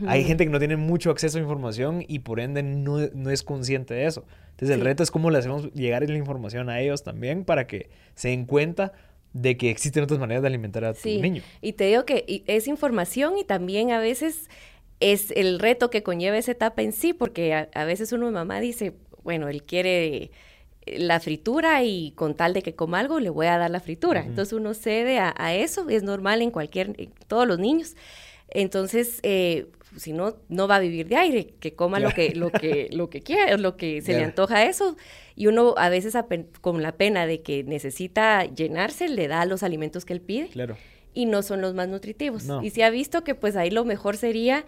hay 0.07 0.25
gente 0.25 0.45
que 0.45 0.51
no 0.51 0.59
tiene 0.59 0.77
mucho 0.77 1.11
acceso 1.11 1.39
a 1.39 1.41
información 1.41 2.05
y 2.07 2.19
por 2.19 2.39
ende 2.39 2.63
no, 2.63 2.99
no 3.15 3.31
es 3.31 3.43
consciente 3.43 3.95
de 3.95 4.05
eso. 4.07 4.27
Entonces 4.51 4.77
el 4.77 4.83
reto 4.85 5.03
es 5.03 5.11
cómo 5.11 5.31
le 5.31 5.39
hacemos 5.39 5.73
llegar 5.73 6.07
la 6.07 6.19
información 6.19 6.69
a 6.69 6.81
ellos 6.81 7.03
también 7.03 7.45
para 7.47 7.67
que 7.67 7.89
se 8.15 8.29
den 8.29 8.45
cuenta 8.45 8.93
de 9.33 9.57
que 9.57 9.71
existen 9.71 10.03
otras 10.05 10.21
maneras 10.21 10.43
de 10.43 10.49
alimentar 10.49 10.85
a 10.85 10.93
tu 10.93 11.01
Sí, 11.01 11.23
niño. 11.23 11.43
y 11.63 11.73
te 11.73 11.85
digo 11.85 12.05
que 12.05 12.43
es 12.47 12.69
información 12.69 13.39
y 13.39 13.45
también 13.45 13.91
a 13.91 14.01
veces 14.01 14.51
es 14.99 15.31
el 15.31 15.59
reto 15.59 15.89
que 15.89 16.03
conlleva 16.03 16.37
esa 16.37 16.53
etapa 16.53 16.83
en 16.83 16.93
sí, 16.93 17.15
porque 17.15 17.55
a, 17.55 17.71
a 17.73 17.85
veces 17.87 18.13
uno 18.13 18.27
de 18.27 18.33
mamá 18.33 18.61
dice, 18.61 18.93
bueno, 19.23 19.49
él 19.49 19.63
quiere 19.63 20.31
la 20.87 21.21
fritura 21.21 21.83
y 21.85 22.13
con 22.13 22.35
tal 22.35 22.53
de 22.55 22.63
que 22.63 22.75
coma 22.75 23.01
algo 23.01 23.21
le 23.21 23.31
voy 23.31 23.47
a 23.47 23.59
dar 23.59 23.71
la 23.71 23.81
fritura. 23.81 24.21
Entonces 24.25 24.53
uno 24.53 24.75
cede 24.75 25.19
a, 25.19 25.35
a 25.37 25.55
eso, 25.55 25.89
es 25.89 26.03
normal 26.03 26.43
en 26.43 26.51
cualquier, 26.51 26.95
en 26.99 27.13
todos 27.29 27.47
los 27.47 27.59
niños. 27.59 27.95
Entonces, 28.49 29.21
eh, 29.23 29.67
si 29.97 30.13
no, 30.13 30.37
no 30.49 30.67
va 30.67 30.77
a 30.77 30.81
vivir 30.81 31.09
de 31.09 31.17
aire, 31.17 31.55
que 31.61 31.75
coma 31.75 32.01
lo 32.01 32.11
que, 32.11 32.35
lo 32.35 32.51
que, 32.51 32.89
lo 32.93 33.11
que 33.11 33.21
quiera, 33.21 33.57
lo 33.57 33.77
que 33.77 34.01
se 34.03 34.13
le 34.13 34.25
antoja 34.25 34.65
eso. 34.65 34.97
Y 35.37 35.47
uno 35.47 35.75
a 35.77 35.89
veces 35.89 36.15
con 36.61 36.83
la 36.83 36.93
pena 36.93 37.27
de 37.27 37.43
que 37.43 37.63
necesita 37.65 38.45
llenarse, 38.45 39.09
le 39.09 39.29
da 39.29 39.45
los 39.47 39.63
alimentos 39.63 40.05
que 40.05 40.13
él 40.13 40.21
pide 40.21 40.49
Claro. 40.49 40.77
y 41.15 41.27
no 41.27 41.43
son 41.43 41.61
los 41.61 41.75
más 41.75 41.89
nutritivos. 41.89 42.45
No. 42.45 42.63
Y 42.63 42.71
se 42.71 42.83
ha 42.85 42.91
visto 42.91 43.23
que 43.25 43.35
pues 43.35 43.57
ahí 43.57 43.71
lo 43.71 43.85
mejor 43.85 44.17
sería, 44.17 44.65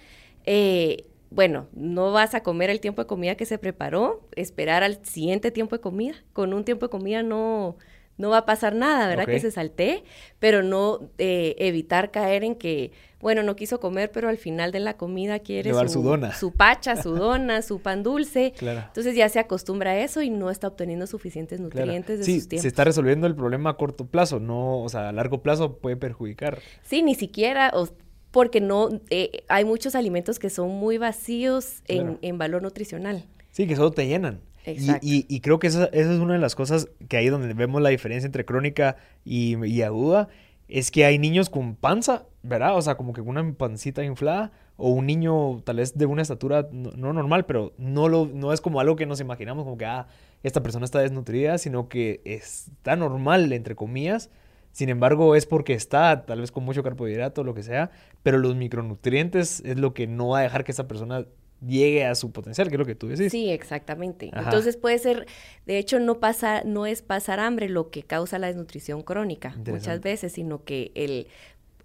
eh, 0.46 1.05
bueno, 1.35 1.66
no 1.73 2.12
vas 2.12 2.35
a 2.35 2.42
comer 2.42 2.71
el 2.71 2.81
tiempo 2.81 3.03
de 3.03 3.07
comida 3.07 3.35
que 3.37 3.47
se 3.47 3.59
preparó, 3.59 4.29
esperar 4.37 4.83
al 4.83 5.05
siguiente 5.05 5.51
tiempo 5.51 5.77
de 5.77 5.81
comida. 5.81 6.14
Con 6.33 6.53
un 6.53 6.64
tiempo 6.64 6.87
de 6.87 6.90
comida 6.90 7.23
no, 7.23 7.77
no 8.18 8.31
va 8.31 8.38
a 8.38 8.47
pasar 8.47 8.75
nada, 8.75 9.09
¿verdad? 9.09 9.27
Que 9.27 9.40
se 9.40 9.51
saltee, 9.51 10.05
pero 10.38 10.62
no 10.62 11.01
eh, 11.18 11.55
evitar 11.59 12.11
caer 12.11 12.45
en 12.45 12.55
que, 12.55 12.92
bueno, 13.21 13.42
no 13.42 13.57
quiso 13.57 13.81
comer, 13.81 14.11
pero 14.12 14.29
al 14.29 14.37
final 14.37 14.73
de 14.73 14.81
la 14.81 14.97
comida 14.97 15.38
quiere 15.38 15.71
Llevar 15.71 15.88
su 15.88 16.03
dona. 16.03 16.35
su 16.35 16.53
pacha, 16.53 17.01
su 17.01 17.14
dona, 17.16 17.62
su 17.62 17.81
pan 17.81 18.03
dulce. 18.03 18.53
Claro. 18.59 18.83
Entonces 18.88 19.14
ya 19.16 19.29
se 19.29 19.38
acostumbra 19.38 19.92
a 19.92 19.99
eso 20.01 20.21
y 20.23 20.29
no 20.31 20.51
está 20.51 20.68
obteniendo 20.68 21.07
suficientes 21.07 21.59
Claro. 21.61 21.87
nutrientes 21.87 22.18
de 22.18 22.25
Sí, 22.25 22.40
sus 22.40 22.49
tiempos. 22.49 22.62
se 22.62 22.68
está 22.68 22.85
resolviendo 22.85 23.27
el 23.27 23.35
problema 23.35 23.71
a 23.71 23.77
corto 23.77 24.07
plazo, 24.07 24.40
no, 24.40 24.83
o 24.83 24.88
sea, 24.88 25.09
a 25.09 25.12
largo 25.12 25.40
plazo 25.42 25.79
puede 25.79 25.97
perjudicar. 25.97 26.59
Sí, 26.83 27.03
ni 27.03 27.14
siquiera, 27.14 27.71
o- 27.75 27.88
porque 28.33 28.61
no, 28.61 28.88
eh, 29.11 29.45
hay 29.49 29.64
muchos 29.64 29.95
alimentos 29.95 30.41
que 30.41 30.51
son 30.51 30.70
muy 30.70 30.99
vacíos 30.99 31.83
en, 31.87 31.99
Claro. 31.99 32.18
en 32.22 32.39
valor 32.39 32.62
nutricional. 32.62 33.24
Sí, 33.53 33.66
que 33.68 33.76
solo 33.76 33.93
te 33.93 34.07
llenan. 34.07 34.41
Y-. 34.66 34.91
Y, 35.03 35.26
y 35.28 35.41
creo 35.41 35.59
que 35.59 35.66
esa, 35.68 35.85
esa 35.87 36.12
es 36.12 36.18
una 36.18 36.35
de 36.35 36.41
las 36.41 36.55
cosas 36.55 36.89
que 37.09 37.16
ahí 37.16 37.28
donde 37.28 37.53
vemos 37.55 37.80
la 37.83 37.91
diferencia 37.91 38.26
entre 38.26 38.45
crónica 38.45 38.97
y, 39.24 39.64
y 39.64 39.83
aguda, 39.83 40.28
es 40.68 40.91
que 40.91 41.05
hay 41.05 41.18
niños 41.18 41.51
con 41.51 41.76
panza, 41.76 42.24
¿verdad? 42.43 42.76
O 42.76 42.83
sea, 42.83 42.97
como 42.97 43.12
que 43.12 43.20
con 43.20 43.37
una 43.37 43.53
pancita 43.55 44.03
inflada, 44.03 44.53
o 44.78 44.89
un 44.89 45.07
niño 45.07 45.61
tal 45.64 45.76
vez 45.76 45.97
de 45.99 46.07
una 46.07 46.22
estatura 46.22 46.66
no, 46.72 46.93
no 46.93 47.12
normal, 47.12 47.45
pero 47.45 47.72
no, 47.76 48.09
lo, 48.09 48.26
no 48.26 48.53
es 48.53 48.61
como 48.61 48.80
algo 48.80 48.97
que 48.97 49.05
nos 49.05 49.20
imaginamos, 49.20 49.64
como 49.64 49.76
que, 49.76 49.85
ah, 49.85 50.07
esta 50.43 50.62
persona 50.62 50.85
está 50.87 51.01
desnutrida, 51.01 51.59
sino 51.59 51.89
que 51.89 52.20
está 52.24 52.97
normal, 52.97 53.53
entre 53.53 53.76
comillas. 53.76 54.30
Sin 54.73 54.89
embargo, 54.89 55.37
es 55.37 55.47
porque 55.47 55.75
está 55.75 56.25
tal 56.25 56.41
vez 56.41 56.51
con 56.51 56.64
mucho 56.64 56.83
carbohidrato, 56.83 57.45
lo 57.45 57.55
que 57.55 57.62
sea, 57.62 57.91
pero 58.23 58.39
los 58.39 58.57
micronutrientes 58.57 59.61
es 59.64 59.79
lo 59.79 59.95
que 59.95 60.07
no 60.07 60.29
va 60.29 60.41
a 60.41 60.43
dejar 60.43 60.64
que 60.64 60.73
esa 60.73 60.89
persona 60.89 61.27
llegue 61.66 62.05
a 62.05 62.14
su 62.14 62.33
potencial, 62.33 62.68
que 62.68 62.75
es 62.75 62.79
lo 62.79 62.87
que 62.87 62.95
tú 62.95 63.09
decís. 63.09 63.31
Sí, 63.31 63.51
exactamente. 63.51 64.31
Entonces 64.35 64.77
puede 64.77 64.99
ser, 64.99 65.27
de 65.66 65.79
hecho, 65.79 66.01
no 66.01 66.18
pasa, 66.18 66.62
no 66.64 66.87
es 66.87 67.03
pasar 67.03 67.39
hambre 67.39 67.68
lo 67.68 67.91
que 67.91 68.03
causa 68.03 68.39
la 68.39 68.49
desnutrición 68.49 69.03
crónica 69.03 69.55
muchas 69.66 70.01
veces, 70.01 70.33
sino 70.33 70.64
que 70.64 70.91
el, 70.95 71.29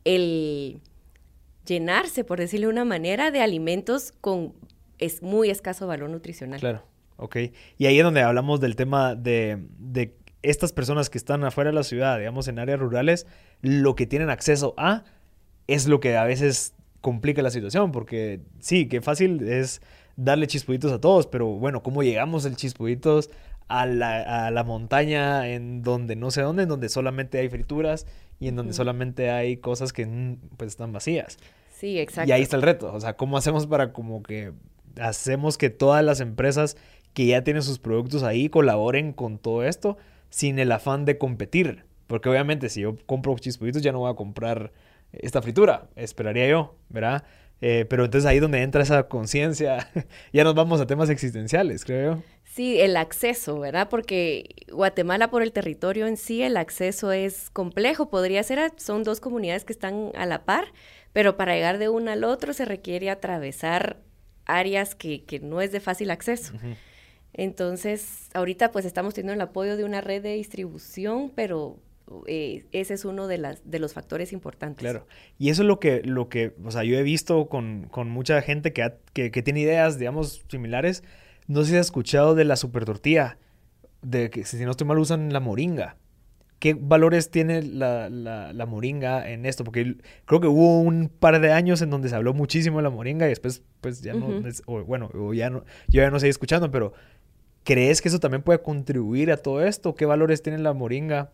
el 0.04 0.82
llenarse, 1.66 2.24
por 2.24 2.40
decirlo 2.40 2.68
de 2.68 2.74
una 2.74 2.86
manera, 2.86 3.32
de 3.32 3.42
alimentos 3.42 4.14
con 4.22 4.54
es 4.98 5.22
muy 5.22 5.50
escaso 5.50 5.86
valor 5.88 6.10
nutricional. 6.10 6.60
Claro, 6.60 6.84
ok. 7.18 7.38
Y 7.78 7.86
ahí 7.86 8.00
es 8.00 8.04
donde 8.04 8.22
hablamos 8.22 8.60
del 8.60 8.76
tema 8.76 9.14
de, 9.14 9.60
de 9.78 10.16
estas 10.44 10.72
personas 10.72 11.10
que 11.10 11.18
están 11.18 11.44
afuera 11.44 11.72
de 11.72 11.76
la 11.76 11.84
ciudad, 11.84 12.18
digamos, 12.18 12.48
en 12.48 12.60
áreas 12.60 12.80
rurales, 12.80 13.26
lo 13.62 13.96
que 13.96 14.06
tienen 14.06 14.30
acceso 14.30 14.74
a 14.78 15.04
es 15.68 15.88
lo 15.88 16.00
que 16.00 16.16
a 16.18 16.24
veces 16.24 16.74
complica 17.02 17.42
la 17.42 17.52
situación, 17.52 17.92
porque 17.92 18.42
sí, 18.60 18.88
qué 18.88 19.02
fácil 19.02 19.48
es 19.48 19.82
darle 20.16 20.48
chispuditos 20.48 20.92
a 20.92 21.00
todos, 21.00 21.28
pero 21.28 21.48
bueno, 21.48 21.84
¿cómo 21.84 22.04
llegamos 22.04 22.46
el 22.46 22.56
chispuditos 22.56 23.30
a 23.68 23.86
la, 23.86 24.48
a 24.48 24.52
la 24.52 24.64
montaña 24.64 25.50
en 25.50 25.84
donde 25.84 26.16
no 26.16 26.32
sé 26.32 26.42
dónde, 26.42 26.64
en 26.64 26.70
donde 26.70 26.90
solamente 26.90 27.40
hay 27.40 27.50
frituras 27.50 28.08
y 28.40 28.48
en 28.48 28.56
donde 28.56 28.74
solamente 28.74 29.30
hay 29.30 29.58
cosas 29.58 29.94
que 29.94 30.06
mm, 30.06 30.38
pues 30.58 30.72
están 30.72 30.92
vacías? 30.92 31.38
Sí, 31.74 32.00
exacto. 32.00 32.30
Y 32.30 32.32
ahí 32.32 32.42
está 32.42 32.56
el 32.56 32.64
reto, 32.64 32.92
o 32.94 33.00
sea, 33.00 33.16
¿cómo 33.16 33.38
hacemos 33.38 33.68
para 33.68 33.94
como 33.94 34.24
que 34.24 34.54
hacemos 35.00 35.58
que 35.58 35.70
todas 35.70 36.04
las 36.04 36.20
empresas 36.20 36.78
que 37.14 37.28
ya 37.28 37.44
tienen 37.44 37.62
sus 37.62 37.78
productos 37.80 38.24
ahí 38.24 38.50
colaboren 38.50 39.14
con 39.14 39.38
todo 39.38 39.64
esto 39.64 39.98
sin 40.30 40.60
el 40.60 40.72
afán 40.72 41.06
de 41.06 41.18
competir? 41.18 41.86
Porque 42.08 42.30
obviamente 42.30 42.70
si 42.70 42.82
yo 42.82 42.96
compro 43.06 43.38
chispuditos 43.38 43.82
ya 43.82 43.92
no 43.92 44.00
voy 44.00 44.12
a 44.12 44.16
comprar 44.16 44.72
esta 45.12 45.42
fritura, 45.42 45.90
esperaría 45.96 46.48
yo, 46.48 46.76
¿verdad? 46.90 47.24
Eh, 47.60 47.86
pero 47.90 48.06
entonces 48.06 48.28
ahí 48.28 48.40
donde 48.40 48.62
entra 48.62 48.84
esa 48.84 49.08
conciencia, 49.08 49.90
ya 50.34 50.44
nos 50.44 50.54
vamos 50.56 50.80
a 50.80 50.88
temas 50.88 51.10
existenciales, 51.10 51.86
creo 51.86 52.16
yo. 52.16 52.24
Sí, 52.44 52.80
el 52.80 52.98
acceso, 52.98 53.60
¿verdad? 53.60 53.90
Porque 53.90 54.56
Guatemala 54.72 55.30
por 55.30 55.44
el 55.44 55.52
territorio 55.52 56.08
en 56.08 56.18
sí, 56.18 56.42
el 56.42 56.58
acceso 56.58 57.12
es 57.12 57.50
complejo. 57.52 58.10
Podría 58.10 58.42
ser, 58.44 58.74
son 58.78 59.04
dos 59.04 59.20
comunidades 59.20 59.64
que 59.64 59.74
están 59.74 60.12
a 60.16 60.26
la 60.26 60.44
par, 60.44 60.66
pero 61.14 61.38
para 61.38 61.54
llegar 61.54 61.78
de 61.78 61.90
uno 61.90 62.12
al 62.12 62.24
otro 62.24 62.54
se 62.54 62.66
requiere 62.66 63.10
atravesar 63.10 63.98
áreas 64.46 64.96
que, 64.96 65.24
que 65.24 65.40
no 65.40 65.62
es 65.62 65.72
de 65.72 65.80
fácil 65.80 66.10
acceso. 66.10 66.54
Entonces, 67.34 68.30
ahorita 68.34 68.72
pues 68.72 68.86
estamos 68.86 69.14
teniendo 69.14 69.34
el 69.34 69.42
apoyo 69.42 69.78
de 69.78 69.84
una 69.84 70.02
red 70.02 70.24
de 70.24 70.34
distribución, 70.34 71.32
pero 71.36 71.78
eh, 72.26 72.66
ese 72.72 72.94
es 72.94 73.06
uno 73.06 73.28
de, 73.28 73.38
las, 73.38 73.70
de 73.70 73.80
los 73.80 73.94
factores 73.94 74.34
importantes. 74.34 74.80
Claro. 74.80 75.06
Y 75.38 75.50
eso 75.50 75.62
es 75.64 75.68
lo 75.68 75.80
que, 75.80 76.02
lo 76.04 76.30
que 76.30 76.54
o 76.64 76.72
sea, 76.72 76.84
yo 76.84 76.98
he 76.98 77.04
visto 77.04 77.48
con, 77.48 77.88
con 77.90 78.10
mucha 78.10 78.42
gente 78.42 78.74
que, 78.74 78.94
que, 79.14 79.44
tiene 79.44 79.60
ideas, 79.60 80.00
digamos, 80.00 80.44
similares. 80.50 81.04
No 81.48 81.64
sé 81.64 81.72
si 81.72 81.78
has 81.78 81.88
escuchado 81.88 82.34
de 82.34 82.46
la 82.46 82.56
super 82.56 82.86
tortilla, 82.86 83.38
de 84.02 84.30
que 84.30 84.46
si 84.46 84.58
no 84.64 84.72
estoy 84.72 84.88
mal 84.88 85.00
usan 85.00 85.34
la 85.34 85.40
moringa. 85.40 85.98
¿Qué 86.60 86.74
valores 86.74 87.30
tiene 87.30 87.62
la, 87.62 88.10
la, 88.10 88.52
la, 88.52 88.66
moringa 88.66 89.30
en 89.30 89.46
esto? 89.46 89.64
Porque 89.64 89.98
creo 90.26 90.42
que 90.42 90.48
hubo 90.48 90.80
un 90.80 91.08
par 91.08 91.40
de 91.40 91.52
años 91.52 91.84
en 91.84 91.92
donde 91.92 92.10
se 92.10 92.16
habló 92.16 92.34
muchísimo 92.34 92.78
de 92.78 92.84
la 92.84 92.90
moringa 92.90 93.28
y 93.28 93.30
después, 93.30 93.62
pues 93.80 94.02
ya 94.02 94.14
no, 94.14 94.42
o, 94.66 94.84
bueno, 94.84 95.12
o 95.14 95.34
ya 95.34 95.52
no, 95.52 95.66
yo 95.88 96.02
ya 96.02 96.10
no 96.10 96.20
seguí 96.20 96.32
escuchando, 96.32 96.72
pero 96.72 96.94
¿crees 97.64 98.02
que 98.02 98.08
eso 98.08 98.20
también 98.20 98.42
puede 98.42 98.62
contribuir 98.62 99.32
a 99.32 99.38
todo 99.38 99.64
esto? 99.64 99.94
¿Qué 99.94 100.08
valores 100.08 100.42
tiene 100.42 100.58
la 100.58 100.74
moringa 100.74 101.32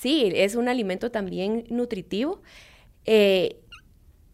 Sí, 0.00 0.32
es 0.34 0.54
un 0.54 0.68
alimento 0.68 1.10
también 1.10 1.64
nutritivo, 1.68 2.40
eh, 3.04 3.60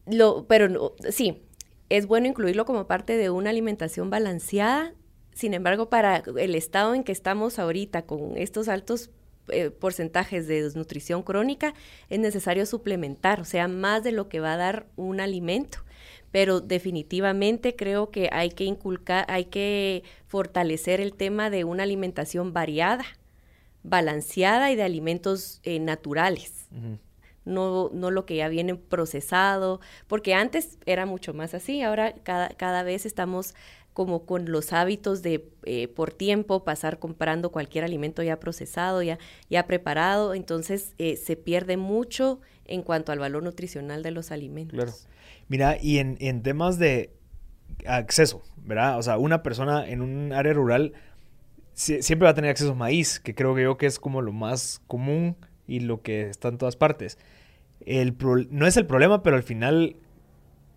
lo, 0.06 0.46
pero 0.46 0.94
sí, 1.10 1.42
es 1.88 2.06
bueno 2.06 2.28
incluirlo 2.28 2.64
como 2.64 2.86
parte 2.86 3.16
de 3.16 3.30
una 3.30 3.50
alimentación 3.50 4.08
balanceada. 4.08 4.94
Sin 5.32 5.54
embargo, 5.54 5.90
para 5.90 6.22
el 6.38 6.54
estado 6.54 6.94
en 6.94 7.02
que 7.02 7.10
estamos 7.10 7.58
ahorita, 7.58 8.06
con 8.06 8.36
estos 8.36 8.68
altos 8.68 9.10
eh, 9.49 9.70
porcentajes 9.70 10.47
de 10.47 10.62
desnutrición 10.62 11.22
crónica, 11.22 11.74
es 12.09 12.18
necesario 12.18 12.66
suplementar, 12.66 13.40
o 13.40 13.44
sea, 13.44 13.68
más 13.68 14.03
de 14.03 14.12
lo 14.12 14.28
que 14.28 14.40
va 14.40 14.55
a 14.55 14.57
dar 14.57 14.86
un 14.97 15.20
alimento. 15.20 15.78
Pero 16.32 16.61
definitivamente 16.61 17.76
creo 17.76 18.11
que 18.11 18.28
hay 18.32 18.51
que 18.51 18.64
inculcar, 18.64 19.24
hay 19.28 19.47
que 19.47 20.03
fortalecer 20.26 21.01
el 21.01 21.14
tema 21.14 21.51
de 21.51 21.64
una 21.64 21.84
alimentación 21.84 22.53
variada 22.53 23.05
balanceada 23.86 24.70
y 24.70 24.76
de 24.76 24.82
alimentos 24.82 25.61
eh, 25.62 25.78
naturales. 25.78 26.68
No, 27.44 27.90
no 27.92 28.11
lo 28.11 28.26
que 28.26 28.36
ya 28.36 28.49
viene 28.49 28.74
procesado, 28.74 29.80
porque 30.09 30.34
antes 30.34 30.78
era 30.84 31.07
mucho 31.07 31.32
más 31.32 31.55
así, 31.55 31.80
ahora 31.80 32.12
cada, 32.24 32.49
cada 32.49 32.82
vez 32.82 33.07
estamos 33.07 33.55
como 33.97 34.26
con 34.26 34.53
los 34.53 34.74
hábitos 34.74 35.22
de 35.22 35.49
eh, 35.62 35.88
por 35.88 36.12
tiempo 36.12 36.64
pasar 36.64 36.99
comprando 36.99 37.51
cualquier 37.51 37.82
alimento 37.82 38.22
ya 38.22 38.38
procesado, 38.38 39.03
ya, 39.03 39.18
ya 39.49 39.66
preparado, 39.66 40.34
entonces 40.34 40.92
eh, 40.99 41.16
se 41.16 41.34
pierde 41.34 41.78
mucho 41.78 42.42
en 42.66 42.82
cuanto 42.82 43.11
al 43.11 43.20
valor 43.20 43.42
nutricional 43.42 44.03
de 44.03 44.11
los 44.11 44.32
alimentos. 44.32 44.74
Claro. 44.74 44.92
Mira, 45.49 45.78
y 45.80 45.97
en, 45.97 46.18
en 46.20 46.42
temas 46.42 46.78
de 46.78 47.14
acceso, 47.86 48.42
¿verdad? 48.59 48.99
O 48.99 49.03
sea, 49.03 49.16
una 49.16 49.42
persona 49.42 49.88
en 49.88 50.03
un 50.03 50.34
área 50.34 50.53
rural 50.53 50.92
siempre 51.72 52.26
va 52.26 52.32
a 52.32 52.34
tener 52.34 52.51
acceso 52.51 52.72
a 52.72 52.74
maíz, 52.74 53.18
que 53.18 53.34
creo 53.34 53.55
que 53.55 53.62
yo 53.62 53.78
que 53.78 53.86
es 53.86 53.99
como 53.99 54.20
lo 54.20 54.34
más 54.34 54.82
común 54.86 55.36
y 55.66 55.80
lo 55.80 56.03
que 56.03 56.28
está 56.28 56.49
en 56.49 56.59
todas 56.59 56.76
partes. 56.76 57.16
El 57.80 58.14
no 58.51 58.66
es 58.66 58.76
el 58.76 58.84
problema, 58.84 59.22
pero 59.22 59.36
al 59.36 59.42
final 59.42 59.97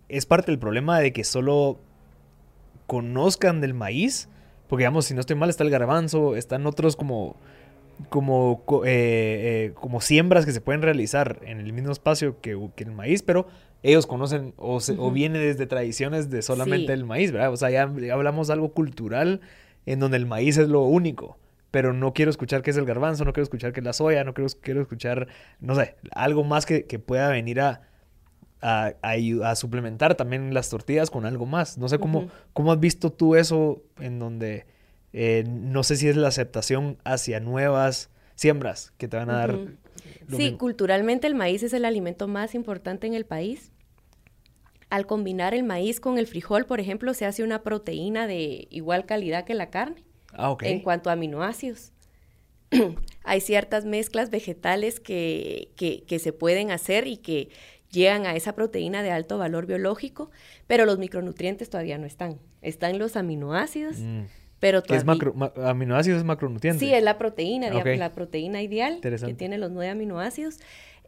es 0.08 0.24
parte 0.24 0.50
del 0.50 0.58
problema 0.58 0.98
de 0.98 1.12
que 1.12 1.22
solo 1.22 1.80
conozcan 2.90 3.60
del 3.60 3.72
maíz, 3.72 4.28
porque 4.66 4.82
digamos, 4.82 5.04
si 5.04 5.14
no 5.14 5.20
estoy 5.20 5.36
mal, 5.36 5.48
está 5.48 5.62
el 5.62 5.70
garbanzo, 5.70 6.34
están 6.34 6.66
otros 6.66 6.96
como 6.96 7.36
como, 8.08 8.64
eh, 8.84 9.68
eh, 9.68 9.72
como 9.74 10.00
siembras 10.00 10.44
que 10.44 10.50
se 10.50 10.60
pueden 10.60 10.82
realizar 10.82 11.38
en 11.44 11.60
el 11.60 11.72
mismo 11.72 11.92
espacio 11.92 12.40
que, 12.40 12.58
el 12.78 12.90
maíz, 12.90 13.22
pero 13.22 13.46
ellos 13.84 14.08
conocen 14.08 14.54
o, 14.56 14.80
o 14.98 15.10
viene 15.12 15.38
desde 15.38 15.66
tradiciones 15.66 16.30
de 16.30 16.42
solamente 16.42 16.92
el 16.92 17.04
maíz, 17.04 17.30
¿verdad? 17.30 17.52
O 17.52 17.56
sea, 17.56 17.70
ya, 17.70 17.88
ya 17.96 18.14
hablamos 18.14 18.48
de 18.48 18.54
algo 18.54 18.72
cultural 18.72 19.40
en 19.86 20.00
donde 20.00 20.16
el 20.16 20.26
maíz 20.26 20.58
es 20.58 20.68
lo 20.68 20.80
único. 20.82 21.38
Pero 21.70 21.92
no 21.92 22.12
quiero 22.12 22.32
escuchar 22.32 22.62
que 22.62 22.72
es 22.72 22.76
el 22.76 22.86
garbanzo, 22.86 23.24
no 23.24 23.32
quiero 23.32 23.44
escuchar 23.44 23.72
que 23.72 23.78
es 23.78 23.86
la 23.86 23.92
soya, 23.92 24.24
no 24.24 24.34
quiero, 24.34 24.50
quiero 24.60 24.80
escuchar, 24.80 25.28
no 25.60 25.76
sé, 25.76 25.94
algo 26.10 26.42
más 26.42 26.66
que, 26.66 26.82
pueda 26.98 27.28
venir 27.28 27.60
a, 27.60 27.82
a, 28.62 28.94
a, 29.02 29.56
suplementar 29.56 30.14
también 30.14 30.52
las 30.54 30.70
tortillas 30.70 31.10
con 31.10 31.24
algo 31.26 31.46
más. 31.46 31.78
No 31.78 31.88
sé 31.88 31.98
cómo, 31.98 32.28
cómo 32.52 32.72
has 32.72 32.80
visto 32.80 33.10
tú 33.12 33.36
eso 33.36 33.82
en 33.98 34.18
donde 34.18 34.66
eh, 35.12 35.44
no 35.48 35.82
sé 35.82 35.96
si 35.96 36.08
es 36.08 36.16
la 36.16 36.28
aceptación 36.28 36.98
hacia 37.04 37.40
nuevas 37.40 38.10
siembras 38.34 38.92
que 38.98 39.08
te 39.08 39.16
van 39.16 39.30
a 39.30 39.34
dar. 39.34 39.58
Sí, 40.34 40.52
culturalmente 40.52 41.26
el 41.26 41.34
maíz 41.34 41.62
es 41.62 41.72
el 41.72 41.84
alimento 41.84 42.28
más 42.28 42.54
importante 42.54 43.06
en 43.06 43.14
el 43.14 43.26
país 43.26 43.72
al 44.90 45.06
combinar 45.06 45.54
el 45.54 45.62
maíz 45.62 46.00
con 46.00 46.18
el 46.18 46.26
frijol, 46.26 46.66
por 46.66 46.80
ejemplo, 46.80 47.14
se 47.14 47.24
hace 47.24 47.44
una 47.44 47.62
proteína 47.62 48.26
de 48.26 48.66
igual 48.70 49.06
calidad 49.06 49.44
que 49.44 49.54
la 49.54 49.70
carne. 49.70 50.02
Ah, 50.32 50.56
en 50.60 50.80
cuanto 50.80 51.10
a 51.10 51.14
aminoácidos. 51.14 51.92
Hay 53.24 53.40
ciertas 53.40 53.84
mezclas 53.84 54.30
vegetales 54.30 55.00
que, 55.00 55.72
que, 55.76 56.18
se 56.18 56.32
pueden 56.32 56.70
hacer 56.70 57.06
y 57.06 57.16
que 57.16 57.48
llegan 57.90 58.26
a 58.26 58.34
esa 58.34 58.54
proteína 58.54 59.02
de 59.02 59.10
alto 59.10 59.38
valor 59.38 59.66
biológico, 59.66 60.30
pero 60.66 60.86
los 60.86 60.98
micronutrientes 60.98 61.70
todavía 61.70 61.98
no 61.98 62.06
están. 62.06 62.38
Están 62.62 62.98
los 62.98 63.16
aminoácidos, 63.16 63.98
mm. 63.98 64.22
pero 64.58 64.82
todavía... 64.82 65.12
Es 65.12 65.58
aminoácidos 65.64 66.18
es 66.18 66.24
macronutriente? 66.24 66.80
Sí, 66.80 66.92
es 66.92 67.02
la 67.02 67.18
proteína, 67.18 67.70
la 67.70 68.12
proteína 68.12 68.62
ideal 68.62 69.00
que 69.00 69.34
tiene 69.34 69.58
los 69.58 69.70
nueve 69.70 69.90
aminoácidos. 69.90 70.58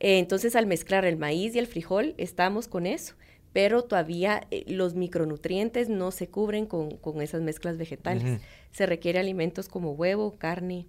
Eh, 0.00 0.18
entonces, 0.18 0.56
al 0.56 0.66
mezclar 0.66 1.04
el 1.04 1.16
maíz 1.16 1.54
y 1.54 1.58
el 1.58 1.66
frijol, 1.66 2.14
estamos 2.18 2.68
con 2.68 2.86
eso 2.86 3.14
pero 3.52 3.82
todavía 3.82 4.46
eh, 4.50 4.64
los 4.66 4.94
micronutrientes 4.94 5.88
no 5.88 6.10
se 6.10 6.28
cubren 6.28 6.66
con, 6.66 6.98
esas 7.20 7.42
mezclas 7.42 7.76
vegetales. 7.76 8.40
Se 8.70 8.86
requiere 8.86 9.18
alimentos 9.18 9.68
como 9.68 9.92
huevo, 9.92 10.38
carne, 10.38 10.86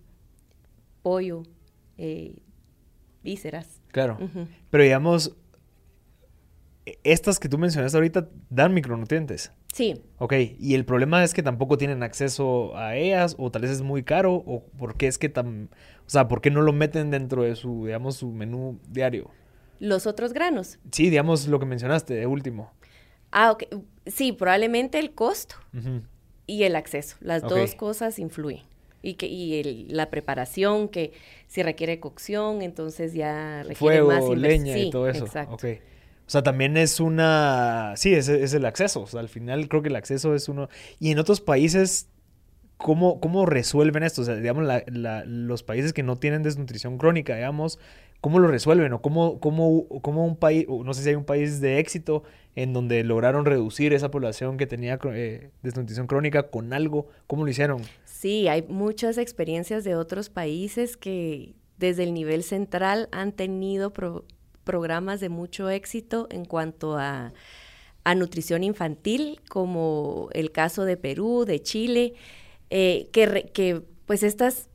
pollo, 1.01 1.43
eh, 1.97 2.35
vísceras. 3.21 3.81
Claro. 3.91 4.17
Pero 4.69 4.83
digamos, 4.83 5.35
estas 7.03 7.39
que 7.39 7.49
tú 7.49 7.57
mencionaste 7.57 7.97
ahorita 7.97 8.29
dan 8.49 8.73
micronutrientes. 8.73 9.51
Sí. 9.73 10.01
Ok, 10.17 10.33
y 10.59 10.75
el 10.75 10.85
problema 10.85 11.23
es 11.23 11.33
que 11.33 11.41
tampoco 11.43 11.77
tienen 11.77 12.03
acceso 12.03 12.75
a 12.77 12.95
ellas, 12.95 13.35
o 13.37 13.51
tal 13.51 13.63
vez 13.63 13.71
es 13.71 13.81
muy 13.81 14.03
caro, 14.03 14.33
o 14.33 14.65
por 14.77 14.97
qué 14.97 15.07
es 15.07 15.17
que 15.17 15.29
tan, 15.29 15.69
o 16.05 16.09
sea, 16.09 16.27
¿por 16.27 16.41
qué 16.41 16.51
no 16.51 16.61
lo 16.61 16.73
meten 16.73 17.11
dentro 17.11 17.43
de 17.43 17.55
su, 17.55 17.85
digamos, 17.85 18.17
su 18.17 18.31
menú 18.31 18.79
diario? 18.89 19.31
los 19.83 20.07
otros 20.07 20.31
granos. 20.31 20.79
Sí, 20.91 21.09
digamos 21.09 21.47
lo 21.47 21.59
que 21.59 21.65
mencionaste, 21.65 22.13
de 22.13 22.25
último. 22.25 22.71
Ah, 23.31 23.51
ok. 23.51 23.63
Sí, 24.05 24.31
probablemente 24.31 24.97
el 24.97 25.13
costo 25.13 25.55
y 26.47 26.63
el 26.63 26.75
acceso. 26.75 27.17
Las 27.19 27.41
dos 27.41 27.75
cosas 27.75 28.17
influyen. 28.17 28.63
Y, 29.01 29.15
que, 29.15 29.25
y 29.25 29.89
la 29.89 30.09
preparación, 30.09 30.87
que 30.87 31.11
si 31.47 31.61
requiere 31.61 31.99
cocción, 31.99 32.61
entonces 32.61 33.13
ya 33.13 33.63
requiere 33.63 33.75
Fuego, 33.75 34.07
más 34.07 34.29
leña 34.37 34.77
y 34.77 34.89
todo 34.89 35.09
eso. 35.09 35.25
Exacto. 35.25 35.67
O 36.25 36.29
sea, 36.29 36.41
también 36.41 36.77
es 36.77 36.99
una... 36.99 37.93
Sí, 37.95 38.13
es, 38.13 38.27
el 38.29 38.65
acceso. 38.65 39.01
O 39.01 39.07
sea, 39.07 39.19
al 39.19 39.29
final 39.29 39.67
creo 39.67 39.81
que 39.81 39.89
el 39.89 39.95
acceso 39.95 40.35
es 40.35 40.47
uno... 40.47 40.69
Y 40.99 41.11
en 41.11 41.19
otros 41.19 41.41
países 41.41 42.09
¿Cómo, 42.77 43.21
¿Cómo 43.21 43.45
resuelven 43.45 44.03
esto? 44.03 44.23
O 44.23 44.25
sea, 44.25 44.35
digamos, 44.35 44.67
los 44.91 45.63
países 45.63 45.93
que 45.93 46.03
no 46.03 46.17
tienen 46.17 46.43
desnutrición 46.43 46.97
crónica, 46.97 47.33
digamos, 47.33 47.79
¿cómo 48.19 48.39
lo 48.39 48.47
resuelven? 48.47 48.91
¿O 48.93 49.01
cómo, 49.01 49.39
cómo, 49.39 49.85
cómo 50.01 50.25
un 50.25 50.35
país, 50.35 50.65
no 50.67 50.93
sé 50.93 51.03
si 51.03 51.09
hay 51.09 51.15
un 51.15 51.23
país 51.23 51.61
de 51.61 51.79
éxito 51.79 52.23
en 52.55 52.73
donde 52.73 53.03
lograron 53.03 53.45
reducir 53.45 53.93
esa 53.93 54.11
población 54.11 54.57
que 54.57 54.65
tenía 54.65 54.99
eh, 55.13 55.51
desnutrición 55.61 56.07
crónica 56.07 56.49
con 56.49 56.73
algo? 56.73 57.07
¿Cómo 57.27 57.43
lo 57.43 57.51
hicieron? 57.51 57.81
Sí, 58.05 58.47
hay 58.47 58.63
muchas 58.63 59.17
experiencias 59.17 59.83
de 59.83 59.95
otros 59.95 60.29
países 60.29 60.95
que 60.97 61.53
desde 61.77 62.03
el 62.03 62.13
nivel 62.13 62.43
central 62.43 63.09
han 63.11 63.33
tenido 63.33 63.91
programas 64.63 65.19
de 65.19 65.29
mucho 65.29 65.69
éxito 65.69 66.27
en 66.31 66.45
cuanto 66.45 66.97
a, 66.97 67.33
a 68.03 68.15
nutrición 68.15 68.63
infantil, 68.63 69.39
como 69.49 70.29
el 70.33 70.51
caso 70.51 70.85
de 70.85 70.97
Perú, 70.97 71.45
de 71.45 71.61
Chile. 71.61 72.13
Eh, 72.69 73.09
que, 73.11 73.51
que, 73.53 73.83
pues 74.05 74.23
estas, 74.23 74.69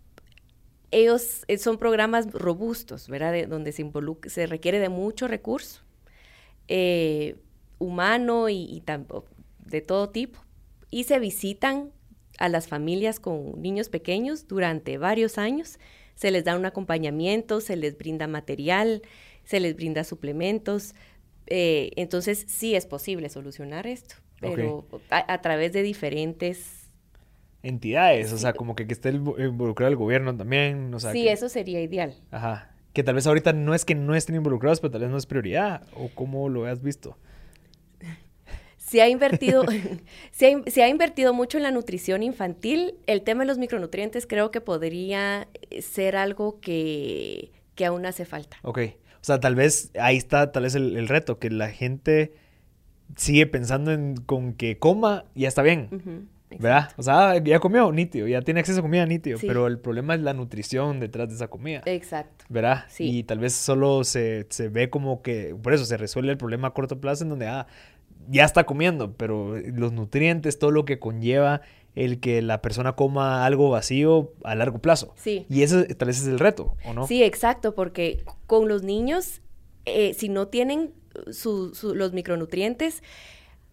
ellos 0.91 1.45
eh, 1.49 1.59
son 1.59 1.79
programas 1.79 2.33
robustos, 2.33 3.09
¿verdad? 3.09 3.33
De, 3.33 3.47
donde 3.47 3.73
se, 3.73 3.91
se 4.27 4.47
requiere 4.47 4.79
de 4.79 4.89
mucho 4.89 5.29
recurso 5.29 5.83
eh, 6.69 7.37
humano 7.79 8.49
y, 8.49 8.57
y 8.57 8.83
de 9.67 9.81
todo 9.81 10.11
tipo. 10.11 10.39
Y 10.91 11.05
se 11.05 11.19
visitan 11.19 11.91
a 12.39 12.49
las 12.49 12.69
familias 12.69 13.21
con 13.21 13.61
niños 13.61 13.89
pequeños 13.89 14.47
durante 14.47 14.97
varios 14.97 15.39
años. 15.39 15.79
Se 16.15 16.31
les 16.31 16.45
da 16.45 16.57
un 16.57 16.65
acompañamiento, 16.65 17.61
se 17.61 17.77
les 17.77 17.99
brinda 17.99 18.27
material, 18.27 19.03
se 19.49 19.61
les 19.61 19.75
brinda 19.75 20.05
suplementos. 20.05 20.95
Eh, 21.47 21.93
entonces 21.97 22.45
sí 22.49 22.75
es 22.75 22.85
posible 22.85 23.31
solucionar 23.31 23.87
esto, 23.87 24.17
pero 24.41 24.87
okay. 24.91 25.01
a, 25.09 25.33
a, 25.33 25.41
través 25.41 25.73
de 25.73 25.83
diferentes 25.83 26.91
entidades, 27.63 28.31
o 28.35 28.39
sea, 28.39 28.53
como 28.53 28.77
que, 28.77 28.87
que 28.87 28.93
esté 28.93 29.09
involucrado 29.09 29.91
el 29.91 29.97
gobierno 29.97 30.37
también. 30.37 30.93
O 30.93 31.01
sea, 31.01 31.13
sí, 31.13 31.23
que, 31.23 31.33
eso 31.33 31.49
sería 31.49 31.81
ideal. 31.81 32.15
Ajá. 32.31 32.75
Que 32.93 33.03
tal 33.03 33.15
vez 33.15 33.27
ahorita 33.27 33.55
no 33.55 33.75
es 33.75 33.87
que 33.87 33.95
no 33.95 34.15
estén 34.15 34.37
involucrados, 34.37 34.81
pero 34.81 34.91
tal 34.91 35.01
vez 35.01 35.11
no 35.11 35.17
es 35.17 35.25
prioridad, 35.25 35.87
o 35.95 36.11
cómo 36.15 36.51
lo 36.51 36.67
has 36.67 36.83
visto. 36.83 37.17
Se 38.77 39.01
ha 39.01 39.09
invertido, 39.09 39.65
se, 40.31 40.53
ha, 40.53 40.71
se 40.71 40.83
ha 40.83 40.89
invertido 40.89 41.33
mucho 41.33 41.57
en 41.57 41.63
la 41.63 41.71
nutrición 41.71 42.23
infantil. 42.23 42.97
El 43.07 43.23
tema 43.23 43.45
de 43.45 43.47
los 43.47 43.57
micronutrientes 43.57 44.27
creo 44.27 44.51
que 44.51 44.61
podría 44.61 45.49
ser 45.81 46.17
algo 46.17 46.61
que, 46.61 47.51
que 47.75 47.87
aún 47.87 48.05
hace 48.05 48.27
falta. 48.27 48.59
Ok. 48.63 48.81
O 49.21 49.25
sea, 49.25 49.41
tal 49.41 49.55
vez 49.55 49.91
ahí 50.01 50.17
está 50.17 50.53
tal 50.53 50.65
vez 50.65 50.75
el, 50.75 50.97
el 50.97 51.09
reto, 51.09 51.39
que 51.39 51.51
la 51.51 51.71
gente 51.71 52.33
sigue 53.17 53.47
pensando 53.47 53.93
en 53.93 54.17
con 54.17 54.53
que 54.53 54.79
coma 54.79 55.25
y 55.35 55.43
ya 55.43 55.49
está 55.49 55.63
bien. 55.63 55.89
Uh 55.91 55.97
-huh. 55.97 56.27
¿Verdad? 56.51 56.91
O 56.97 57.03
sea, 57.03 57.37
ya 57.43 57.61
comió, 57.61 57.93
nítido, 57.93 58.27
ya 58.27 58.41
tiene 58.41 58.61
acceso 58.61 58.79
a 58.79 58.83
comida, 58.83 59.05
nítido, 59.05 59.39
sí. 59.39 59.47
pero 59.47 59.67
el 59.67 59.79
problema 59.79 60.15
es 60.15 60.23
la 60.23 60.33
nutrición 60.33 60.99
detrás 60.99 61.29
de 61.29 61.35
esa 61.35 61.49
comida. 61.49 61.83
Exacto. 61.85 62.47
¿Verdad? 62.49 62.85
Sí. 62.89 63.19
Y 63.19 63.23
tal 63.25 63.39
vez 63.39 63.53
solo 63.53 64.03
se, 64.03 64.47
se, 64.49 64.69
ve 64.71 64.89
como 64.89 65.21
que, 65.21 65.55
por 65.63 65.75
eso 65.75 65.85
se 65.85 65.99
resuelve 65.99 66.31
el 66.33 66.39
problema 66.39 66.69
a 66.69 66.71
corto 66.71 67.01
plazo 67.01 67.25
en 67.25 67.31
donde, 67.31 67.49
ah, 67.49 67.67
ya 68.31 68.45
está 68.45 68.65
comiendo, 68.65 69.13
pero 69.15 69.59
los 69.59 69.93
nutrientes, 69.93 70.59
todo 70.59 70.71
lo 70.71 70.85
que 70.85 70.99
conlleva 70.99 71.61
el 71.99 72.21
que 72.21 72.43
la 72.43 72.63
persona 72.63 72.93
coma 72.93 73.45
algo 73.45 73.71
vacío 73.71 74.33
a 74.45 74.55
largo 74.55 74.79
plazo. 74.79 75.15
Sí. 75.17 75.47
Y 75.51 75.63
eso 75.63 75.85
tal 75.85 76.07
vez 76.07 76.21
es 76.21 76.29
el 76.29 76.39
reto, 76.39 76.77
¿o 76.85 76.95
no? 76.95 77.07
Sí, 77.07 77.25
exacto, 77.25 77.75
porque 77.75 78.25
con 78.47 78.69
los 78.69 78.85
niños, 78.85 79.41
eh, 79.85 80.15
si 80.15 80.29
no 80.29 80.47
tienen 80.47 80.93
su, 81.33 81.75
su, 81.75 81.97
los 81.97 82.13
micronutrientes, 82.13 83.03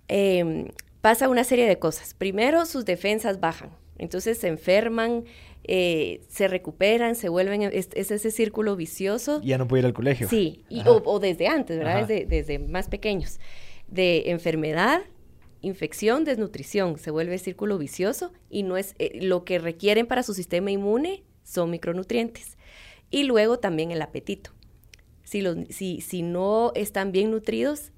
eh, 0.07 0.71
pasa 1.01 1.29
una 1.29 1.43
serie 1.43 1.67
de 1.67 1.77
cosas. 1.77 2.15
Primero, 2.15 2.65
sus 2.65 2.83
defensas 2.83 3.39
bajan, 3.39 3.69
entonces 3.99 4.39
se 4.39 4.47
enferman, 4.47 5.25
eh, 5.63 6.21
se 6.27 6.47
recuperan, 6.47 7.13
se 7.13 7.29
vuelven, 7.29 7.61
es, 7.61 7.89
es, 7.93 8.09
ese 8.09 8.31
círculo 8.31 8.75
vicioso. 8.75 9.39
Ya 9.43 9.59
no 9.59 9.67
puede 9.67 9.81
ir 9.81 9.85
al 9.85 9.93
colegio. 9.93 10.27
Sí, 10.27 10.65
y, 10.67 10.81
o, 10.87 11.03
o, 11.05 11.19
desde 11.19 11.47
antes, 11.47 11.77
¿verdad? 11.77 12.07
Desde, 12.07 12.25
desde, 12.25 12.57
más 12.57 12.87
pequeños. 12.87 13.39
De 13.87 14.31
enfermedad, 14.31 15.01
infección, 15.61 16.25
desnutrición, 16.25 16.97
se 16.97 17.11
vuelve 17.11 17.37
círculo 17.37 17.77
vicioso 17.77 18.31
y 18.49 18.63
no 18.63 18.77
es 18.77 18.95
eh, 18.99 19.19
lo 19.21 19.43
que 19.43 19.59
requieren 19.59 20.07
para 20.07 20.23
su 20.23 20.33
sistema 20.33 20.71
inmune 20.71 21.23
son 21.43 21.69
micronutrientes. 21.69 22.57
Y 23.09 23.23
luego 23.23 23.59
también 23.59 23.91
el 23.91 24.01
apetito. 24.01 24.51
Si, 25.23 25.41
los, 25.41 25.57
si, 25.69 26.01
si 26.01 26.21
no 26.21 26.71
están 26.75 27.11
bien 27.11 27.31
nutridos, 27.31 27.91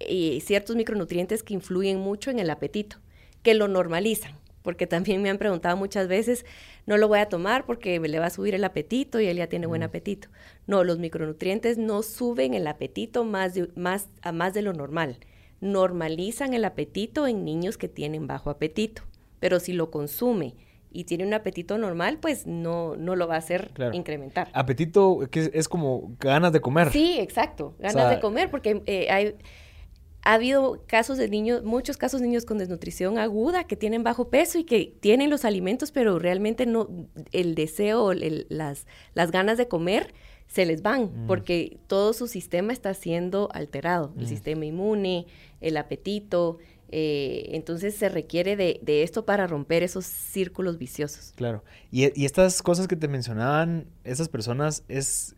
y 0.00 0.40
ciertos 0.40 0.76
micronutrientes 0.76 1.42
que 1.42 1.54
influyen 1.54 1.98
mucho 1.98 2.30
en 2.30 2.38
el 2.38 2.50
apetito, 2.50 2.98
que 3.42 3.54
lo 3.54 3.68
normalizan, 3.68 4.32
porque 4.62 4.86
también 4.86 5.22
me 5.22 5.30
han 5.30 5.38
preguntado 5.38 5.76
muchas 5.76 6.08
veces, 6.08 6.44
no 6.86 6.96
lo 6.96 7.08
voy 7.08 7.18
a 7.18 7.28
tomar 7.28 7.66
porque 7.66 8.00
me 8.00 8.08
le 8.08 8.18
va 8.18 8.26
a 8.26 8.30
subir 8.30 8.54
el 8.54 8.64
apetito 8.64 9.20
y 9.20 9.26
él 9.26 9.36
ya 9.36 9.46
tiene 9.46 9.66
buen 9.66 9.82
apetito. 9.82 10.28
No, 10.66 10.84
los 10.84 10.98
micronutrientes 10.98 11.78
no 11.78 12.02
suben 12.02 12.54
el 12.54 12.66
apetito 12.66 13.24
más, 13.24 13.54
de, 13.54 13.68
más 13.76 14.08
a 14.22 14.32
más 14.32 14.54
de 14.54 14.62
lo 14.62 14.72
normal. 14.72 15.18
Normalizan 15.64 16.54
el 16.54 16.64
apetito 16.64 17.26
en 17.26 17.44
niños 17.44 17.78
que 17.78 17.88
tienen 17.88 18.26
bajo 18.26 18.50
apetito, 18.50 19.02
pero 19.40 19.58
si 19.58 19.72
lo 19.72 19.90
consume 19.90 20.54
y 20.92 21.04
tiene 21.04 21.26
un 21.26 21.34
apetito 21.34 21.76
normal, 21.78 22.18
pues 22.20 22.46
no, 22.46 22.96
no 22.96 23.16
lo 23.16 23.26
va 23.26 23.34
a 23.34 23.38
hacer 23.38 23.70
claro. 23.72 23.94
incrementar. 23.94 24.48
Apetito 24.52 25.20
que 25.30 25.40
es, 25.40 25.50
es, 25.52 25.68
como 25.68 26.14
ganas 26.20 26.52
de 26.52 26.60
comer. 26.60 26.92
Sí, 26.92 27.18
exacto, 27.18 27.74
ganas 27.78 27.96
o 27.96 27.98
sea, 27.98 28.08
de 28.10 28.20
comer, 28.20 28.50
porque 28.50 28.82
eh, 28.86 29.08
hay 29.10 29.34
ha 30.24 30.34
habido 30.34 30.82
casos 30.86 31.18
de 31.18 31.28
niños, 31.28 31.64
muchos 31.64 31.98
casos 31.98 32.20
de 32.20 32.26
niños 32.26 32.46
con 32.46 32.56
desnutrición 32.56 33.18
aguda 33.18 33.64
que 33.64 33.76
tienen 33.76 34.02
bajo 34.02 34.30
peso 34.30 34.58
y 34.58 34.64
que 34.64 34.96
tienen 35.00 35.28
los 35.28 35.44
alimentos, 35.44 35.92
pero 35.92 36.18
realmente 36.18 36.64
no, 36.64 36.88
el 37.32 37.54
deseo, 37.54 38.12
el, 38.12 38.46
las, 38.48 38.86
las 39.12 39.30
ganas 39.30 39.58
de 39.58 39.68
comer 39.68 40.14
se 40.54 40.64
les 40.66 40.82
van, 40.82 41.24
mm. 41.24 41.26
porque 41.26 41.78
todo 41.88 42.12
su 42.12 42.28
sistema 42.28 42.72
está 42.72 42.94
siendo 42.94 43.48
alterado, 43.52 44.12
mm. 44.14 44.20
el 44.20 44.28
sistema 44.28 44.64
inmune, 44.64 45.26
el 45.60 45.76
apetito, 45.76 46.58
eh, 46.92 47.48
entonces 47.56 47.96
se 47.96 48.08
requiere 48.08 48.54
de, 48.54 48.78
de, 48.80 49.02
esto 49.02 49.24
para 49.24 49.48
romper 49.48 49.82
esos 49.82 50.06
círculos 50.06 50.78
viciosos. 50.78 51.32
Claro, 51.34 51.64
y, 51.90 52.04
y 52.20 52.24
estas 52.24 52.62
cosas 52.62 52.86
que 52.86 52.94
te 52.94 53.08
mencionaban, 53.08 53.86
esas 54.04 54.28
personas, 54.28 54.84
es 54.86 55.34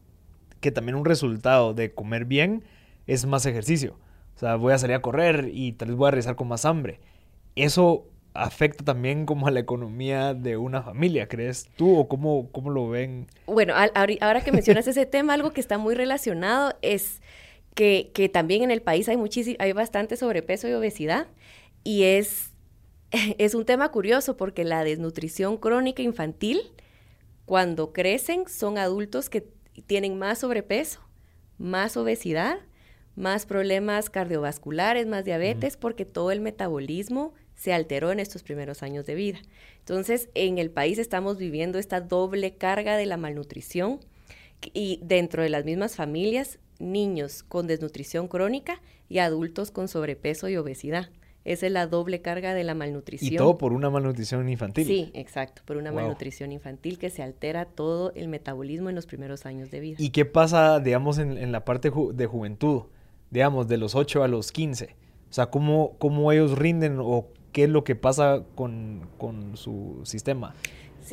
que 0.60 0.70
también 0.70 0.96
un 0.96 1.06
resultado 1.06 1.72
de 1.72 1.94
comer 1.94 2.26
bien 2.26 2.64
es 3.06 3.24
más 3.24 3.46
ejercicio. 3.46 3.98
O 4.34 4.38
sea, 4.38 4.56
voy 4.56 4.74
a 4.74 4.78
salir 4.78 4.96
a 4.96 5.00
correr 5.00 5.48
y 5.50 5.72
tal 5.72 5.88
vez 5.88 5.96
voy 5.96 6.08
a 6.08 6.10
regresar 6.10 6.36
con 6.36 6.48
más 6.48 6.66
hambre. 6.66 7.00
Eso 7.54 8.06
afecta 8.38 8.84
también 8.84 9.26
como 9.26 9.46
a 9.46 9.50
la 9.50 9.60
economía 9.60 10.34
de 10.34 10.56
una 10.56 10.82
familia, 10.82 11.28
¿crees 11.28 11.68
tú? 11.76 11.98
¿O 11.98 12.08
cómo, 12.08 12.50
cómo 12.52 12.70
lo 12.70 12.88
ven? 12.88 13.26
Bueno, 13.46 13.74
ahora 14.20 14.42
que 14.42 14.52
mencionas 14.52 14.86
ese 14.86 15.06
tema, 15.06 15.34
algo 15.34 15.52
que 15.52 15.60
está 15.60 15.78
muy 15.78 15.94
relacionado 15.94 16.74
es 16.82 17.20
que, 17.74 18.10
que 18.14 18.28
también 18.28 18.62
en 18.62 18.70
el 18.70 18.82
país 18.82 19.08
hay, 19.08 19.18
hay 19.58 19.72
bastante 19.72 20.16
sobrepeso 20.16 20.68
y 20.68 20.72
obesidad. 20.72 21.26
Y 21.84 22.04
es, 22.04 22.52
es 23.10 23.54
un 23.54 23.64
tema 23.64 23.90
curioso 23.90 24.36
porque 24.36 24.64
la 24.64 24.84
desnutrición 24.84 25.56
crónica 25.56 26.02
infantil, 26.02 26.60
cuando 27.44 27.92
crecen, 27.92 28.48
son 28.48 28.78
adultos 28.78 29.28
que 29.30 29.46
tienen 29.86 30.18
más 30.18 30.38
sobrepeso, 30.38 31.00
más 31.58 31.96
obesidad 31.96 32.58
más 33.16 33.46
problemas 33.46 34.10
cardiovasculares, 34.10 35.06
más 35.06 35.24
diabetes, 35.24 35.76
porque 35.76 36.04
todo 36.04 36.30
el 36.30 36.40
metabolismo 36.40 37.32
se 37.56 37.72
alteró 37.72 38.12
en 38.12 38.20
estos 38.20 38.42
primeros 38.42 38.82
años 38.82 39.06
de 39.06 39.14
vida. 39.14 39.38
Entonces, 39.80 40.28
en 40.34 40.58
el 40.58 40.70
país 40.70 40.98
estamos 40.98 41.38
viviendo 41.38 41.78
esta 41.78 42.00
doble 42.00 42.54
carga 42.54 42.96
de 42.96 43.06
la 43.06 43.16
malnutrición 43.16 44.00
y 44.72 45.00
dentro 45.02 45.42
de 45.42 45.48
las 45.48 45.64
mismas 45.64 45.96
familias, 45.96 46.58
niños 46.78 47.42
con 47.42 47.66
desnutrición 47.66 48.28
crónica 48.28 48.80
y 49.08 49.18
adultos 49.18 49.70
con 49.70 49.88
sobrepeso 49.88 50.48
y 50.48 50.56
obesidad. 50.56 51.10
Esa 51.44 51.66
es 51.66 51.72
la 51.72 51.86
doble 51.86 52.22
carga 52.22 52.54
de 52.54 52.64
la 52.64 52.74
malnutrición. 52.74 53.34
Y 53.34 53.36
todo 53.36 53.56
por 53.56 53.72
una 53.72 53.88
malnutrición 53.88 54.48
infantil. 54.48 54.84
Sí, 54.86 55.10
exacto, 55.14 55.62
por 55.64 55.76
una 55.76 55.90
wow. 55.90 56.00
malnutrición 56.00 56.50
infantil 56.50 56.98
que 56.98 57.08
se 57.08 57.22
altera 57.22 57.66
todo 57.66 58.12
el 58.14 58.28
metabolismo 58.28 58.88
en 58.88 58.96
los 58.96 59.06
primeros 59.06 59.46
años 59.46 59.70
de 59.70 59.80
vida. 59.80 59.96
¿Y 60.00 60.10
qué 60.10 60.24
pasa, 60.24 60.80
digamos, 60.80 61.18
en, 61.18 61.38
en 61.38 61.52
la 61.52 61.64
parte 61.64 61.88
ju 61.88 62.12
de 62.12 62.26
juventud? 62.26 62.82
digamos, 63.30 63.68
de 63.68 63.76
los 63.76 63.94
8 63.94 64.22
a 64.22 64.28
los 64.28 64.52
15? 64.52 64.96
O 65.28 65.32
sea, 65.32 65.46
¿cómo, 65.46 65.96
cómo 65.98 66.30
ellos 66.32 66.56
rinden 66.56 66.98
o 67.00 67.28
qué 67.56 67.64
es 67.64 67.70
lo 67.70 67.84
que 67.84 67.96
pasa 67.96 68.42
con, 68.54 69.08
con 69.16 69.56
su 69.56 70.02
sistema? 70.02 70.54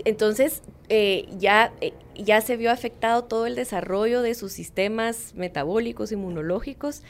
Entonces, 0.04 0.62
eh, 0.89 1.26
ya, 1.39 1.72
eh, 1.80 1.94
ya 2.16 2.41
se 2.41 2.58
vio 2.58 2.70
afectado 2.70 3.24
todo 3.24 3.46
el 3.46 3.56
desarrollo 3.56 4.22
de 4.22 4.36
sus 4.36 4.52
sistemas 4.52 5.34
metabólicos, 5.36 6.12
inmunológicos. 6.12 7.02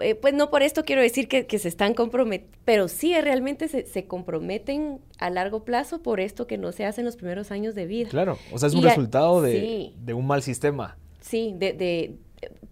Eh, 0.00 0.14
pues 0.14 0.32
no 0.32 0.48
por 0.48 0.62
esto 0.62 0.86
quiero 0.86 1.02
decir 1.02 1.28
que, 1.28 1.46
que 1.46 1.58
se 1.58 1.68
están 1.68 1.92
comprometiendo, 1.92 2.56
pero 2.64 2.88
sí 2.88 3.14
realmente 3.20 3.68
se, 3.68 3.84
se, 3.84 4.06
comprometen 4.06 5.00
a 5.18 5.28
largo 5.28 5.66
plazo 5.66 6.00
por 6.00 6.20
esto 6.20 6.46
que 6.46 6.56
no 6.56 6.72
se 6.72 6.86
hace 6.86 7.02
en 7.02 7.04
los 7.04 7.16
primeros 7.16 7.50
años 7.50 7.74
de 7.74 7.84
vida. 7.84 8.08
Claro, 8.08 8.38
o 8.50 8.56
sea, 8.56 8.68
es 8.68 8.74
un 8.74 8.80
y 8.80 8.84
resultado 8.84 9.40
a, 9.40 9.42
de, 9.42 9.60
sí. 9.60 9.94
de, 10.02 10.14
un 10.14 10.26
mal 10.26 10.42
sistema. 10.42 10.96
Sí, 11.20 11.52
de, 11.58 11.74
de 11.74 12.16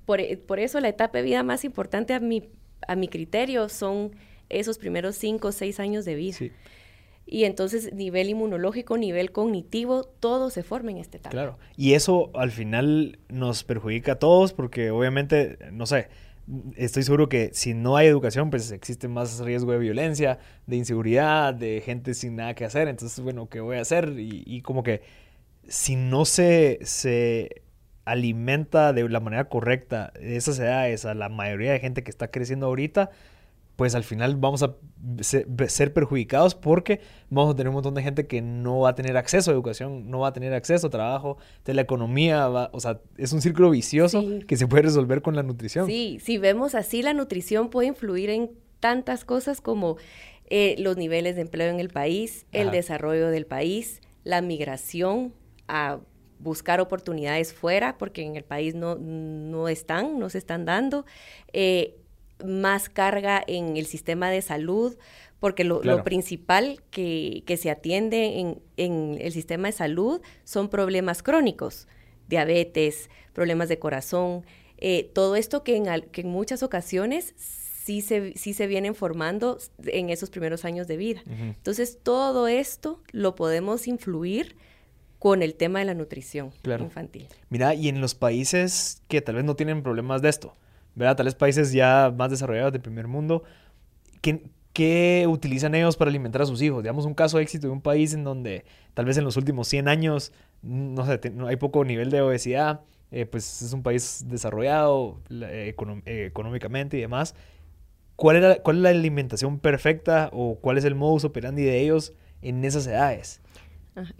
por, 0.07 0.19
por, 0.47 0.61
eso 0.61 0.81
la 0.81 0.89
etapa 0.89 1.19
de 1.19 1.25
vida 1.25 1.43
más 1.43 1.63
importante 1.67 2.15
a 2.15 2.21
mi, 2.21 2.49
a 2.89 2.97
mi 2.97 3.09
criterio 3.09 3.69
son 3.69 4.13
esos 4.49 4.79
primeros 4.79 5.17
cinco 5.17 5.49
o 5.49 5.53
seis 5.53 5.81
años 5.81 6.05
de 6.05 6.15
vida. 6.15 6.37
Sí. 6.37 6.53
Y 7.29 7.45
entonces 7.45 7.93
nivel 7.93 8.31
inmunológico, 8.31 8.97
nivel 8.97 9.33
cognitivo, 9.33 10.05
todo 10.05 10.49
se 10.51 10.63
forma 10.63 10.93
en 10.93 10.99
este 10.99 11.19
etapa. 11.19 11.33
Claro. 11.33 11.59
Y 11.77 11.95
eso 11.95 12.31
al 12.35 12.53
final 12.53 13.19
nos 13.29 13.65
perjudica 13.65 14.13
a 14.13 14.19
todos 14.21 14.53
porque 14.53 14.91
obviamente, 14.93 15.59
no 15.73 15.87
sé, 15.87 16.09
estoy 16.77 17.03
seguro 17.03 17.29
que 17.29 17.51
si 17.53 17.75
no 17.75 17.97
hay 17.97 18.07
educación, 18.07 18.51
pues 18.51 18.71
existe 18.71 19.09
más 19.09 19.41
riesgo 19.41 19.73
de 19.73 19.79
violencia, 19.79 20.39
de 20.67 20.77
inseguridad, 20.77 21.55
de 21.55 21.83
gente 21.85 22.15
sin 22.15 22.37
nada 22.37 22.55
que 22.55 22.65
hacer. 22.65 22.89
Entonces, 22.89 23.19
bueno, 23.21 23.49
¿qué 23.49 23.61
voy 23.61 23.79
a 23.79 23.81
hacer? 23.81 24.15
Y, 24.17 24.63
como 24.63 24.83
que 24.83 25.03
si 25.67 25.97
no 25.97 26.25
se, 26.25 26.79
se 26.83 27.63
alimenta 28.05 28.93
de 28.93 29.09
la 29.09 29.19
manera 29.19 29.49
correcta 29.49 30.13
esas 30.21 30.61
edades 30.61 31.05
a 31.05 31.15
la 31.15 31.29
mayoría 31.29 31.73
de 31.73 31.81
gente 31.81 32.05
que 32.05 32.11
está 32.11 32.29
creciendo 32.29 32.67
ahorita, 32.67 33.11
pues 33.77 33.95
al 33.95 34.05
final 34.05 34.37
vamos 34.37 34.63
a 34.63 34.77
ser 35.21 35.93
perjudicados 35.93 36.55
porque 36.55 37.01
vamos 37.29 37.53
a 37.53 37.57
tener 37.57 37.69
un 37.69 37.75
montón 37.75 37.95
de 37.95 38.03
gente 38.03 38.27
que 38.27 38.41
no 38.41 38.81
va 38.81 38.91
a 38.91 38.95
tener 38.95 39.17
acceso 39.17 39.51
a 39.51 39.55
educación, 39.55 40.11
no 40.11 40.21
va 40.21 40.29
a 40.29 40.33
tener 40.33 40.55
acceso 40.55 40.87
a 40.87 40.91
trabajo, 40.91 41.37
de 41.65 41.75
la 41.75 41.83
economía, 41.83 42.49
va, 42.49 42.71
o 42.73 42.81
sea, 42.81 43.01
es 43.19 43.33
un 43.33 43.43
círculo 43.43 43.71
vicioso 43.71 44.25
que 44.49 44.57
se 44.57 44.67
puede 44.67 44.85
resolver 44.85 45.21
con 45.21 45.37
la 45.37 45.43
nutrición. 45.43 45.87
Sí, 45.87 46.19
si 46.23 46.39
vemos 46.39 46.75
así, 46.75 47.03
la 47.03 47.13
nutrición 47.13 47.69
puede 47.69 47.89
influir 47.89 48.31
en 48.31 48.51
tantas 48.81 49.25
cosas 49.25 49.61
como 49.61 49.97
eh, 50.49 50.77
los 50.79 50.97
niveles 50.97 51.37
de 51.37 51.43
empleo 51.43 51.71
en 51.71 51.81
el 51.81 51.91
país, 51.91 52.47
el 52.53 52.71
desarrollo 52.71 53.29
del 53.29 53.47
país, 53.47 54.01
la 54.25 54.41
migración 54.41 55.35
a 55.69 55.99
buscar 56.39 56.81
oportunidades 56.81 57.53
fuera, 57.53 57.99
porque 57.99 58.23
en 58.23 58.37
el 58.37 58.45
país 58.45 58.75
no, 58.75 58.97
no 58.97 59.69
están, 59.69 60.19
no 60.19 60.31
se 60.31 60.39
están 60.39 60.65
dando. 60.65 61.05
Eh, 61.53 61.97
más 62.45 62.89
carga 62.89 63.43
en 63.47 63.77
el 63.77 63.87
sistema 63.87 64.31
de 64.31 64.43
salud, 64.43 64.97
porque 65.41 65.65
lo, 65.65 65.81
principal 66.03 66.83
que, 66.91 67.43
se 67.61 67.71
atiende 67.71 68.59
en, 68.77 69.19
el 69.21 69.33
sistema 69.33 69.69
de 69.69 69.73
salud 69.73 70.21
son 70.45 70.69
problemas 70.69 71.23
crónicos, 71.23 71.89
diabetes, 72.29 73.11
problemas 73.33 73.69
de 73.69 73.79
corazón, 73.79 74.45
eh, 74.79 75.11
todo 75.15 75.37
esto 75.37 75.63
que 75.63 75.77
en, 75.77 76.03
que 76.11 76.23
en 76.23 76.29
muchas 76.29 76.63
ocasiones 76.63 77.35
sí 77.37 78.01
se, 78.01 78.33
sí 78.37 78.53
se 78.55 78.67
vienen 78.67 78.95
formando 78.95 79.59
en 79.85 80.11
esos 80.11 80.31
primeros 80.31 80.65
años 80.65 80.89
de 80.89 80.97
vida. 80.97 81.23
Entonces, 81.27 81.99
todo 82.03 82.49
esto 82.49 83.01
lo 83.13 83.37
podemos 83.37 83.87
influir 83.87 84.57
con 85.19 85.43
el 85.43 85.55
tema 85.55 85.79
de 85.79 85.85
la 85.85 85.95
nutrición 85.95 86.53
infantil. 86.65 87.29
Mira, 87.49 87.75
y 87.75 87.89
en 87.89 88.01
los 88.01 88.15
países 88.15 89.03
que 89.09 89.21
tal 89.21 89.37
vez 89.37 89.45
no 89.45 89.55
tienen 89.55 89.83
problemas 89.83 90.21
de 90.21 90.29
esto, 90.29 90.57
¿verdad? 90.97 91.15
Tales 91.15 91.37
países 91.37 91.73
ya 91.73 92.13
más 92.17 92.31
desarrollados 92.31 92.73
del 92.73 92.83
primer 92.83 93.07
mundo, 93.07 93.45
¿qué, 94.23 94.43
¿qué, 94.73 95.27
utilizan 95.29 95.75
ellos 95.75 95.97
para 95.97 96.09
alimentar 96.09 96.43
a 96.43 96.47
sus 96.47 96.61
hijos? 96.63 96.83
Digamos, 96.83 97.05
un 97.05 97.15
caso 97.15 97.37
de 97.37 97.45
éxito 97.45 97.69
de 97.69 97.73
un 97.73 97.83
país 97.83 98.15
en 98.15 98.25
donde 98.25 98.65
tal 98.95 99.05
vez 99.05 99.17
en 99.19 99.25
los 99.25 99.37
últimos 99.37 99.69
100 99.69 99.89
años, 99.89 100.33
no 100.63 101.07
sé, 101.07 101.21
hay 101.47 101.57
poco 101.57 101.85
nivel 101.85 102.11
de 102.11 102.23
obesidad, 102.23 102.81
eh, 103.13 103.27
pues 103.27 103.63
es 103.63 103.73
un 103.73 103.83
país 103.83 104.25
desarrollado 104.27 105.21
eh, 105.31 105.75
económicamente 106.07 106.97
y 106.97 107.01
demás. 107.03 107.35
¿Cuál, 108.17 108.37
era, 108.37 108.57
¿Cuál 108.63 108.79
es 108.79 108.83
la 108.83 108.89
alimentación 108.89 109.59
perfecta 109.59 110.31
o 110.33 110.59
cuál 110.59 110.79
es 110.79 110.85
el 110.87 110.95
modus 110.95 111.25
operandi 111.25 111.63
de 111.63 111.79
ellos 111.79 112.15
en 112.41 112.65
esas 112.65 112.87
edades? 112.87 113.43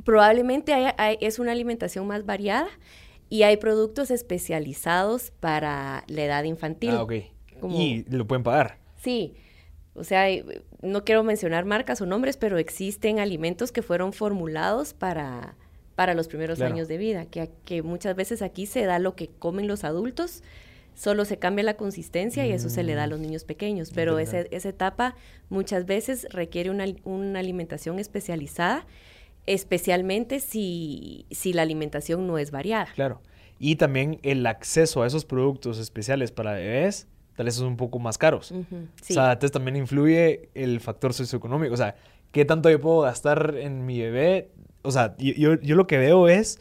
Probablemente 0.05 0.75
es 1.21 1.39
una 1.39 1.53
alimentación 1.53 2.07
más 2.07 2.27
variada 2.27 2.69
y 3.29 3.43
hay 3.43 3.57
productos 3.57 4.11
especializados 4.11 5.31
para 5.31 6.05
la 6.07 6.25
edad 6.25 6.45
infantil. 6.45 6.91
Ah, 6.91 7.03
ok. 7.03 7.13
y 7.71 8.05
lo 8.09 8.27
pueden 8.27 8.43
pagar. 8.43 8.79
Sí. 9.03 9.35
O 9.95 10.05
sea, 10.05 10.29
eh, 10.29 10.63
no 10.83 11.05
quiero 11.05 11.25
mencionar 11.25 11.65
marcas 11.65 12.01
o 12.01 12.07
nombres, 12.07 12.37
pero 12.37 12.59
existen 12.59 13.19
alimentos 13.19 13.73
que 13.73 13.83
fueron 13.83 14.13
formulados 14.13 14.93
para, 14.93 15.57
para 15.95 16.15
los 16.15 16.29
primeros 16.29 16.61
años 16.61 16.87
de 16.87 16.99
vida, 16.99 17.25
que, 17.27 17.51
que 17.65 17.83
muchas 17.83 18.15
veces 18.15 18.43
aquí 18.43 18.67
se 18.67 18.85
da 18.85 18.99
lo 18.99 19.17
que 19.17 19.29
comen 19.29 19.67
los 19.67 19.85
adultos, 19.85 20.43
solo 20.95 21.25
se 21.25 21.39
cambia 21.39 21.65
la 21.65 21.75
consistencia 21.75 22.47
y 22.47 22.53
eso 22.53 22.69
se 22.69 22.83
le 22.83 22.95
da 22.95 23.05
a 23.05 23.07
los 23.07 23.19
mm. 23.19 23.23
niños 23.23 23.45
pequeños, 23.45 23.91
pero 23.95 24.19
esa 24.19 24.69
etapa 24.69 25.15
muchas 25.49 25.87
veces 25.87 26.27
requiere 26.31 26.71
una, 26.71 26.85
una 27.05 27.39
alimentación 27.39 27.99
especializada 27.99 28.87
especialmente 29.47 30.41
si, 30.41 31.27
si 31.31 31.53
la 31.53 31.63
alimentación 31.63 32.27
no 32.27 32.39
es 32.39 32.51
variada. 32.51 32.89
Claro. 32.95 33.21
Y 33.59 33.77
también 33.77 34.19
el 34.23 34.47
acceso 34.47 35.03
a 35.03 35.07
esos 35.07 35.25
productos 35.25 35.79
especiales 35.79 36.31
para 36.31 36.53
bebés, 36.53 37.07
tal 37.37 37.47
vez 37.47 37.55
son 37.55 37.69
un 37.69 37.77
poco 37.77 37.99
más 37.99 38.19
caros. 38.19 38.53
O 38.53 38.65
sea, 39.01 39.33
entonces 39.33 39.53
también 39.53 39.77
influye 39.77 40.51
el 40.55 40.81
factor 40.81 41.15
socioeconómico. 41.15 41.73
O 41.73 41.77
sea, 41.77 41.97
¿qué 42.33 42.45
tanto 42.45 42.71
yo 42.71 42.81
puedo 42.81 43.01
gastar 43.01 43.55
en 43.57 43.87
mi 43.87 44.01
bebé? 44.01 44.51
O 44.83 44.91
sea, 44.91 45.17
yo, 45.19 45.55
yo 45.55 45.77
lo 45.77 45.87
que 45.87 45.97
veo 45.97 46.29
es 46.29 46.61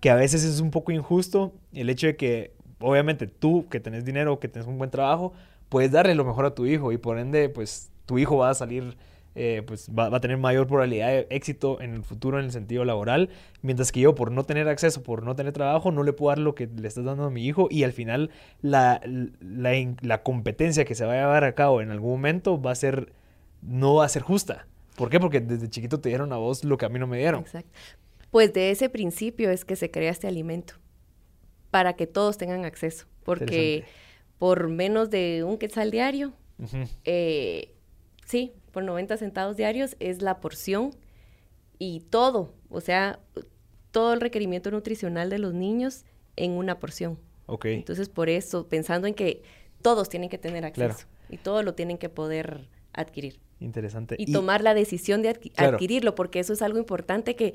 que 0.00 0.10
a 0.10 0.14
veces 0.14 0.44
es 0.44 0.60
un 0.60 0.70
poco 0.70 0.92
injusto 0.92 1.52
el 1.72 1.90
hecho 1.90 2.06
de 2.06 2.16
que, 2.16 2.52
obviamente, 2.78 3.26
tú 3.26 3.66
que 3.68 3.80
tenés 3.80 4.04
dinero, 4.04 4.38
que 4.38 4.48
tenés 4.48 4.68
un 4.68 4.78
buen 4.78 4.90
trabajo, 4.90 5.32
puedes 5.68 5.90
darle 5.90 6.14
lo 6.14 6.24
mejor 6.24 6.46
a 6.46 6.54
tu 6.54 6.66
hijo 6.66 6.92
y 6.92 6.98
por 6.98 7.18
ende, 7.18 7.48
pues 7.48 7.90
tu 8.06 8.18
hijo 8.18 8.36
va 8.36 8.50
a 8.50 8.54
salir 8.54 8.96
eh, 9.40 9.62
pues 9.62 9.88
va, 9.96 10.06
a 10.06 10.20
tener 10.20 10.36
mayor 10.36 10.66
probabilidad 10.66 11.06
de 11.06 11.28
éxito 11.30 11.80
en 11.80 11.94
el 11.94 12.02
futuro 12.02 12.40
en 12.40 12.46
el 12.46 12.50
sentido 12.50 12.84
laboral, 12.84 13.30
mientras 13.62 13.92
que 13.92 14.00
yo 14.00 14.16
por 14.16 14.32
no 14.32 14.42
tener 14.42 14.68
acceso, 14.68 15.04
por 15.04 15.22
no 15.22 15.36
tener 15.36 15.52
trabajo, 15.52 15.92
no 15.92 16.02
le 16.02 16.12
puedo 16.12 16.30
dar 16.30 16.40
lo 16.40 16.56
que 16.56 16.66
le 16.66 16.88
estás 16.88 17.04
dando 17.04 17.22
a 17.22 17.30
mi 17.30 17.46
hijo 17.46 17.68
y 17.70 17.84
al 17.84 17.92
final 17.92 18.30
la, 18.62 19.00
la, 19.40 20.22
competencia 20.24 20.84
que 20.84 20.96
se 20.96 21.04
va 21.04 21.12
a 21.12 21.16
llevar 21.16 21.44
a 21.44 21.54
cabo 21.54 21.80
en 21.80 21.92
algún 21.92 22.10
momento 22.10 22.60
va 22.60 22.72
a 22.72 22.74
ser, 22.74 23.12
no 23.62 23.94
va 23.94 24.06
a 24.06 24.08
ser 24.08 24.22
justa. 24.22 24.66
¿Por 24.96 25.08
qué? 25.08 25.20
Porque 25.20 25.40
desde 25.40 25.70
chiquito 25.70 26.00
te 26.00 26.08
dieron 26.08 26.32
a 26.32 26.36
vos 26.36 26.64
lo 26.64 26.76
que 26.76 26.86
a 26.86 26.88
mí 26.88 26.98
no 26.98 27.06
me 27.06 27.18
dieron. 27.18 27.42
Exacto. 27.42 27.70
Pues 28.32 28.52
de 28.52 28.72
ese 28.72 28.88
principio 28.88 29.52
es 29.52 29.64
que 29.64 29.76
se 29.76 29.92
crea 29.92 30.10
este 30.10 30.26
alimento, 30.26 30.74
para 31.70 31.94
que 31.94 32.08
todos 32.08 32.38
tengan 32.38 32.64
acceso, 32.64 33.06
porque 33.22 33.84
por 34.38 34.66
menos 34.66 35.10
de 35.10 35.44
un 35.44 35.58
quetzal 35.58 35.92
diario, 35.92 36.32
eh, 37.04 37.72
sí, 38.26 38.52
por 38.78 38.84
90 38.84 39.16
centavos 39.16 39.56
diarios 39.56 39.96
es 39.98 40.22
la 40.22 40.38
porción 40.38 40.94
y 41.80 41.98
todo, 42.10 42.54
o 42.70 42.80
sea, 42.80 43.18
todo 43.90 44.12
el 44.12 44.20
requerimiento 44.20 44.70
nutricional 44.70 45.30
de 45.30 45.40
los 45.40 45.52
niños 45.52 46.04
en 46.36 46.52
una 46.52 46.78
porción. 46.78 47.18
Ok. 47.46 47.64
Entonces, 47.64 48.08
por 48.08 48.28
eso, 48.28 48.68
pensando 48.68 49.08
en 49.08 49.14
que 49.14 49.42
todos 49.82 50.08
tienen 50.08 50.30
que 50.30 50.38
tener 50.38 50.64
acceso 50.64 51.08
y 51.28 51.38
todos 51.38 51.64
lo 51.64 51.74
tienen 51.74 51.98
que 51.98 52.08
poder 52.08 52.68
adquirir. 52.92 53.40
Interesante. 53.58 54.14
Y, 54.16 54.32
tomar 54.32 54.62
la 54.62 54.74
decisión 54.74 55.22
de 55.22 55.30
adquirirlo, 55.56 56.14
porque 56.14 56.38
eso 56.38 56.52
es 56.52 56.62
algo 56.62 56.78
importante 56.78 57.34
que 57.34 57.54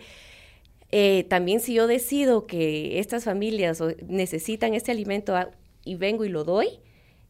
eh, 0.91 1.23
también 1.29 1.61
si 1.61 1.73
yo 1.73 1.87
decido 1.87 2.47
que 2.47 2.99
estas 2.99 3.23
familias 3.23 3.81
necesitan 4.05 4.73
este 4.73 4.91
alimento 4.91 5.37
ah, 5.37 5.51
y 5.85 5.95
vengo 5.95 6.25
y 6.25 6.29
lo 6.29 6.43
doy, 6.43 6.81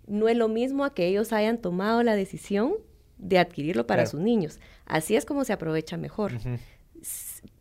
no 0.07 0.29
es 0.29 0.35
lo 0.35 0.47
mismo 0.47 0.83
a 0.83 0.95
que 0.95 1.05
ellos 1.05 1.31
hayan 1.31 1.59
tomado 1.59 2.01
la 2.01 2.15
decisión 2.15 2.77
de 3.17 3.37
adquirirlo 3.39 3.87
para 3.87 4.05
sus 4.05 4.19
niños. 4.19 4.59
Así 4.85 5.15
es 5.15 5.25
como 5.25 5.45
se 5.45 5.53
aprovecha 5.53 5.97
mejor. 5.97 6.33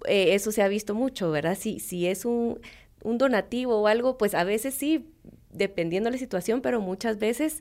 Eh, 0.06 0.34
eso 0.34 0.52
se 0.52 0.62
ha 0.62 0.68
visto 0.68 0.94
mucho, 0.94 1.30
¿verdad? 1.30 1.56
Si, 1.58 1.80
si 1.80 2.06
es 2.06 2.24
un, 2.24 2.60
un, 3.02 3.18
donativo 3.18 3.76
o 3.80 3.86
algo, 3.88 4.16
pues 4.16 4.34
a 4.34 4.44
veces 4.44 4.74
sí, 4.74 5.08
dependiendo 5.50 6.08
de 6.08 6.12
la 6.12 6.18
situación, 6.18 6.60
pero 6.60 6.80
muchas 6.80 7.18
veces 7.18 7.60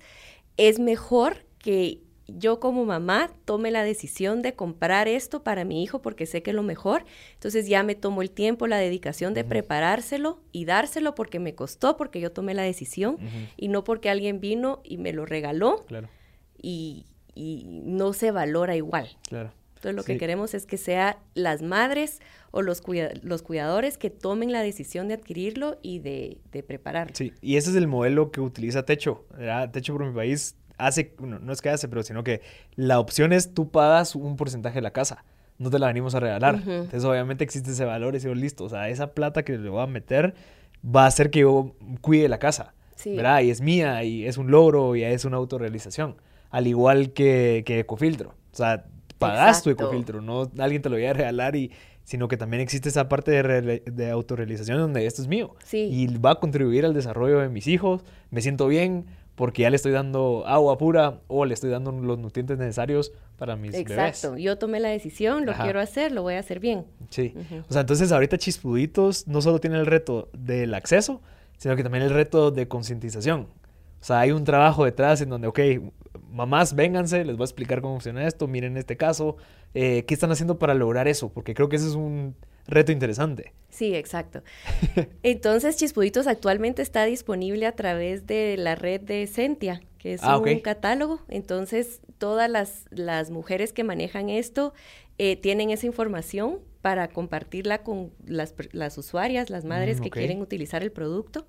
es 0.57 0.79
mejor 0.79 1.45
que 1.57 2.01
yo 2.27 2.59
como 2.59 2.85
mamá 2.85 3.31
tome 3.45 3.71
la 3.71 3.83
decisión 3.83 4.41
de 4.41 4.53
comprar 4.53 5.07
esto 5.07 5.43
para 5.43 5.65
mi 5.65 5.83
hijo 5.83 6.01
porque 6.01 6.25
sé 6.25 6.41
que 6.43 6.51
es 6.51 6.55
lo 6.55 6.63
mejor. 6.63 7.05
Entonces 7.33 7.67
ya 7.67 7.83
me 7.83 7.95
tomo 7.95 8.21
el 8.21 8.31
tiempo, 8.31 8.67
la 8.67 8.77
dedicación 8.77 9.33
de 9.33 9.43
preparárselo 9.43 10.41
y 10.51 10.65
dárselo 10.65 11.15
porque 11.15 11.39
me 11.39 11.55
costó, 11.55 11.97
porque 11.97 12.19
yo 12.19 12.31
tomé 12.31 12.53
la 12.53 12.63
decisión 12.63 13.17
y 13.57 13.67
no 13.67 13.83
porque 13.83 14.09
alguien 14.09 14.39
vino 14.39 14.81
y 14.83 14.97
me 14.97 15.13
lo 15.13 15.25
regaló. 15.25 15.85
Claro. 15.87 16.09
Y, 16.61 17.05
y 17.35 17.81
no 17.85 18.13
se 18.13 18.31
valora 18.31 18.75
igual. 18.75 19.09
Claro. 19.27 19.51
Entonces 19.81 19.95
lo 19.95 20.03
que 20.03 20.17
queremos 20.19 20.53
es 20.53 20.67
que 20.67 20.77
sea 20.77 21.17
las 21.33 21.63
madres 21.63 22.19
o 22.51 22.61
los, 22.61 22.83
los 23.23 23.41
cuidadores 23.41 23.97
que 23.97 24.11
tomen 24.11 24.51
la 24.51 24.61
decisión 24.61 25.07
de 25.07 25.15
adquirirlo 25.15 25.79
y 25.81 25.97
de, 25.99 26.37
de, 26.51 26.61
prepararlo. 26.61 27.15
Sí, 27.15 27.33
y 27.41 27.55
ese 27.55 27.71
es 27.71 27.75
el 27.75 27.87
modelo 27.87 28.29
que 28.29 28.41
utiliza 28.41 28.85
Techo. 28.85 29.25
Techo 29.71 29.93
por 29.93 30.05
mi 30.05 30.13
país 30.13 30.55
hace, 30.77 31.15
no 31.19 31.51
es 31.51 31.61
que 31.61 31.69
hace, 31.69 31.87
pero 31.87 32.03
sino 32.03 32.23
que 32.23 32.41
la 32.75 32.99
opción 32.99 33.33
es 33.33 33.55
tú 33.55 33.71
pagas 33.71 34.15
un 34.15 34.37
porcentaje 34.37 34.75
de 34.75 34.81
la 34.83 34.91
casa. 34.91 35.25
No 35.57 35.71
te 35.71 35.79
la 35.79 35.87
venimos 35.87 36.13
a 36.13 36.19
regalar. 36.19 36.55
Entonces 36.55 37.03
obviamente 37.03 37.43
existe 37.43 37.71
ese 37.71 37.85
valor 37.85 38.13
y 38.13 38.17
ese 38.17 38.33
listo. 38.35 38.65
O 38.65 38.69
sea, 38.69 38.87
esa 38.89 39.15
plata 39.15 39.41
que 39.41 39.57
le 39.57 39.69
voy 39.69 39.81
a 39.81 39.87
meter 39.87 40.35
va 40.83 41.05
a 41.05 41.07
hacer 41.07 41.31
que 41.31 41.39
yo 41.39 41.75
cuide 42.01 42.29
la 42.29 42.37
casa. 42.37 42.75
Sí. 42.95 43.15
¿Verdad? 43.15 43.41
Y 43.41 43.49
es 43.49 43.61
mía 43.61 44.03
y 44.03 44.27
es 44.27 44.37
un 44.37 44.51
logro 44.51 44.95
y 44.95 45.03
es 45.03 45.25
una 45.25 45.37
autorrealización 45.37 46.17
al 46.51 46.67
igual 46.67 47.13
que, 47.13 47.63
que 47.65 47.79
Ecofiltro. 47.79 48.29
O 48.29 48.55
sea, 48.55 48.85
pagas 49.17 49.63
tu 49.63 49.69
Ecofiltro, 49.69 50.21
no 50.21 50.51
alguien 50.59 50.81
te 50.81 50.89
lo 50.89 50.95
voy 50.95 51.05
a 51.05 51.13
regalar 51.13 51.55
y, 51.55 51.71
sino 52.03 52.27
que 52.27 52.37
también 52.37 52.61
existe 52.61 52.89
esa 52.89 53.09
parte 53.09 53.31
de, 53.31 53.83
de 53.85 54.09
autorrealización 54.09 54.77
donde 54.77 55.05
esto 55.05 55.21
es 55.21 55.27
mío. 55.27 55.55
Sí. 55.63 55.89
Y 55.91 56.17
va 56.17 56.31
a 56.31 56.35
contribuir 56.35 56.85
al 56.85 56.93
desarrollo 56.93 57.39
de 57.39 57.49
mis 57.49 57.67
hijos, 57.67 58.03
me 58.29 58.41
siento 58.41 58.67
bien 58.67 59.05
porque 59.35 59.63
ya 59.63 59.69
le 59.69 59.75
estoy 59.75 59.91
dando 59.91 60.43
agua 60.45 60.77
pura 60.77 61.21
o 61.27 61.45
le 61.45 61.53
estoy 61.53 61.69
dando 61.69 61.91
los 61.91 62.19
nutrientes 62.19 62.57
necesarios 62.57 63.11
para 63.37 63.55
mis 63.55 63.73
Exacto. 63.73 64.37
Yo 64.37 64.57
tomé 64.57 64.79
la 64.79 64.89
decisión, 64.89 65.45
lo 65.45 65.53
quiero 65.53 65.79
hacer, 65.79 66.11
lo 66.11 66.21
voy 66.21 66.35
a 66.35 66.39
hacer 66.39 66.59
bien. 66.59 66.85
Sí. 67.09 67.33
O 67.67 67.71
sea, 67.71 67.81
entonces 67.81 68.11
ahorita 68.11 68.37
Chispuditos 68.37 69.27
no 69.27 69.41
solo 69.41 69.59
tiene 69.59 69.77
el 69.77 69.85
reto 69.85 70.29
del 70.33 70.73
acceso, 70.73 71.21
sino 71.57 71.75
que 71.75 71.83
también 71.83 72.03
el 72.03 72.11
reto 72.11 72.51
de 72.51 72.67
concientización. 72.67 73.47
O 74.01 74.03
sea, 74.03 74.19
hay 74.19 74.31
un 74.31 74.43
trabajo 74.43 74.85
detrás 74.85 75.21
en 75.21 75.29
donde, 75.29 75.47
ok, 75.47 75.59
mamás, 76.31 76.75
vénganse, 76.75 77.25
les 77.25 77.35
voy 77.35 77.43
a 77.43 77.45
explicar 77.45 77.81
cómo 77.81 77.95
funciona 77.95 78.25
esto, 78.25 78.47
miren 78.47 78.77
este 78.77 78.97
caso, 78.97 79.37
eh, 79.73 80.05
qué 80.05 80.13
están 80.13 80.31
haciendo 80.31 80.57
para 80.57 80.73
lograr 80.73 81.07
eso, 81.07 81.29
porque 81.29 81.53
creo 81.53 81.69
que 81.69 81.75
ese 81.75 81.87
es 81.87 81.95
un 81.95 82.35
reto 82.67 82.91
interesante. 82.91 83.53
Sí, 83.69 83.95
exacto. 83.95 84.43
Entonces, 85.23 85.77
Chispuditos 85.77 86.27
actualmente 86.27 86.81
está 86.81 87.05
disponible 87.05 87.65
a 87.65 87.73
través 87.73 88.27
de 88.27 88.55
la 88.57 88.75
red 88.75 89.01
de 89.01 89.27
Sentia, 89.27 89.81
que 89.97 90.13
es 90.13 90.23
ah, 90.23 90.37
un 90.37 90.59
catálogo. 90.59 91.21
Entonces, 91.27 92.01
todas 92.17 92.49
las, 92.49 92.85
las, 92.91 93.29
mujeres 93.29 93.73
que 93.73 93.83
manejan 93.83 94.29
esto 94.29 94.73
eh, 95.17 95.35
tienen 95.35 95.69
esa 95.69 95.85
información 95.85 96.59
para 96.81 97.07
compartirla 97.09 97.83
con 97.83 98.11
las, 98.25 98.55
las 98.71 98.97
usuarias, 98.97 99.49
las 99.49 99.65
madres 99.65 99.99
mm, 99.99 100.03
que 100.03 100.09
quieren 100.09 100.41
utilizar 100.41 100.81
el 100.81 100.91
producto. 100.91 101.45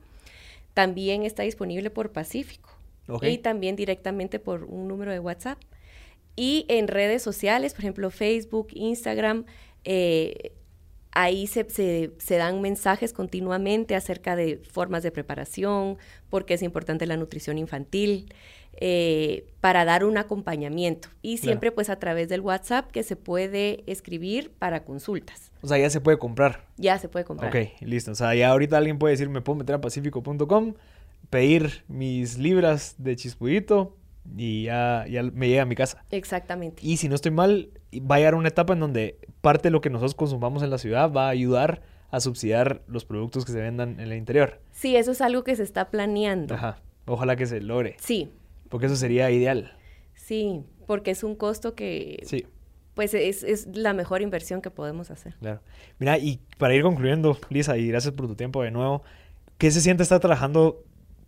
También 0.74 1.22
está 1.22 1.42
disponible 1.42 1.90
por 1.90 2.12
Pacífico 2.12 2.81
y 3.20 3.38
también 3.38 3.76
directamente 3.76 4.38
por 4.38 4.64
un 4.64 4.88
número 4.88 5.12
de 5.12 5.18
WhatsApp. 5.18 5.58
Y 6.34 6.64
en 6.68 6.88
redes 6.88 7.22
sociales, 7.22 7.74
por 7.74 7.80
ejemplo, 7.80 8.10
Facebook, 8.10 8.68
Instagram, 8.72 9.44
eh, 9.84 10.52
ahí 11.12 11.46
se, 11.46 11.66
se, 11.68 12.36
dan 12.36 12.62
mensajes 12.62 13.12
continuamente 13.12 13.94
acerca 13.94 14.34
de 14.34 14.62
formas 14.70 15.02
de 15.02 15.10
preparación, 15.10 15.98
porque 16.30 16.54
es 16.54 16.62
importante 16.62 17.06
la 17.06 17.16
nutrición 17.16 17.58
infantil, 17.58 18.32
eh, 18.78 19.46
para 19.60 19.84
dar 19.84 20.04
un 20.04 20.16
acompañamiento. 20.16 21.08
Y 21.20 21.36
siempre 21.36 21.70
pues 21.70 21.90
a 21.90 21.98
través 21.98 22.30
del 22.30 22.40
WhatsApp 22.40 22.90
que 22.90 23.02
se 23.02 23.16
puede 23.16 23.84
escribir 23.86 24.50
para 24.58 24.84
consultas. 24.84 25.52
O 25.60 25.68
sea, 25.68 25.76
ya 25.76 25.90
se 25.90 26.00
puede 26.00 26.18
comprar. 26.18 26.64
Ya 26.78 26.98
se 26.98 27.08
puede 27.08 27.26
comprar. 27.26 27.54
Ok, 27.54 27.80
listo. 27.80 28.12
O 28.12 28.14
sea, 28.14 28.34
ya 28.34 28.48
ahorita 28.48 28.78
alguien 28.78 28.98
puede 28.98 29.12
decir, 29.12 29.28
me 29.28 29.42
puedo 29.42 29.58
meter 29.58 29.74
a 29.74 29.80
pacífico.com 29.80 30.74
pedir 31.32 31.82
mis 31.88 32.36
libras 32.36 32.94
de 32.98 33.16
chispudito 33.16 33.96
y 34.36 34.64
ya, 34.64 35.06
ya 35.08 35.22
me 35.22 35.48
llega 35.48 35.62
a 35.62 35.64
mi 35.64 35.74
casa. 35.74 36.04
Exactamente. 36.10 36.86
Y 36.86 36.98
si 36.98 37.08
no 37.08 37.14
estoy 37.14 37.30
mal, 37.30 37.70
va 37.94 38.16
a 38.16 38.18
llegar 38.18 38.34
una 38.34 38.48
etapa 38.48 38.74
en 38.74 38.80
donde 38.80 39.18
parte 39.40 39.68
de 39.68 39.70
lo 39.70 39.80
que 39.80 39.88
nosotros 39.88 40.14
consumamos 40.14 40.62
en 40.62 40.68
la 40.68 40.76
ciudad 40.76 41.10
va 41.10 41.28
a 41.28 41.30
ayudar 41.30 41.80
a 42.10 42.20
subsidiar 42.20 42.82
los 42.86 43.06
productos 43.06 43.46
que 43.46 43.52
se 43.52 43.62
vendan 43.62 43.98
en 43.98 44.00
el 44.00 44.12
interior. 44.12 44.60
Sí, 44.72 44.94
eso 44.94 45.12
es 45.12 45.22
algo 45.22 45.42
que 45.42 45.56
se 45.56 45.62
está 45.62 45.88
planeando. 45.88 46.54
Ajá. 46.54 46.82
Ojalá 47.06 47.34
que 47.34 47.46
se 47.46 47.62
logre. 47.62 47.96
Sí. 47.98 48.30
Porque 48.68 48.84
eso 48.84 48.96
sería 48.96 49.30
ideal. 49.30 49.72
Sí, 50.14 50.60
porque 50.86 51.12
es 51.12 51.24
un 51.24 51.34
costo 51.34 51.74
que... 51.74 52.22
Sí. 52.26 52.44
Pues 52.92 53.14
es, 53.14 53.42
es 53.42 53.74
la 53.74 53.94
mejor 53.94 54.20
inversión 54.20 54.60
que 54.60 54.70
podemos 54.70 55.10
hacer. 55.10 55.34
Claro. 55.40 55.62
Mira, 55.98 56.18
y 56.18 56.40
para 56.58 56.74
ir 56.74 56.82
concluyendo, 56.82 57.38
Lisa, 57.48 57.78
y 57.78 57.88
gracias 57.88 58.12
por 58.12 58.26
tu 58.26 58.34
tiempo 58.34 58.62
de 58.62 58.70
nuevo, 58.70 59.02
¿qué 59.56 59.70
se 59.70 59.80
siente 59.80 60.02
estar 60.02 60.20
trabajando 60.20 60.84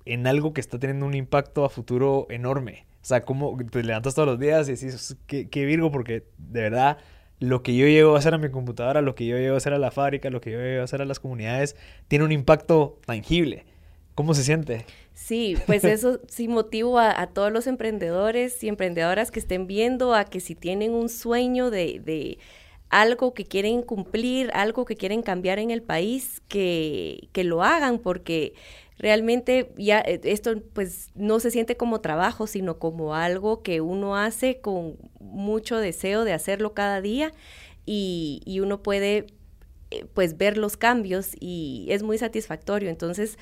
en 0.07 0.27
algo 0.27 0.53
que 0.53 0.61
está 0.61 0.79
teniendo 0.79 1.07
un 1.07 1.15
impacto 1.15 1.65
a 1.65 1.69
futuro 1.69 2.27
enorme. 2.31 2.87
O 3.03 3.07
sea, 3.07 3.23
como 3.23 3.57
te 3.71 3.83
levantas 3.83 4.15
todos 4.15 4.29
los 4.29 4.39
días 4.39 4.69
y 4.69 4.73
dices, 4.73 5.17
qué, 5.27 5.49
qué 5.49 5.65
Virgo, 5.67 5.91
porque 5.91 6.25
de 6.39 6.63
verdad 6.63 6.99
lo 7.41 7.63
que 7.63 7.77
yo 7.77 7.87
llevo 7.87 8.15
a 8.15 8.19
hacer 8.19 8.35
a 8.35 8.39
mi 8.39 8.51
computadora, 8.51 9.03
lo 9.03 9.15
que 9.15 9.27
yo 9.27 9.37
llevo 9.37 9.55
a 9.55 9.59
hacer 9.59 9.75
a 9.75 9.79
la 9.79 9.91
fábrica, 9.91 10.31
lo 10.31 10.41
que 10.41 10.53
yo 10.53 10.59
llevo 10.59 10.81
a 10.81 10.85
hacer 10.85 11.03
a 11.03 11.05
las 11.05 11.21
comunidades, 11.21 11.77
tiene 12.09 12.25
un 12.25 12.33
impacto 12.33 12.99
tangible. 13.07 13.65
¿Cómo 14.15 14.35
se 14.35 14.45
siente? 14.45 14.87
Sí, 15.13 15.57
pues 15.67 15.85
eso 15.85 16.21
sí 16.29 16.49
motivo 16.49 16.99
a, 16.99 17.27
todos 17.29 17.53
los 17.53 17.67
emprendedores 17.67 18.63
y 18.63 18.69
emprendedoras 18.69 19.31
que 19.31 19.41
estén 19.41 19.67
viendo 19.67 20.15
a 20.15 20.25
que 20.25 20.41
si 20.41 20.55
tienen 20.55 20.93
un 20.93 21.09
sueño 21.09 21.71
de, 21.71 22.01
de 22.05 22.39
algo 22.91 23.35
que 23.35 23.45
quieren 23.45 23.83
cumplir, 23.83 24.51
algo 24.55 24.85
que 24.85 24.97
quieren 24.97 25.23
cambiar 25.23 25.59
en 25.59 25.71
el 25.71 25.83
país, 25.83 26.41
que, 26.49 27.29
que 27.33 27.43
lo 27.43 27.63
hagan, 27.63 27.99
porque 27.99 28.55
realmente 28.99 29.73
ya 29.77 30.01
eh, 30.01 30.21
esto 30.25 30.61
pues 30.73 31.11
no 31.15 31.41
se 31.41 31.51
siente 31.51 31.77
como 31.77 32.01
trabajo, 32.01 32.47
sino 32.47 32.79
como 32.79 33.15
algo 33.15 33.63
que 33.63 33.81
uno 33.81 34.17
hace 34.17 34.61
con 34.61 34.97
mucho 35.21 35.79
deseo 35.79 36.25
de 36.25 36.33
hacerlo 36.33 36.75
cada 36.75 37.01
día 37.01 37.33
y, 37.87 38.61
uno 38.63 38.83
puede 38.83 39.27
eh, 39.91 40.07
pues 40.15 40.39
ver 40.39 40.57
los 40.57 40.77
cambios 40.77 41.33
y 41.39 41.87
es 41.91 42.03
muy 42.03 42.19
satisfactorio. 42.19 42.89
Entonces, 42.89 43.39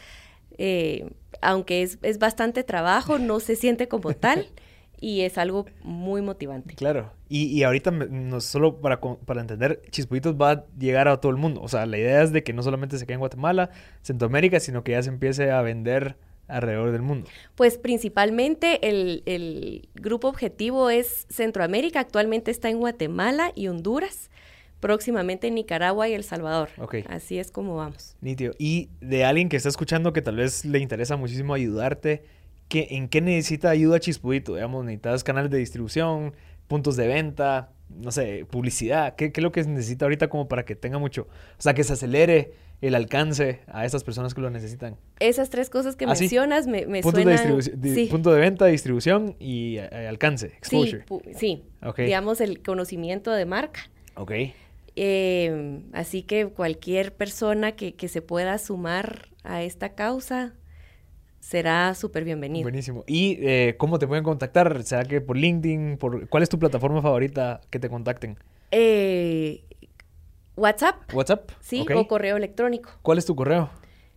eh, 0.59 1.11
aunque 1.41 1.83
es, 1.83 1.99
es 2.03 2.19
bastante 2.19 2.65
trabajo, 2.65 3.19
no 3.19 3.41
se 3.41 3.57
siente 3.57 3.89
como 3.89 4.15
tal. 4.15 4.49
y 5.03 5.23
es 5.23 5.37
algo 5.37 5.67
muy 5.83 6.23
motivante. 6.23 6.75
Claro, 6.77 7.13
y, 7.29 7.47
y 7.47 7.65
ahorita 7.65 7.91
no 7.91 8.41
solo 8.41 8.81
para, 8.81 9.01
para 9.01 9.41
entender, 9.41 9.83
Chispuitos 9.91 10.37
va 10.41 10.51
a 10.53 10.65
llegar 10.79 11.09
a 11.09 11.21
todo 11.21 11.31
el 11.31 11.39
mundo, 11.39 11.61
o 11.61 11.69
sea, 11.69 11.85
la 11.85 11.99
idea 11.99 12.23
es 12.23 12.33
de 12.33 12.45
que 12.45 12.53
no 12.53 12.63
solamente 12.63 12.97
se 12.97 13.05
quede 13.05 13.15
en 13.15 13.21
Guatemala, 13.21 13.71
Centroamérica, 14.01 14.61
sino 14.61 14.85
que 14.85 14.93
ya 14.93 15.03
se 15.03 15.11
empiece 15.11 15.51
a 15.51 15.61
vender 15.61 16.17
alrededor 16.47 16.93
del 16.93 17.03
mundo? 17.03 17.29
Pues 17.57 17.79
principalmente 17.79 18.89
el, 18.89 19.23
el, 19.27 19.89
grupo 19.95 20.29
objetivo 20.29 20.91
es 20.91 21.27
Centroamérica, 21.29 22.01
actualmente 22.01 22.51
está 22.51 22.71
en 22.71 22.79
Guatemala 22.79 23.53
y 23.55 23.69
Honduras, 23.69 24.31
próximamente 24.81 25.49
en 25.49 25.55
Nicaragua 25.55 26.09
y 26.09 26.15
El 26.15 26.25
Salvador. 26.25 26.71
Okay. 26.79 27.05
Así 27.09 27.39
es 27.39 27.51
como 27.51 27.77
vamos. 27.77 28.17
Nítido. 28.21 28.53
Y 28.59 28.91
de 29.01 29.25
alguien 29.25 29.49
que 29.49 29.57
está 29.57 29.69
escuchando 29.69 30.13
que 30.13 30.23
tal 30.23 30.37
vez 30.37 30.65
le 30.65 30.79
interesa 30.79 31.17
muchísimo 31.17 31.55
ayudarte, 31.55 32.25
¿en 32.75 33.09
qué 33.09 33.21
necesita 33.21 33.71
ayuda 33.71 34.01
Chispudito? 34.01 34.55
Digamos, 34.55 34.85
necesitas 34.85 35.25
canales 35.25 35.51
de 35.51 35.59
distribución, 35.59 36.35
puntos 36.69 36.97
de 36.97 37.07
venta, 37.07 37.71
no 37.89 38.11
sé, 38.11 38.47
publicidad. 38.51 39.15
¿Qué, 39.17 39.33
es 39.35 39.43
lo 39.43 39.53
que 39.53 39.63
necesita 39.65 40.05
ahorita 40.07 40.29
como 40.29 40.49
para 40.49 40.65
que 40.65 40.77
tenga 40.77 40.99
mucho, 40.99 41.29
o 41.59 41.63
sea, 41.63 41.75
que 41.75 41.85
se 41.85 41.93
acelere 41.93 42.53
el 42.81 42.95
alcance 42.95 43.61
a 43.69 43.85
estas 43.85 44.05
personas 44.05 44.35
que 44.35 44.41
lo 44.41 44.51
necesitan? 44.51 44.97
Esas 45.21 45.51
tres 45.51 45.71
cosas 45.71 45.97
que 45.97 46.05
¿Ah, 46.05 46.15
mencionas 46.19 46.67
me, 46.67 46.87
me 46.87 47.03
Puntos 47.03 47.25
De 47.25 48.09
Punto 48.11 48.33
de 48.33 48.41
venta, 48.41 48.67
distribución 48.67 49.37
y 49.39 49.77
eh, 49.79 50.07
alcance, 50.09 50.47
exposure. 50.47 51.05
Sí, 51.37 51.65
digamos 51.99 52.41
el 52.41 52.63
conocimiento 52.63 53.31
de 53.33 53.47
marca. 53.47 53.81
Ok. 54.15 54.33
Em, 54.95 55.85
así 55.93 56.23
que 56.23 56.49
cualquier 56.49 57.15
persona 57.15 57.73
que, 57.73 57.95
que 57.95 58.09
se 58.09 58.21
pueda 58.21 58.59
sumar 58.59 59.29
a 59.43 59.63
esta 59.63 59.95
causa 59.95 60.55
será 61.43 61.95
súper 61.95 62.25
bienvenido. 62.25 62.63
Buenísimo. 62.63 63.05
¿Y 63.07 63.37
eh, 63.41 63.75
cómo 63.77 63.99
te 63.99 64.07
pueden 64.07 64.23
contactar? 64.25 64.83
¿Será 64.85 65.05
que 65.05 65.21
por 65.21 65.37
LinkedIn? 65.37 65.99
Por, 65.99 66.29
¿Cuál 66.29 66.45
es 66.45 66.49
tu 66.49 66.59
plataforma 66.59 67.03
favorita 67.03 67.61
que 67.69 67.81
te 67.81 67.91
contacten? 67.91 68.39
Eh, 68.71 69.65
WhatsApp. 70.57 71.13
WhatsApp. 71.13 71.51
Sí, 71.61 71.85
o 71.95 72.07
correo 72.07 72.37
electrónico. 72.37 72.91
¿Cuál 73.03 73.19
es 73.19 73.27
tu 73.27 73.35
correo? 73.35 73.71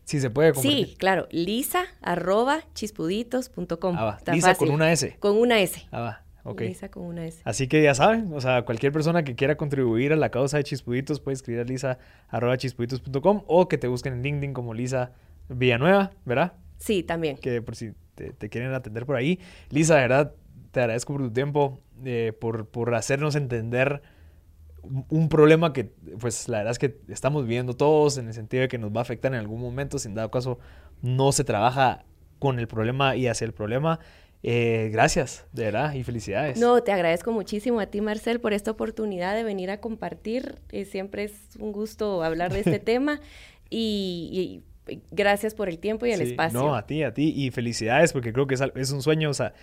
Si 0.03 0.19
se 0.19 0.29
puede 0.29 0.53
compartir. 0.53 0.87
Sí, 0.87 0.95
claro. 0.95 1.27
Lisa 1.31 1.85
arroba 2.01 2.61
chispuditos.com. 2.75 3.95
Ah, 3.97 4.19
Lisa 4.31 4.53
con 4.53 4.69
una 4.69 4.91
S. 4.91 5.17
Con 5.19 5.35
una 5.35 5.59
S. 5.59 5.87
Ah, 5.91 5.99
va. 5.99 6.21
Ok. 6.43 6.61
Lisa 6.61 6.89
con 6.89 7.03
una 7.03 7.25
S. 7.25 7.41
Así 7.43 7.67
que 7.67 7.81
ya 7.81 7.95
saben, 7.95 8.31
o 8.33 8.39
sea, 8.39 8.65
cualquier 8.65 8.91
persona 8.91 9.23
que 9.23 9.33
quiera 9.33 9.57
contribuir 9.57 10.13
a 10.13 10.15
la 10.15 10.29
causa 10.29 10.57
de 10.57 10.63
Chispuditos 10.63 11.19
puede 11.19 11.33
escribir 11.33 11.61
a 11.61 11.63
lisa 11.63 11.97
arroba 12.29 12.55
chispuditos.com 12.55 13.43
o 13.47 13.67
que 13.67 13.79
te 13.79 13.87
busquen 13.87 14.13
en 14.13 14.21
LinkedIn 14.21 14.53
como 14.53 14.75
Lisa 14.75 15.11
Villanueva, 15.49 16.11
¿verdad? 16.23 16.53
Sí, 16.77 17.03
también. 17.03 17.37
Que 17.37 17.61
por 17.61 17.75
si 17.75 17.93
te, 18.15 18.49
quieren 18.49 18.73
atender 18.73 19.05
por 19.05 19.15
ahí. 19.15 19.39
Lisa, 19.69 19.95
de 19.95 20.01
verdad, 20.01 20.33
te 20.71 20.79
agradezco 20.79 21.13
por 21.13 21.23
tu 21.23 21.31
tiempo, 21.31 21.81
eh, 22.03 22.33
por, 22.39 22.67
por 22.67 22.93
hacernos 22.95 23.35
entender 23.35 24.01
un 25.09 25.29
problema 25.29 25.73
que, 25.73 25.85
pues, 26.19 26.47
la 26.47 26.59
verdad 26.59 26.71
es 26.71 26.79
que 26.79 26.99
estamos 27.07 27.47
viendo 27.47 27.75
todos 27.75 28.17
en 28.17 28.27
el 28.27 28.33
sentido 28.33 28.61
de 28.61 28.67
que 28.67 28.77
nos 28.77 28.91
va 28.91 28.99
a 28.99 29.01
afectar 29.01 29.33
en 29.33 29.39
algún 29.39 29.61
momento. 29.61 29.97
Si 29.99 30.07
en 30.07 30.15
dado 30.15 30.29
caso 30.31 30.59
no 31.01 31.31
se 31.31 31.43
trabaja 31.43 32.05
con 32.39 32.59
el 32.59 32.67
problema 32.67 33.15
y 33.15 33.27
hacia 33.27 33.45
el 33.45 33.53
problema. 33.53 33.99
Eh, 34.43 34.89
gracias, 34.91 35.47
de 35.53 35.65
verdad, 35.65 35.93
y 35.95 36.03
felicidades. 36.03 36.59
No, 36.59 36.83
te 36.83 36.91
agradezco 36.91 37.31
muchísimo 37.31 37.79
a 37.79 37.87
ti, 37.87 38.01
Marcel, 38.01 38.39
por 38.39 38.53
esta 38.53 38.69
oportunidad 38.69 39.33
de 39.33 39.43
venir 39.43 39.71
a 39.71 39.79
compartir. 39.79 40.59
Eh, 40.71 40.85
siempre 40.85 41.23
es 41.23 41.33
un 41.57 41.71
gusto 41.71 42.21
hablar 42.21 42.53
de 42.53 42.59
este 42.59 42.79
tema 42.79 43.19
y 43.71 44.61
gracias 45.11 45.53
por 45.53 45.69
el 45.69 45.79
tiempo 45.79 46.05
y 46.05 46.11
el 46.11 46.21
espacio. 46.21 46.59
No, 46.59 46.75
a 46.75 46.85
ti, 46.85 47.03
a 47.03 47.13
ti. 47.13 47.33
Y 47.35 47.51
felicidades, 47.51 48.13
porque 48.13 48.33
creo 48.33 48.47
que 48.47 48.55
es, 48.55 48.91
un 48.91 49.01
sueño, 49.01 49.29
o 49.29 49.33
sea, 49.33 49.53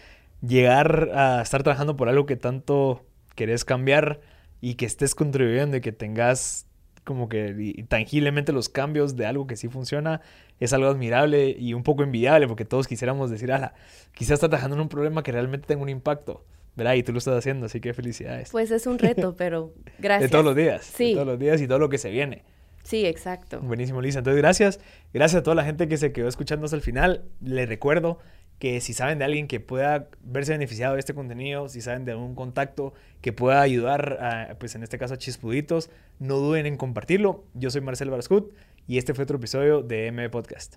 llegar 0.41 1.11
a 1.14 1.43
estar 1.43 1.62
trabajando 1.62 1.97
por 1.97 2.09
algo 2.09 2.27
que 2.27 2.37
tanto 2.37 3.05
querés 3.35 3.64
cambiar 3.64 4.20
y 4.61 4.75
que 4.75 4.87
estés 4.87 5.14
contribuyendo 5.14 5.77
y 5.77 5.81
que 5.81 5.93
tengas 5.93 6.66
como 7.05 7.29
que 7.29 7.85
tangiblemente 7.89 8.53
los 8.53 8.68
cambios 8.68 9.16
de 9.16 9.27
algo 9.27 9.47
que 9.49 9.57
sí 9.57 9.68
funciona, 9.68 10.20
es 10.61 10.73
algo 10.73 10.89
admirable 10.89 11.57
y 11.59 11.75
un 11.75 11.83
poco 11.83 12.05
envidiable, 12.05 12.47
porque 12.47 12.64
todos 12.64 12.87
quisiéramos 12.87 13.29
decir, 13.31 13.51
ala, 13.51 13.75
quizás 14.14 14.35
está 14.35 14.49
trabajando 14.49 14.77
en 14.77 14.83
un 14.83 14.89
problema 14.89 15.25
que 15.25 15.33
realmente 15.33 15.66
tenga 15.66 15.83
un 15.83 15.89
impacto. 15.89 16.45
¿verdad? 16.75 16.95
Y 16.95 17.03
tú 17.03 17.12
lo 17.12 17.18
estás 17.18 17.37
haciendo, 17.37 17.66
así 17.66 17.81
que 17.81 17.93
felicidades. 17.93 18.51
Pues 18.51 18.70
es 18.70 18.87
un 18.87 18.99
reto, 18.99 19.35
pero 19.39 19.75
gracias. 19.99 20.31
De 20.31 20.33
todos 20.33 20.45
los 20.45 20.57
días. 20.57 20.85
Sí. 20.85 21.09
De 21.09 21.14
todos 21.14 21.27
los 21.27 21.39
días 21.39 21.61
y 21.61 21.68
todo 21.68 21.79
lo 21.79 21.89
que 21.89 21.99
se 21.99 22.11
viene. 22.11 22.45
Sí, 22.83 23.07
exacto. 23.07 23.61
Buenísimo, 23.61 24.01
Lisa. 24.01 24.18
Entonces, 24.18 24.41
gracias. 24.41 24.80
Gracias 25.12 25.41
a 25.41 25.43
toda 25.43 25.55
la 25.55 25.64
gente 25.64 25.89
que 25.89 25.97
se 25.97 26.12
quedó 26.12 26.28
escuchando 26.28 26.64
hasta 26.64 26.76
el 26.76 26.83
final. 26.83 27.24
Les 27.41 27.68
recuerdo 27.68 28.18
que 28.59 28.80
si 28.80 28.93
saben 28.93 29.18
de 29.18 29.24
alguien 29.24 29.49
que 29.49 29.61
pueda 29.61 30.09
verse 30.22 30.53
beneficiado 30.53 30.95
de 30.95 31.01
este 31.01 31.14
contenido, 31.14 31.68
si 31.68 31.80
saben 31.80 32.05
de 32.05 32.12
algún 32.12 32.35
contacto 32.35 32.95
que 33.20 33.33
pueda 33.33 33.61
ayudar, 33.61 34.18
a, 34.20 34.57
pues 34.59 34.74
en 34.74 34.83
este 34.83 34.99
caso 34.99 35.14
a 35.14 35.18
Chispuditos, 35.18 35.91
no 36.18 36.37
duden 36.37 36.66
en 36.66 36.76
compartirlo. 36.76 37.45
Yo 37.55 37.70
soy 37.70 37.80
Marcel 37.80 38.11
Barascut 38.11 38.53
y 38.87 38.99
este 38.99 39.14
fue 39.14 39.24
otro 39.24 39.39
episodio 39.39 39.83
de 39.83 40.07
M 40.07 40.28
Podcast. 40.30 40.76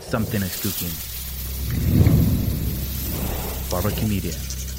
Something 0.00 0.40
is 0.40 0.60
cooking. 0.62 0.88
Barbecue 3.70 4.08
Media. 4.08 4.69